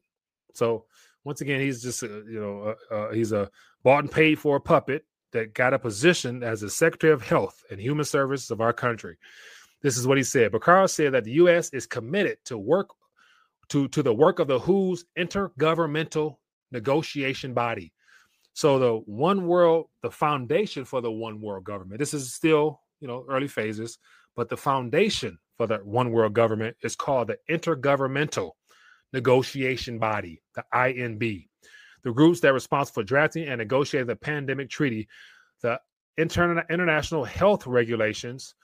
So, 0.53 0.85
once 1.23 1.41
again, 1.41 1.59
he's 1.59 1.81
just, 1.81 2.03
a, 2.03 2.07
you 2.07 2.39
know, 2.39 2.75
uh, 2.91 2.93
uh, 2.93 3.11
he's 3.11 3.31
a 3.31 3.49
bought 3.83 4.03
and 4.03 4.11
paid 4.11 4.39
for 4.39 4.59
puppet 4.59 5.05
that 5.31 5.53
got 5.53 5.73
a 5.73 5.79
position 5.79 6.43
as 6.43 6.61
the 6.61 6.69
Secretary 6.69 7.11
of 7.11 7.21
Health 7.21 7.63
and 7.69 7.79
Human 7.79 8.05
Services 8.05 8.51
of 8.51 8.61
our 8.61 8.73
country. 8.73 9.17
This 9.85 9.99
is 9.99 10.07
what 10.07 10.17
he 10.17 10.23
said. 10.23 10.51
Becerra 10.51 10.89
said 10.89 11.13
that 11.13 11.25
the 11.25 11.33
U.S. 11.33 11.69
is 11.69 11.85
committed 11.85 12.39
to 12.45 12.57
work 12.57 12.89
to, 13.69 13.87
to 13.89 14.01
the 14.01 14.11
work 14.11 14.39
of 14.39 14.47
the 14.47 14.57
WHO's 14.57 15.05
intergovernmental 15.15 16.37
negotiation 16.71 17.53
body. 17.53 17.93
So 18.53 18.79
the 18.79 18.93
one 19.05 19.45
world, 19.45 19.89
the 20.01 20.09
foundation 20.09 20.85
for 20.85 21.01
the 21.01 21.11
one 21.11 21.39
world 21.39 21.65
government. 21.65 21.99
This 21.99 22.15
is 22.15 22.33
still, 22.33 22.81
you 22.99 23.07
know, 23.07 23.27
early 23.29 23.47
phases, 23.47 23.99
but 24.35 24.49
the 24.49 24.57
foundation 24.57 25.37
for 25.55 25.67
the 25.67 25.77
one 25.77 26.09
world 26.09 26.33
government 26.33 26.75
is 26.81 26.95
called 26.95 27.27
the 27.27 27.37
Intergovernmental 27.47 28.53
Negotiation 29.13 29.99
Body, 29.99 30.41
the 30.55 30.63
INB. 30.73 31.47
The 32.01 32.11
groups 32.11 32.39
that 32.39 32.49
are 32.49 32.53
responsible 32.53 33.03
for 33.03 33.05
drafting 33.05 33.47
and 33.47 33.59
negotiating 33.59 34.07
the 34.07 34.15
pandemic 34.15 34.71
treaty, 34.71 35.07
the 35.61 35.79
Inter- 36.17 36.65
international 36.71 37.23
health 37.23 37.67
regulations, 37.67 38.55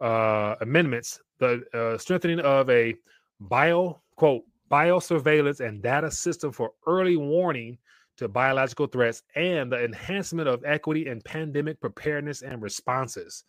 uh, 0.00 0.56
amendments, 0.60 1.20
the 1.38 1.62
uh, 1.72 1.98
strengthening 1.98 2.40
of 2.40 2.68
a 2.70 2.94
bio 3.40 4.00
quote 4.16 4.42
biosurveillance 4.70 5.60
and 5.60 5.82
data 5.82 6.10
system 6.10 6.52
for 6.52 6.72
early 6.86 7.16
warning 7.16 7.78
to 8.16 8.28
biological 8.28 8.86
threats, 8.86 9.22
and 9.34 9.70
the 9.70 9.84
enhancement 9.84 10.48
of 10.48 10.64
equity 10.64 11.06
in 11.06 11.20
pandemic 11.20 11.80
preparedness 11.80 12.42
and 12.42 12.62
responses. 12.62 13.44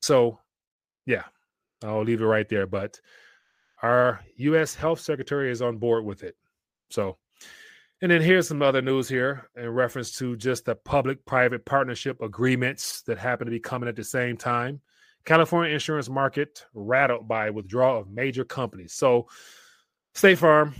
So, 0.00 0.38
yeah, 1.04 1.24
I'll 1.82 2.04
leave 2.04 2.20
it 2.20 2.26
right 2.26 2.48
there. 2.48 2.66
But 2.66 3.00
our 3.82 4.20
U.S. 4.36 4.74
Health 4.74 5.00
Secretary 5.00 5.50
is 5.50 5.62
on 5.62 5.78
board 5.78 6.04
with 6.04 6.22
it. 6.22 6.36
So, 6.90 7.18
and 8.00 8.10
then 8.10 8.22
here's 8.22 8.46
some 8.46 8.62
other 8.62 8.82
news 8.82 9.08
here 9.08 9.48
in 9.56 9.68
reference 9.70 10.16
to 10.18 10.36
just 10.36 10.64
the 10.64 10.76
public 10.76 11.24
private 11.24 11.64
partnership 11.64 12.20
agreements 12.20 13.02
that 13.02 13.18
happen 13.18 13.46
to 13.46 13.50
be 13.50 13.60
coming 13.60 13.88
at 13.88 13.96
the 13.96 14.04
same 14.04 14.36
time. 14.36 14.80
California 15.28 15.74
insurance 15.74 16.08
market 16.08 16.64
rattled 16.72 17.28
by 17.28 17.50
withdrawal 17.50 18.00
of 18.00 18.10
major 18.10 18.44
companies. 18.44 18.94
So, 18.94 19.28
State 20.14 20.38
Farm, 20.38 20.74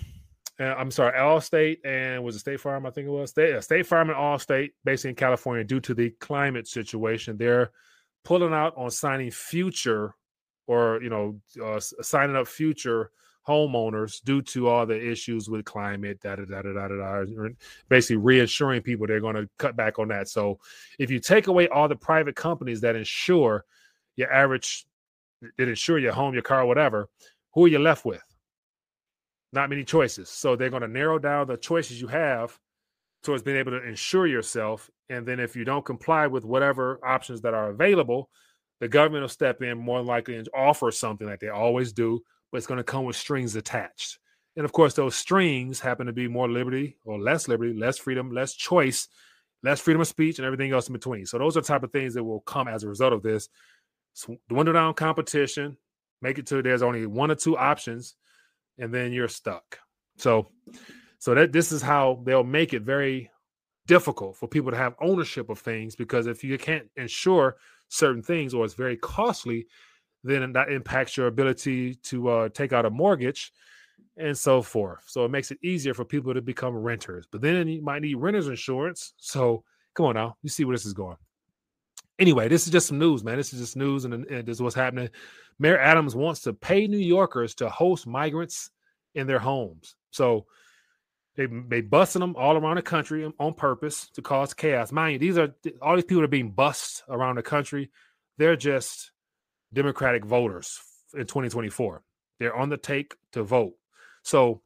uh, 0.58 0.74
I'm 0.74 0.90
sorry, 0.90 1.12
Allstate 1.18 1.80
and 1.84 2.24
was 2.24 2.34
it 2.34 2.38
State 2.38 2.58
Farm? 2.58 2.86
I 2.86 2.90
think 2.90 3.08
it 3.08 3.10
was 3.10 3.28
State, 3.28 3.54
uh, 3.54 3.60
State 3.60 3.86
Farm 3.86 4.08
and 4.08 4.18
Allstate, 4.18 4.70
basically 4.86 5.10
in 5.10 5.16
California, 5.16 5.64
due 5.64 5.80
to 5.80 5.92
the 5.92 6.08
climate 6.18 6.66
situation, 6.66 7.36
they're 7.36 7.72
pulling 8.24 8.54
out 8.54 8.72
on 8.78 8.90
signing 8.90 9.30
future 9.30 10.14
or 10.66 10.98
you 11.02 11.10
know 11.10 11.38
uh, 11.62 11.78
signing 11.78 12.34
up 12.34 12.48
future 12.48 13.10
homeowners 13.46 14.22
due 14.24 14.40
to 14.40 14.68
all 14.68 14.86
the 14.86 15.10
issues 15.10 15.50
with 15.50 15.66
climate, 15.66 16.20
da 16.22 16.36
da 16.36 16.46
da 16.46 16.62
da 16.62 16.72
da. 16.72 16.88
da 16.88 17.48
basically 17.90 18.16
reassuring 18.16 18.80
people 18.80 19.06
they're 19.06 19.20
going 19.20 19.36
to 19.36 19.46
cut 19.58 19.76
back 19.76 19.98
on 19.98 20.08
that. 20.08 20.26
So 20.26 20.58
if 20.98 21.10
you 21.10 21.20
take 21.20 21.48
away 21.48 21.68
all 21.68 21.86
the 21.86 21.96
private 21.96 22.34
companies 22.34 22.80
that 22.80 22.96
insure 22.96 23.66
your 24.18 24.32
average, 24.32 24.84
it 25.56 25.68
insure 25.68 25.98
your 25.98 26.12
home, 26.12 26.34
your 26.34 26.42
car, 26.42 26.66
whatever, 26.66 27.08
who 27.54 27.64
are 27.64 27.68
you 27.68 27.78
left 27.78 28.04
with? 28.04 28.22
Not 29.52 29.70
many 29.70 29.84
choices. 29.84 30.28
So 30.28 30.56
they're 30.56 30.70
going 30.70 30.82
to 30.82 30.88
narrow 30.88 31.18
down 31.20 31.46
the 31.46 31.56
choices 31.56 32.00
you 32.00 32.08
have 32.08 32.58
towards 33.22 33.44
being 33.44 33.56
able 33.56 33.70
to 33.70 33.88
insure 33.88 34.26
yourself. 34.26 34.90
And 35.08 35.24
then 35.24 35.38
if 35.38 35.54
you 35.54 35.64
don't 35.64 35.84
comply 35.84 36.26
with 36.26 36.44
whatever 36.44 36.98
options 37.04 37.40
that 37.42 37.54
are 37.54 37.70
available, 37.70 38.28
the 38.80 38.88
government 38.88 39.22
will 39.22 39.28
step 39.28 39.62
in 39.62 39.78
more 39.78 40.02
likely 40.02 40.34
and 40.34 40.48
offer 40.52 40.90
something 40.90 41.26
like 41.26 41.38
they 41.38 41.48
always 41.48 41.92
do, 41.92 42.20
but 42.50 42.58
it's 42.58 42.66
going 42.66 42.78
to 42.78 42.84
come 42.84 43.04
with 43.04 43.16
strings 43.16 43.54
attached. 43.54 44.18
And 44.56 44.64
of 44.64 44.72
course, 44.72 44.94
those 44.94 45.14
strings 45.14 45.78
happen 45.78 46.08
to 46.08 46.12
be 46.12 46.26
more 46.26 46.50
liberty 46.50 46.96
or 47.04 47.20
less 47.20 47.46
liberty, 47.46 47.72
less 47.72 47.98
freedom, 47.98 48.32
less 48.32 48.54
choice, 48.54 49.06
less 49.62 49.80
freedom 49.80 50.00
of 50.00 50.08
speech, 50.08 50.38
and 50.38 50.46
everything 50.46 50.72
else 50.72 50.88
in 50.88 50.92
between. 50.92 51.26
So 51.26 51.38
those 51.38 51.56
are 51.56 51.60
the 51.60 51.66
type 51.68 51.84
of 51.84 51.92
things 51.92 52.14
that 52.14 52.24
will 52.24 52.40
come 52.40 52.66
as 52.66 52.82
a 52.82 52.88
result 52.88 53.12
of 53.12 53.22
this. 53.22 53.48
Dwindle 54.48 54.74
down 54.74 54.94
competition, 54.94 55.76
make 56.20 56.38
it 56.38 56.46
to 56.46 56.62
there's 56.62 56.82
only 56.82 57.06
one 57.06 57.30
or 57.30 57.34
two 57.34 57.56
options, 57.56 58.14
and 58.78 58.92
then 58.92 59.12
you're 59.12 59.28
stuck. 59.28 59.78
So, 60.16 60.48
so 61.18 61.34
that 61.34 61.52
this 61.52 61.72
is 61.72 61.82
how 61.82 62.22
they'll 62.24 62.44
make 62.44 62.72
it 62.74 62.82
very 62.82 63.30
difficult 63.86 64.36
for 64.36 64.46
people 64.46 64.70
to 64.70 64.76
have 64.76 64.94
ownership 65.00 65.48
of 65.48 65.58
things 65.58 65.96
because 65.96 66.26
if 66.26 66.44
you 66.44 66.58
can't 66.58 66.88
insure 66.96 67.56
certain 67.88 68.22
things 68.22 68.54
or 68.54 68.64
it's 68.64 68.74
very 68.74 68.96
costly, 68.96 69.66
then 70.22 70.52
that 70.52 70.70
impacts 70.70 71.16
your 71.16 71.26
ability 71.26 71.94
to 71.94 72.28
uh, 72.28 72.48
take 72.50 72.72
out 72.72 72.84
a 72.84 72.90
mortgage 72.90 73.52
and 74.16 74.36
so 74.36 74.60
forth. 74.60 75.04
So 75.06 75.24
it 75.24 75.30
makes 75.30 75.50
it 75.50 75.58
easier 75.62 75.94
for 75.94 76.04
people 76.04 76.34
to 76.34 76.42
become 76.42 76.76
renters. 76.76 77.26
But 77.30 77.40
then 77.40 77.66
you 77.68 77.82
might 77.82 78.02
need 78.02 78.16
renter's 78.16 78.48
insurance. 78.48 79.14
So 79.16 79.64
come 79.94 80.06
on 80.06 80.14
now, 80.16 80.36
you 80.42 80.50
see 80.50 80.64
where 80.64 80.76
this 80.76 80.86
is 80.86 80.92
going. 80.92 81.16
Anyway, 82.18 82.48
this 82.48 82.66
is 82.66 82.72
just 82.72 82.88
some 82.88 82.98
news, 82.98 83.22
man. 83.22 83.36
This 83.36 83.52
is 83.52 83.60
just 83.60 83.76
news, 83.76 84.04
and, 84.04 84.12
and 84.12 84.46
this 84.46 84.56
is 84.56 84.62
what's 84.62 84.74
happening. 84.74 85.08
Mayor 85.58 85.78
Adams 85.78 86.16
wants 86.16 86.40
to 86.42 86.52
pay 86.52 86.86
New 86.86 86.98
Yorkers 86.98 87.54
to 87.56 87.68
host 87.68 88.06
migrants 88.06 88.70
in 89.14 89.26
their 89.26 89.38
homes. 89.38 89.94
So 90.10 90.46
they 91.36 91.46
they 91.46 91.80
busting 91.80 92.20
them 92.20 92.34
all 92.36 92.56
around 92.56 92.76
the 92.76 92.82
country 92.82 93.30
on 93.38 93.54
purpose 93.54 94.08
to 94.10 94.22
cause 94.22 94.52
chaos. 94.52 94.90
Mind 94.90 95.14
you, 95.14 95.18
these 95.18 95.38
are 95.38 95.54
all 95.80 95.94
these 95.94 96.04
people 96.04 96.24
are 96.24 96.28
being 96.28 96.50
bussed 96.50 97.04
around 97.08 97.36
the 97.36 97.42
country. 97.42 97.90
They're 98.38 98.56
just 98.56 99.12
Democratic 99.72 100.24
voters 100.24 100.80
in 101.14 101.26
2024. 101.26 102.02
They're 102.40 102.56
on 102.56 102.68
the 102.68 102.76
take 102.76 103.14
to 103.32 103.42
vote. 103.42 103.74
So, 104.22 104.62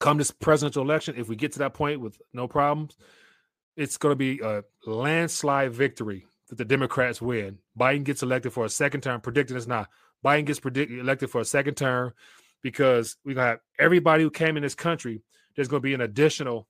come 0.00 0.18
this 0.18 0.30
presidential 0.30 0.82
election, 0.82 1.16
if 1.16 1.28
we 1.28 1.36
get 1.36 1.52
to 1.52 1.58
that 1.60 1.74
point 1.74 2.00
with 2.00 2.20
no 2.32 2.48
problems, 2.48 2.96
it's 3.76 3.96
going 3.96 4.12
to 4.12 4.16
be 4.16 4.40
a 4.40 4.62
landslide 4.86 5.72
victory 5.72 6.26
that 6.48 6.58
the 6.58 6.64
Democrats 6.64 7.22
win. 7.22 7.58
Biden 7.78 8.04
gets 8.04 8.22
elected 8.22 8.52
for 8.52 8.64
a 8.64 8.70
second 8.70 9.02
term. 9.02 9.20
Predicted 9.20 9.56
it's 9.56 9.66
not. 9.66 9.88
Biden 10.24 10.46
gets 10.46 10.60
predicted 10.60 10.98
elected 10.98 11.30
for 11.30 11.40
a 11.40 11.44
second 11.44 11.74
term 11.74 12.12
because 12.62 13.16
we 13.24 13.34
got 13.34 13.60
everybody 13.78 14.22
who 14.22 14.30
came 14.30 14.56
in 14.56 14.62
this 14.62 14.74
country 14.74 15.22
there's 15.54 15.68
going 15.68 15.80
to 15.80 15.86
be 15.86 15.94
an 15.94 16.00
additional 16.00 16.66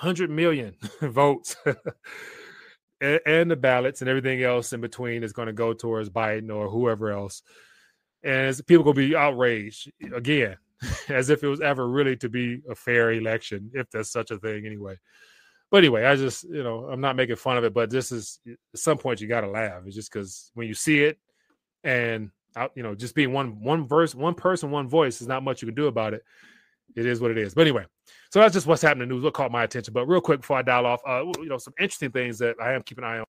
100 0.00 0.30
million 0.30 0.74
votes 1.00 1.56
and, 3.00 3.20
and, 3.26 3.50
the 3.50 3.56
ballots 3.56 4.00
and 4.00 4.08
everything 4.08 4.42
else 4.42 4.72
in 4.72 4.80
between 4.80 5.22
is 5.22 5.32
going 5.32 5.46
to 5.46 5.52
go 5.52 5.72
towards 5.72 6.10
Biden 6.10 6.54
or 6.54 6.68
whoever 6.68 7.10
else. 7.10 7.42
And 8.22 8.58
people 8.66 8.84
to 8.86 8.94
be 8.94 9.14
outraged 9.14 9.92
again, 10.14 10.56
as 11.08 11.28
if 11.28 11.42
it 11.42 11.48
was 11.48 11.60
ever 11.60 11.86
really 11.86 12.16
to 12.18 12.28
be 12.28 12.60
a 12.68 12.74
fair 12.74 13.12
election, 13.12 13.70
if 13.74 13.90
there's 13.90 14.10
such 14.10 14.30
a 14.30 14.38
thing 14.38 14.66
anyway. 14.66 14.96
But 15.74 15.78
anyway, 15.78 16.04
I 16.04 16.14
just, 16.14 16.44
you 16.44 16.62
know, 16.62 16.84
I'm 16.84 17.00
not 17.00 17.16
making 17.16 17.34
fun 17.34 17.58
of 17.58 17.64
it, 17.64 17.74
but 17.74 17.90
this 17.90 18.12
is 18.12 18.38
at 18.46 18.56
some 18.76 18.96
point 18.96 19.20
you 19.20 19.26
got 19.26 19.40
to 19.40 19.50
laugh. 19.50 19.82
It's 19.84 19.96
just 19.96 20.12
because 20.12 20.52
when 20.54 20.68
you 20.68 20.74
see 20.74 21.02
it 21.02 21.18
and, 21.82 22.30
you 22.76 22.84
know, 22.84 22.94
just 22.94 23.16
being 23.16 23.32
one 23.32 23.60
one 23.60 23.88
verse, 23.88 24.14
one 24.14 24.34
person, 24.34 24.70
one 24.70 24.88
voice 24.88 25.20
is 25.20 25.26
not 25.26 25.42
much 25.42 25.62
you 25.62 25.66
can 25.66 25.74
do 25.74 25.88
about 25.88 26.14
it 26.14 26.22
it 26.94 27.06
is 27.06 27.20
what 27.20 27.32
it 27.32 27.38
is. 27.38 27.54
But 27.54 27.62
anyway, 27.62 27.86
so 28.30 28.38
that's 28.38 28.54
just 28.54 28.68
what's 28.68 28.82
happening 28.82 29.04
in 29.04 29.08
the 29.08 29.14
news. 29.14 29.24
What 29.24 29.34
caught 29.34 29.50
my 29.50 29.64
attention. 29.64 29.92
But 29.92 30.06
real 30.06 30.20
quick 30.20 30.42
before 30.42 30.58
I 30.58 30.62
dial 30.62 30.86
off, 30.86 31.00
uh, 31.04 31.24
you 31.40 31.48
know, 31.48 31.58
some 31.58 31.74
interesting 31.78 32.12
things 32.12 32.38
that 32.38 32.54
I 32.62 32.74
am 32.74 32.82
keeping 32.82 33.04
an 33.04 33.10
eye 33.10 33.18
on. 33.18 33.26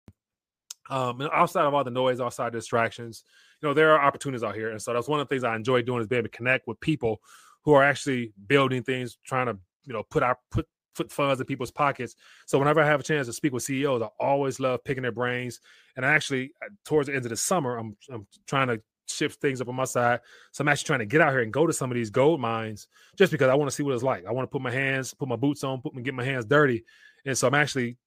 Um, 0.87 1.29
outside 1.33 1.65
of 1.65 1.73
all 1.73 1.83
the 1.83 1.89
noise, 1.89 2.21
outside 2.21 2.51
distractions, 2.51 3.23
you 3.59 3.67
know, 3.67 3.73
there 3.73 3.91
are 3.91 4.05
opportunities 4.05 4.43
out 4.43 4.53
here, 4.53 4.69
and 4.69 4.79
so 4.79 4.93
that's 4.93 5.07
one 5.07 5.19
of 5.19 5.27
the 5.27 5.33
things 5.33 5.43
I 5.43 5.55
enjoy 5.55 5.81
doing 5.81 6.01
is 6.01 6.07
being 6.07 6.19
able 6.19 6.29
to 6.29 6.37
connect 6.37 6.67
with 6.67 6.79
people 6.79 7.21
who 7.63 7.73
are 7.73 7.83
actually 7.83 8.33
building 8.47 8.83
things, 8.83 9.17
trying 9.25 9.47
to 9.47 9.57
you 9.85 9.93
know 9.93 10.03
put 10.03 10.21
our 10.21 10.37
put 10.51 10.67
put 10.95 11.11
funds 11.11 11.39
in 11.39 11.45
people's 11.45 11.71
pockets. 11.71 12.15
So 12.45 12.57
whenever 12.57 12.81
I 12.81 12.85
have 12.85 12.99
a 12.99 13.03
chance 13.03 13.27
to 13.27 13.33
speak 13.33 13.53
with 13.53 13.63
CEOs, 13.63 14.01
I 14.01 14.09
always 14.19 14.59
love 14.59 14.83
picking 14.83 15.03
their 15.03 15.11
brains. 15.11 15.59
And 15.95 16.05
I 16.05 16.13
actually, 16.13 16.51
uh, 16.63 16.69
towards 16.85 17.07
the 17.07 17.15
end 17.15 17.25
of 17.25 17.29
the 17.29 17.37
summer, 17.37 17.77
I'm 17.77 17.95
I'm 18.11 18.27
trying 18.47 18.67
to 18.69 18.81
shift 19.07 19.39
things 19.41 19.61
up 19.61 19.69
on 19.69 19.75
my 19.75 19.85
side. 19.85 20.19
So 20.51 20.61
I'm 20.61 20.67
actually 20.67 20.87
trying 20.87 20.99
to 20.99 21.05
get 21.05 21.21
out 21.21 21.31
here 21.31 21.41
and 21.41 21.53
go 21.53 21.67
to 21.67 21.73
some 21.73 21.91
of 21.91 21.95
these 21.95 22.09
gold 22.09 22.39
mines 22.39 22.87
just 23.15 23.31
because 23.31 23.49
I 23.49 23.55
want 23.55 23.69
to 23.69 23.75
see 23.75 23.83
what 23.83 23.93
it's 23.93 24.03
like. 24.03 24.25
I 24.25 24.31
want 24.31 24.47
to 24.47 24.51
put 24.51 24.61
my 24.61 24.71
hands, 24.71 25.13
put 25.13 25.27
my 25.27 25.35
boots 25.35 25.63
on, 25.63 25.81
put 25.81 25.93
me 25.93 26.01
get 26.01 26.13
my 26.13 26.23
hands 26.23 26.45
dirty. 26.45 26.83
And 27.25 27.37
so 27.37 27.47
I'm 27.47 27.53
actually 27.53 27.97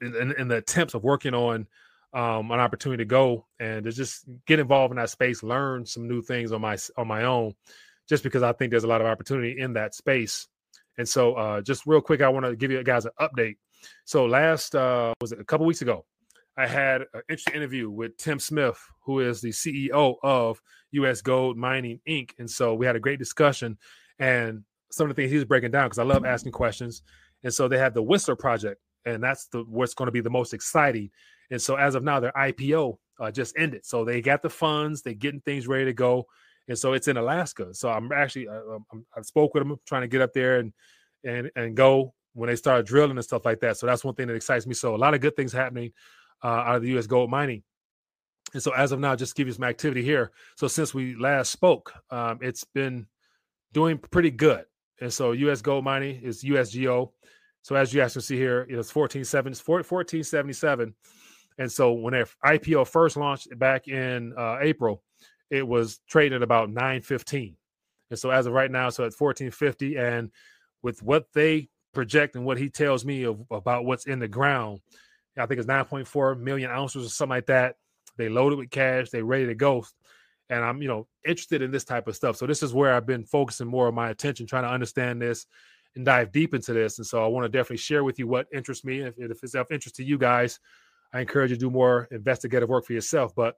in, 0.00 0.14
in, 0.14 0.32
in 0.32 0.48
the 0.48 0.56
attempts 0.56 0.94
of 0.94 1.04
working 1.04 1.34
on 1.34 1.66
um, 2.12 2.50
an 2.50 2.60
opportunity 2.60 3.02
to 3.02 3.08
go 3.08 3.46
and 3.58 3.84
to 3.84 3.92
just 3.92 4.24
get 4.46 4.58
involved 4.58 4.92
in 4.92 4.96
that 4.96 5.10
space, 5.10 5.42
learn 5.42 5.84
some 5.84 6.08
new 6.08 6.22
things 6.22 6.52
on 6.52 6.60
my 6.60 6.78
on 6.96 7.06
my 7.06 7.24
own, 7.24 7.54
just 8.08 8.22
because 8.22 8.42
I 8.42 8.52
think 8.52 8.70
there's 8.70 8.84
a 8.84 8.88
lot 8.88 9.00
of 9.00 9.06
opportunity 9.06 9.60
in 9.60 9.74
that 9.74 9.94
space. 9.94 10.48
And 10.98 11.08
so, 11.08 11.34
uh, 11.34 11.60
just 11.60 11.86
real 11.86 12.00
quick, 12.00 12.20
I 12.20 12.28
want 12.28 12.46
to 12.46 12.56
give 12.56 12.70
you 12.70 12.82
guys 12.82 13.04
an 13.04 13.12
update. 13.20 13.56
So 14.04 14.26
last 14.26 14.74
uh, 14.74 15.12
was 15.20 15.32
it 15.32 15.40
a 15.40 15.44
couple 15.44 15.66
weeks 15.66 15.82
ago, 15.82 16.04
I 16.56 16.66
had 16.66 17.02
an 17.12 17.22
interesting 17.28 17.54
interview 17.54 17.90
with 17.90 18.16
Tim 18.16 18.38
Smith, 18.38 18.82
who 19.04 19.20
is 19.20 19.40
the 19.40 19.50
CEO 19.50 20.16
of 20.22 20.60
U.S. 20.92 21.20
Gold 21.20 21.56
Mining 21.56 22.00
Inc. 22.08 22.30
And 22.38 22.50
so 22.50 22.74
we 22.74 22.86
had 22.86 22.96
a 22.96 23.00
great 23.00 23.18
discussion, 23.18 23.76
and 24.18 24.62
some 24.90 25.10
of 25.10 25.14
the 25.14 25.20
things 25.20 25.30
he 25.30 25.36
was 25.36 25.44
breaking 25.44 25.70
down 25.70 25.86
because 25.86 25.98
I 25.98 26.04
love 26.04 26.24
asking 26.24 26.52
questions. 26.52 27.02
And 27.44 27.52
so 27.52 27.68
they 27.68 27.78
had 27.78 27.92
the 27.92 28.02
Whistler 28.02 28.36
project, 28.36 28.80
and 29.04 29.22
that's 29.22 29.48
the 29.48 29.64
what's 29.68 29.94
going 29.94 30.06
to 30.06 30.12
be 30.12 30.20
the 30.20 30.30
most 30.30 30.54
exciting. 30.54 31.10
And 31.50 31.60
so 31.60 31.76
as 31.76 31.94
of 31.94 32.02
now, 32.02 32.20
their 32.20 32.32
IPO 32.32 32.96
uh, 33.20 33.30
just 33.30 33.54
ended. 33.58 33.84
So 33.84 34.04
they 34.04 34.20
got 34.20 34.42
the 34.42 34.50
funds, 34.50 35.02
they're 35.02 35.14
getting 35.14 35.40
things 35.40 35.68
ready 35.68 35.84
to 35.84 35.92
go, 35.92 36.26
and 36.68 36.78
so 36.78 36.92
it's 36.92 37.08
in 37.08 37.16
Alaska. 37.16 37.72
So 37.74 37.88
I'm 37.88 38.12
actually 38.12 38.48
uh, 38.48 38.78
I'm, 38.92 39.06
I 39.16 39.22
spoke 39.22 39.54
with 39.54 39.66
them, 39.66 39.78
trying 39.86 40.02
to 40.02 40.08
get 40.08 40.20
up 40.20 40.32
there 40.32 40.58
and 40.58 40.72
and 41.24 41.50
and 41.56 41.76
go 41.76 42.14
when 42.34 42.48
they 42.48 42.56
start 42.56 42.86
drilling 42.86 43.16
and 43.16 43.24
stuff 43.24 43.44
like 43.44 43.60
that. 43.60 43.78
So 43.78 43.86
that's 43.86 44.04
one 44.04 44.14
thing 44.14 44.28
that 44.28 44.34
excites 44.34 44.66
me. 44.66 44.74
So 44.74 44.94
a 44.94 44.96
lot 44.96 45.14
of 45.14 45.20
good 45.20 45.36
things 45.36 45.52
happening 45.52 45.92
uh, 46.42 46.48
out 46.48 46.76
of 46.76 46.82
the 46.82 46.88
U.S. 46.90 47.06
gold 47.06 47.30
mining. 47.30 47.62
And 48.52 48.62
so, 48.62 48.72
as 48.72 48.92
of 48.92 49.00
now, 49.00 49.16
just 49.16 49.34
give 49.34 49.48
you 49.48 49.52
some 49.52 49.64
activity 49.64 50.02
here. 50.02 50.30
So, 50.56 50.68
since 50.68 50.94
we 50.94 51.16
last 51.16 51.50
spoke, 51.50 51.92
um, 52.10 52.38
it's 52.40 52.64
been 52.64 53.06
doing 53.72 53.98
pretty 53.98 54.30
good. 54.30 54.64
And 55.00 55.12
so, 55.12 55.32
U.S. 55.32 55.62
gold 55.62 55.84
mining 55.84 56.22
is 56.22 56.44
USGO. 56.44 57.10
So, 57.62 57.74
as 57.74 57.92
you 57.92 58.00
guys 58.00 58.12
can 58.12 58.22
see 58.22 58.36
here, 58.36 58.60
it's 58.68 58.94
1477. 58.94 60.94
And 61.58 61.72
so, 61.72 61.92
when 61.92 62.12
their 62.12 62.26
IPO 62.44 62.86
first 62.86 63.16
launched 63.16 63.58
back 63.58 63.88
in 63.88 64.32
uh, 64.38 64.58
April, 64.60 65.02
it 65.50 65.66
was 65.66 66.00
traded 66.08 66.36
at 66.36 66.42
about 66.42 66.70
915. 66.70 67.56
And 68.10 68.18
so, 68.18 68.30
as 68.30 68.46
of 68.46 68.52
right 68.52 68.70
now, 68.70 68.88
so 68.90 69.02
at 69.02 69.12
1450. 69.12 69.96
And 69.96 70.30
with 70.82 71.02
what 71.02 71.26
they 71.32 71.68
project 71.92 72.36
and 72.36 72.44
what 72.44 72.58
he 72.58 72.68
tells 72.68 73.04
me 73.04 73.24
of, 73.24 73.42
about 73.50 73.84
what's 73.84 74.06
in 74.06 74.18
the 74.18 74.28
ground, 74.28 74.80
I 75.38 75.46
think 75.46 75.58
it's 75.58 75.68
9.4 75.68 76.38
million 76.38 76.70
ounces 76.70 77.06
or 77.06 77.08
something 77.08 77.30
like 77.30 77.46
that. 77.46 77.76
They 78.16 78.28
loaded 78.28 78.58
with 78.58 78.70
cash, 78.70 79.10
they 79.10 79.22
ready 79.22 79.46
to 79.46 79.54
go. 79.54 79.84
And 80.48 80.64
I'm, 80.64 80.80
you 80.80 80.88
know, 80.88 81.08
interested 81.26 81.60
in 81.60 81.70
this 81.70 81.84
type 81.84 82.06
of 82.06 82.14
stuff. 82.14 82.36
So 82.36 82.46
this 82.46 82.62
is 82.62 82.72
where 82.72 82.94
I've 82.94 83.06
been 83.06 83.24
focusing 83.24 83.66
more 83.66 83.88
of 83.88 83.94
my 83.94 84.10
attention, 84.10 84.46
trying 84.46 84.62
to 84.62 84.70
understand 84.70 85.20
this 85.20 85.46
and 85.96 86.04
dive 86.04 86.30
deep 86.30 86.54
into 86.54 86.72
this. 86.72 86.98
And 86.98 87.06
so 87.06 87.24
I 87.24 87.26
want 87.26 87.44
to 87.44 87.48
definitely 87.48 87.78
share 87.78 88.04
with 88.04 88.18
you 88.18 88.28
what 88.28 88.46
interests 88.54 88.84
me. 88.84 89.00
If, 89.00 89.14
if 89.18 89.42
it's 89.42 89.54
of 89.54 89.66
interest 89.72 89.96
to 89.96 90.04
you 90.04 90.18
guys, 90.18 90.60
I 91.12 91.20
encourage 91.20 91.50
you 91.50 91.56
to 91.56 91.60
do 91.60 91.70
more 91.70 92.06
investigative 92.10 92.68
work 92.68 92.84
for 92.84 92.92
yourself. 92.92 93.34
But 93.34 93.56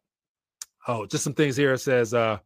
Oh, 0.88 1.04
just 1.04 1.22
some 1.22 1.34
things 1.34 1.54
here. 1.54 1.74
It 1.74 1.78
says 1.78 2.14
uh, 2.14 2.38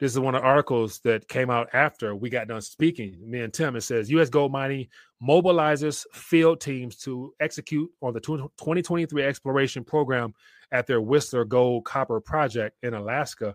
this 0.00 0.10
is 0.10 0.18
one 0.18 0.34
of 0.34 0.40
the 0.40 0.48
articles 0.48 0.98
that 1.00 1.28
came 1.28 1.50
out 1.50 1.68
after 1.74 2.16
we 2.16 2.30
got 2.30 2.48
done 2.48 2.62
speaking. 2.62 3.18
Me 3.22 3.40
and 3.40 3.52
Tim. 3.52 3.76
It 3.76 3.82
says 3.82 4.10
U.S. 4.10 4.30
Gold 4.30 4.50
Mining 4.50 4.88
mobilizes 5.22 6.04
field 6.12 6.60
teams 6.60 6.96
to 6.98 7.34
execute 7.38 7.90
on 8.00 8.14
the 8.14 8.20
2023 8.20 9.22
exploration 9.22 9.84
program 9.84 10.32
at 10.72 10.86
their 10.86 11.02
Whistler 11.02 11.44
Gold 11.44 11.84
Copper 11.84 12.18
project 12.18 12.76
in 12.82 12.94
Alaska. 12.94 13.54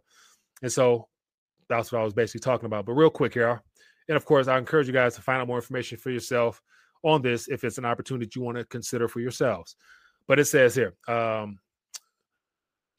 And 0.62 0.72
so 0.72 1.08
that's 1.68 1.92
what 1.92 2.02
I 2.02 2.04
was 2.04 2.14
basically 2.14 2.42
talking 2.42 2.68
about. 2.68 2.86
But 2.86 2.94
real 2.94 3.10
quick 3.10 3.34
here, 3.34 3.64
and 4.08 4.16
of 4.16 4.26
course, 4.26 4.48
I 4.48 4.60
encourage 4.60 4.86
you 4.86 4.94
guys 4.94 5.16
to 5.16 5.22
find 5.22 5.42
out 5.42 5.48
more 5.48 5.58
information 5.58 5.98
for 5.98 6.12
yourself 6.12 6.62
on 7.04 7.24
this 7.24 7.48
if 7.48 7.64
it's 7.64 7.80
an 7.80 7.86
opportunity 7.86 8.30
you 8.36 8.44
want 8.44 8.58
to 8.58 8.66
consider 8.66 9.08
for 9.08 9.20
yourselves. 9.20 9.76
But 10.28 10.40
it 10.40 10.46
says 10.46 10.76
here, 10.76 10.94
um, 11.08 11.60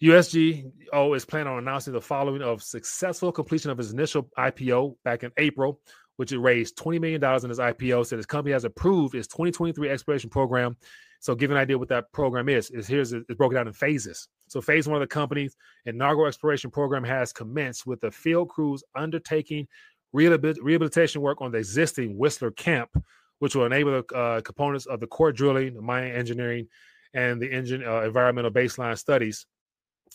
USGO 0.02 1.14
is 1.16 1.24
planning 1.24 1.52
on 1.52 1.58
announcing 1.58 1.92
the 1.92 2.00
following 2.00 2.42
of 2.42 2.60
successful 2.60 3.30
completion 3.30 3.70
of 3.70 3.78
its 3.78 3.92
initial 3.92 4.28
IPO 4.36 4.96
back 5.04 5.22
in 5.22 5.30
April, 5.36 5.78
which 6.16 6.32
it 6.32 6.40
raised 6.40 6.76
$20 6.76 7.00
million 7.00 7.22
in 7.22 7.50
its 7.50 7.60
IPO. 7.60 8.04
Said 8.04 8.18
its 8.18 8.26
company 8.26 8.52
has 8.52 8.64
approved 8.64 9.14
its 9.14 9.28
2023 9.28 9.88
exploration 9.88 10.28
program. 10.28 10.76
So, 11.20 11.36
give 11.36 11.52
an 11.52 11.56
idea 11.56 11.78
what 11.78 11.88
that 11.90 12.10
program 12.12 12.48
is. 12.48 12.68
Is 12.70 12.88
here's 12.88 13.12
it's 13.12 13.32
broken 13.36 13.54
down 13.54 13.68
in 13.68 13.72
phases. 13.72 14.26
So, 14.48 14.60
phase 14.60 14.88
one 14.88 15.00
of 15.00 15.08
the 15.08 15.14
company's 15.14 15.54
inaugural 15.86 16.26
exploration 16.26 16.72
program 16.72 17.04
has 17.04 17.32
commenced 17.32 17.86
with 17.86 18.00
the 18.00 18.10
field 18.10 18.48
crews 18.48 18.82
undertaking 18.96 19.68
rehabilitation 20.12 21.22
work 21.22 21.40
on 21.40 21.52
the 21.52 21.58
existing 21.58 22.18
Whistler 22.18 22.50
camp, 22.50 22.90
which 23.38 23.54
will 23.54 23.66
enable 23.66 24.02
the 24.02 24.16
uh, 24.16 24.40
components 24.40 24.86
of 24.86 24.98
the 24.98 25.06
core 25.06 25.30
drilling, 25.30 25.74
the 25.74 25.80
mining 25.80 26.12
engineering, 26.12 26.66
and 27.14 27.40
the 27.40 27.52
engine 27.52 27.84
uh, 27.86 28.00
environmental 28.00 28.50
baseline 28.50 28.98
studies 28.98 29.46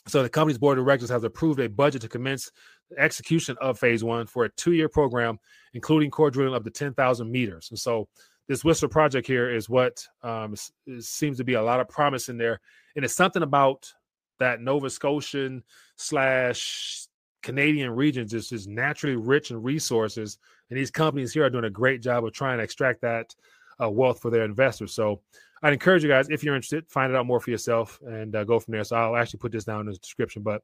so 0.07 0.23
the 0.23 0.29
company's 0.29 0.57
board 0.57 0.77
of 0.77 0.85
directors 0.85 1.09
has 1.09 1.23
approved 1.23 1.59
a 1.59 1.69
budget 1.69 2.01
to 2.01 2.09
commence 2.09 2.51
the 2.89 2.99
execution 2.99 3.57
of 3.61 3.79
phase 3.79 4.03
one 4.03 4.27
for 4.27 4.45
a 4.45 4.49
two-year 4.49 4.89
program, 4.89 5.39
including 5.73 6.11
core 6.11 6.31
drilling 6.31 6.55
up 6.55 6.63
to 6.63 6.69
10,000 6.69 7.31
meters. 7.31 7.67
And 7.69 7.79
so 7.79 8.07
this 8.47 8.63
Whistler 8.63 8.89
project 8.89 9.27
here 9.27 9.53
is 9.53 9.69
what 9.69 10.05
um, 10.23 10.55
seems 10.99 11.37
to 11.37 11.43
be 11.43 11.55
a 11.55 11.61
lot 11.61 11.79
of 11.79 11.89
promise 11.89 12.29
in 12.29 12.37
there. 12.37 12.59
And 12.95 13.03
it's 13.03 13.15
something 13.15 13.43
about 13.43 13.91
that 14.39 14.61
Nova 14.61 14.89
Scotian 14.89 15.63
slash 15.95 17.07
Canadian 17.43 17.91
regions 17.91 18.33
is 18.33 18.49
just 18.49 18.67
naturally 18.67 19.15
rich 19.15 19.51
in 19.51 19.61
resources. 19.61 20.37
And 20.69 20.77
these 20.77 20.91
companies 20.91 21.33
here 21.33 21.45
are 21.45 21.49
doing 21.49 21.65
a 21.65 21.69
great 21.69 22.01
job 22.01 22.25
of 22.25 22.33
trying 22.33 22.57
to 22.57 22.63
extract 22.63 23.01
that 23.01 23.35
uh, 23.81 23.89
wealth 23.89 24.19
for 24.21 24.31
their 24.31 24.43
investors. 24.43 24.93
So 24.93 25.21
I'd 25.63 25.73
encourage 25.73 26.03
you 26.03 26.09
guys, 26.09 26.29
if 26.29 26.43
you're 26.43 26.55
interested, 26.55 26.85
find 26.89 27.11
it 27.11 27.15
out 27.15 27.25
more 27.25 27.39
for 27.39 27.51
yourself 27.51 27.99
and 28.05 28.35
uh, 28.35 28.43
go 28.43 28.59
from 28.59 28.73
there. 28.73 28.83
So 28.83 28.95
I'll 28.95 29.15
actually 29.15 29.39
put 29.39 29.51
this 29.51 29.65
down 29.65 29.81
in 29.81 29.85
the 29.87 29.93
description. 29.93 30.43
But 30.43 30.61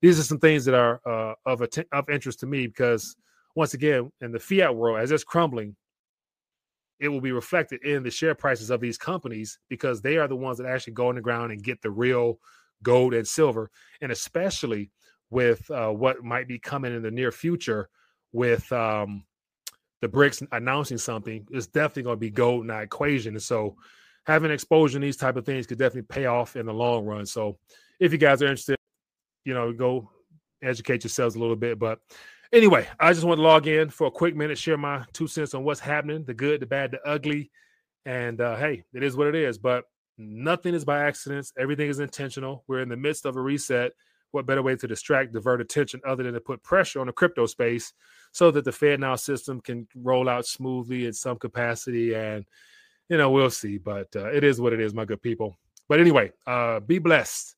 these 0.00 0.18
are 0.18 0.24
some 0.24 0.38
things 0.38 0.64
that 0.64 0.74
are 0.74 1.00
uh, 1.06 1.34
of 1.46 1.62
of 1.92 2.10
interest 2.10 2.40
to 2.40 2.46
me 2.46 2.66
because 2.66 3.16
once 3.54 3.74
again, 3.74 4.10
in 4.20 4.32
the 4.32 4.40
fiat 4.40 4.74
world, 4.74 4.98
as 4.98 5.10
it's 5.10 5.24
crumbling, 5.24 5.76
it 6.98 7.08
will 7.08 7.20
be 7.20 7.32
reflected 7.32 7.84
in 7.84 8.02
the 8.02 8.10
share 8.10 8.34
prices 8.34 8.70
of 8.70 8.80
these 8.80 8.96
companies 8.96 9.58
because 9.68 10.00
they 10.00 10.16
are 10.16 10.28
the 10.28 10.36
ones 10.36 10.58
that 10.58 10.66
actually 10.66 10.94
go 10.94 11.10
in 11.10 11.16
the 11.16 11.22
ground 11.22 11.52
and 11.52 11.62
get 11.62 11.82
the 11.82 11.90
real 11.90 12.38
gold 12.82 13.14
and 13.14 13.26
silver, 13.26 13.70
and 14.00 14.10
especially 14.10 14.90
with 15.30 15.70
uh, 15.70 15.90
what 15.90 16.22
might 16.22 16.48
be 16.48 16.58
coming 16.58 16.94
in 16.94 17.02
the 17.02 17.10
near 17.10 17.32
future 17.32 17.88
with 18.32 18.70
um, 18.72 19.24
the 20.00 20.08
BRICS 20.08 20.46
announcing 20.52 20.98
something, 20.98 21.46
it's 21.50 21.66
definitely 21.66 22.02
going 22.02 22.16
to 22.16 22.20
be 22.20 22.30
gold 22.30 22.62
in 22.62 22.66
that 22.68 22.82
equation. 22.82 23.34
And 23.34 23.42
so 23.42 23.76
having 24.26 24.50
exposure 24.50 24.96
in 24.96 25.02
these 25.02 25.16
type 25.16 25.36
of 25.36 25.44
things 25.44 25.66
could 25.66 25.78
definitely 25.78 26.02
pay 26.02 26.26
off 26.26 26.56
in 26.56 26.66
the 26.66 26.74
long 26.74 27.04
run. 27.04 27.26
So 27.26 27.58
if 27.98 28.12
you 28.12 28.18
guys 28.18 28.42
are 28.42 28.46
interested, 28.46 28.76
you 29.44 29.54
know, 29.54 29.72
go 29.72 30.10
educate 30.62 31.04
yourselves 31.04 31.34
a 31.34 31.38
little 31.38 31.56
bit. 31.56 31.78
But 31.78 31.98
anyway, 32.52 32.86
I 33.00 33.12
just 33.12 33.24
want 33.24 33.38
to 33.38 33.42
log 33.42 33.66
in 33.66 33.90
for 33.90 34.06
a 34.06 34.10
quick 34.10 34.36
minute, 34.36 34.58
share 34.58 34.76
my 34.76 35.04
two 35.12 35.26
cents 35.26 35.54
on 35.54 35.64
what's 35.64 35.80
happening, 35.80 36.24
the 36.24 36.34
good, 36.34 36.60
the 36.60 36.66
bad, 36.66 36.92
the 36.92 37.06
ugly. 37.06 37.50
And 38.04 38.40
uh, 38.40 38.56
hey, 38.56 38.84
it 38.94 39.02
is 39.02 39.16
what 39.16 39.28
it 39.28 39.34
is. 39.34 39.58
But 39.58 39.84
nothing 40.18 40.74
is 40.74 40.84
by 40.84 41.00
accidents. 41.02 41.52
Everything 41.58 41.88
is 41.88 41.98
intentional. 41.98 42.64
We're 42.68 42.82
in 42.82 42.88
the 42.88 42.96
midst 42.96 43.26
of 43.26 43.36
a 43.36 43.40
reset. 43.40 43.92
What 44.30 44.46
better 44.46 44.62
way 44.62 44.76
to 44.76 44.86
distract, 44.86 45.34
divert 45.34 45.60
attention 45.60 46.00
other 46.06 46.22
than 46.22 46.32
to 46.32 46.40
put 46.40 46.62
pressure 46.62 47.00
on 47.00 47.06
the 47.06 47.12
crypto 47.12 47.44
space 47.44 47.92
so 48.32 48.50
that 48.50 48.64
the 48.64 48.70
FedNow 48.70 49.18
system 49.18 49.60
can 49.60 49.86
roll 49.94 50.26
out 50.26 50.46
smoothly 50.46 51.04
in 51.04 51.12
some 51.12 51.36
capacity 51.36 52.14
and 52.14 52.46
you 53.12 53.18
know, 53.18 53.30
we'll 53.30 53.50
see. 53.50 53.76
But 53.76 54.08
uh, 54.16 54.30
it 54.32 54.42
is 54.42 54.58
what 54.58 54.72
it 54.72 54.80
is, 54.80 54.94
my 54.94 55.04
good 55.04 55.20
people. 55.20 55.54
But 55.86 56.00
anyway, 56.00 56.32
uh, 56.46 56.80
be 56.80 56.98
blessed, 56.98 57.54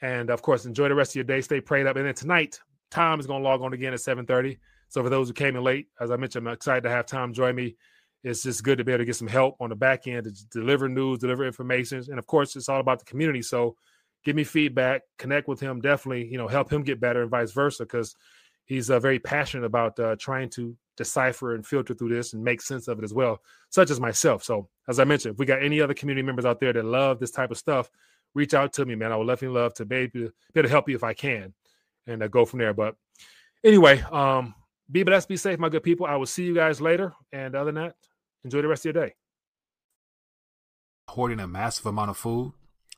and 0.00 0.30
of 0.30 0.40
course, 0.40 0.64
enjoy 0.64 0.88
the 0.88 0.94
rest 0.94 1.10
of 1.12 1.16
your 1.16 1.24
day. 1.24 1.42
Stay 1.42 1.60
prayed 1.60 1.86
up, 1.86 1.96
and 1.96 2.06
then 2.06 2.14
tonight, 2.14 2.58
Tom 2.90 3.20
is 3.20 3.26
going 3.26 3.42
to 3.42 3.48
log 3.48 3.60
on 3.60 3.74
again 3.74 3.92
at 3.92 4.00
seven 4.00 4.24
thirty. 4.24 4.58
So 4.88 5.02
for 5.02 5.10
those 5.10 5.28
who 5.28 5.34
came 5.34 5.56
in 5.56 5.62
late, 5.62 5.88
as 6.00 6.10
I 6.10 6.16
mentioned, 6.16 6.48
I'm 6.48 6.54
excited 6.54 6.84
to 6.84 6.90
have 6.90 7.04
Tom 7.04 7.34
join 7.34 7.54
me. 7.54 7.76
It's 8.22 8.42
just 8.42 8.64
good 8.64 8.78
to 8.78 8.84
be 8.84 8.92
able 8.92 9.00
to 9.00 9.04
get 9.04 9.16
some 9.16 9.28
help 9.28 9.56
on 9.60 9.68
the 9.68 9.76
back 9.76 10.06
end 10.06 10.24
to 10.24 10.46
deliver 10.46 10.88
news, 10.88 11.18
deliver 11.18 11.44
information, 11.44 12.02
and 12.08 12.18
of 12.18 12.26
course, 12.26 12.56
it's 12.56 12.70
all 12.70 12.80
about 12.80 13.00
the 13.00 13.04
community. 13.04 13.42
So 13.42 13.76
give 14.24 14.36
me 14.36 14.44
feedback, 14.44 15.02
connect 15.18 15.48
with 15.48 15.60
him, 15.60 15.82
definitely, 15.82 16.26
you 16.32 16.38
know, 16.38 16.48
help 16.48 16.72
him 16.72 16.82
get 16.82 17.00
better, 17.00 17.20
and 17.20 17.30
vice 17.30 17.52
versa, 17.52 17.84
because 17.84 18.16
he's 18.64 18.88
uh, 18.88 18.98
very 18.98 19.18
passionate 19.18 19.66
about 19.66 20.00
uh, 20.00 20.16
trying 20.18 20.48
to 20.50 20.74
decipher 20.96 21.54
and 21.54 21.66
filter 21.66 21.94
through 21.94 22.10
this 22.10 22.32
and 22.32 22.42
make 22.42 22.62
sense 22.62 22.88
of 22.88 22.98
it 22.98 23.04
as 23.04 23.14
well, 23.14 23.40
such 23.70 23.90
as 23.90 24.00
myself. 24.00 24.44
So, 24.44 24.68
as 24.88 24.98
I 24.98 25.04
mentioned, 25.04 25.34
if 25.34 25.38
we 25.38 25.46
got 25.46 25.62
any 25.62 25.80
other 25.80 25.94
community 25.94 26.24
members 26.24 26.44
out 26.44 26.60
there 26.60 26.72
that 26.72 26.84
love 26.84 27.18
this 27.18 27.30
type 27.30 27.50
of 27.50 27.58
stuff, 27.58 27.90
reach 28.34 28.54
out 28.54 28.72
to 28.74 28.84
me, 28.84 28.94
man. 28.94 29.12
I 29.12 29.16
would 29.16 29.26
definitely 29.26 29.60
love 29.60 29.74
to 29.74 29.84
be 29.84 29.96
able 29.96 30.12
to, 30.12 30.32
be 30.52 30.60
able 30.60 30.68
to 30.68 30.72
help 30.72 30.88
you 30.88 30.96
if 30.96 31.04
I 31.04 31.14
can 31.14 31.54
and 32.06 32.22
uh, 32.22 32.28
go 32.28 32.44
from 32.44 32.58
there. 32.58 32.74
But 32.74 32.96
anyway, 33.64 34.02
um, 34.10 34.54
be 34.90 35.02
blessed, 35.02 35.28
be 35.28 35.36
safe, 35.36 35.58
my 35.58 35.68
good 35.68 35.82
people. 35.82 36.06
I 36.06 36.16
will 36.16 36.26
see 36.26 36.44
you 36.44 36.54
guys 36.54 36.80
later. 36.80 37.14
And 37.32 37.54
other 37.54 37.72
than 37.72 37.82
that, 37.82 37.96
enjoy 38.44 38.62
the 38.62 38.68
rest 38.68 38.84
of 38.86 38.94
your 38.94 39.06
day. 39.06 39.14
Hoarding 41.08 41.40
a 41.40 41.46
massive 41.46 41.86
amount 41.86 42.10
of 42.10 42.16
food, 42.16 42.52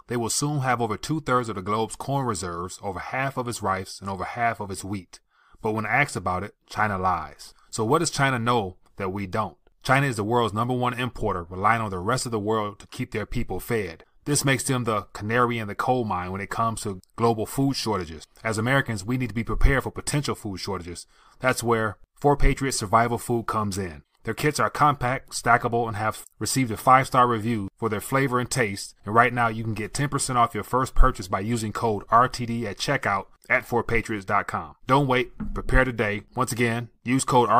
they 0.08 0.16
will 0.16 0.30
soon 0.30 0.60
have 0.60 0.80
over 0.80 0.96
two 0.96 1.20
thirds 1.20 1.48
of 1.48 1.56
the 1.56 1.62
globe's 1.62 1.96
corn 1.96 2.26
reserves, 2.26 2.78
over 2.82 2.98
half 2.98 3.36
of 3.36 3.48
its 3.48 3.62
rice, 3.62 4.00
and 4.00 4.08
over 4.08 4.24
half 4.24 4.60
of 4.60 4.70
its 4.70 4.84
wheat. 4.84 5.20
But 5.66 5.72
when 5.72 5.84
asked 5.84 6.14
about 6.14 6.44
it, 6.44 6.54
China 6.68 6.96
lies. 6.96 7.52
So 7.70 7.84
what 7.84 7.98
does 7.98 8.12
China 8.12 8.38
know 8.38 8.76
that 8.98 9.12
we 9.12 9.26
don't? 9.26 9.56
China 9.82 10.06
is 10.06 10.14
the 10.14 10.22
world's 10.22 10.54
number 10.54 10.72
one 10.72 10.94
importer, 10.94 11.42
relying 11.42 11.82
on 11.82 11.90
the 11.90 11.98
rest 11.98 12.24
of 12.24 12.30
the 12.30 12.38
world 12.38 12.78
to 12.78 12.86
keep 12.86 13.10
their 13.10 13.26
people 13.26 13.58
fed. 13.58 14.04
This 14.26 14.44
makes 14.44 14.62
them 14.62 14.84
the 14.84 15.08
canary 15.12 15.58
in 15.58 15.66
the 15.66 15.74
coal 15.74 16.04
mine 16.04 16.30
when 16.30 16.40
it 16.40 16.50
comes 16.50 16.82
to 16.82 17.00
global 17.16 17.46
food 17.46 17.74
shortages. 17.74 18.28
As 18.44 18.58
Americans, 18.58 19.04
we 19.04 19.18
need 19.18 19.30
to 19.30 19.34
be 19.34 19.42
prepared 19.42 19.82
for 19.82 19.90
potential 19.90 20.36
food 20.36 20.58
shortages. 20.58 21.08
That's 21.40 21.64
where 21.64 21.98
4Patriot 22.22 22.74
Survival 22.74 23.18
Food 23.18 23.48
comes 23.48 23.76
in. 23.76 24.04
Their 24.26 24.34
kits 24.34 24.58
are 24.58 24.68
compact, 24.68 25.30
stackable, 25.30 25.86
and 25.86 25.96
have 25.96 26.26
received 26.40 26.72
a 26.72 26.76
five 26.76 27.06
star 27.06 27.28
review 27.28 27.68
for 27.76 27.88
their 27.88 28.00
flavor 28.00 28.40
and 28.40 28.50
taste. 28.50 28.96
And 29.04 29.14
right 29.14 29.32
now, 29.32 29.46
you 29.46 29.62
can 29.62 29.72
get 29.72 29.94
10% 29.94 30.34
off 30.34 30.52
your 30.52 30.64
first 30.64 30.96
purchase 30.96 31.28
by 31.28 31.38
using 31.38 31.72
code 31.72 32.04
RTD 32.08 32.64
at 32.64 32.76
checkout 32.76 33.26
at 33.48 33.68
4patriots.com. 33.68 34.74
Don't 34.88 35.06
wait, 35.06 35.30
prepare 35.54 35.84
today. 35.84 36.22
Once 36.34 36.50
again, 36.50 36.88
use 37.04 37.22
code 37.22 37.48
RTD 37.48 37.54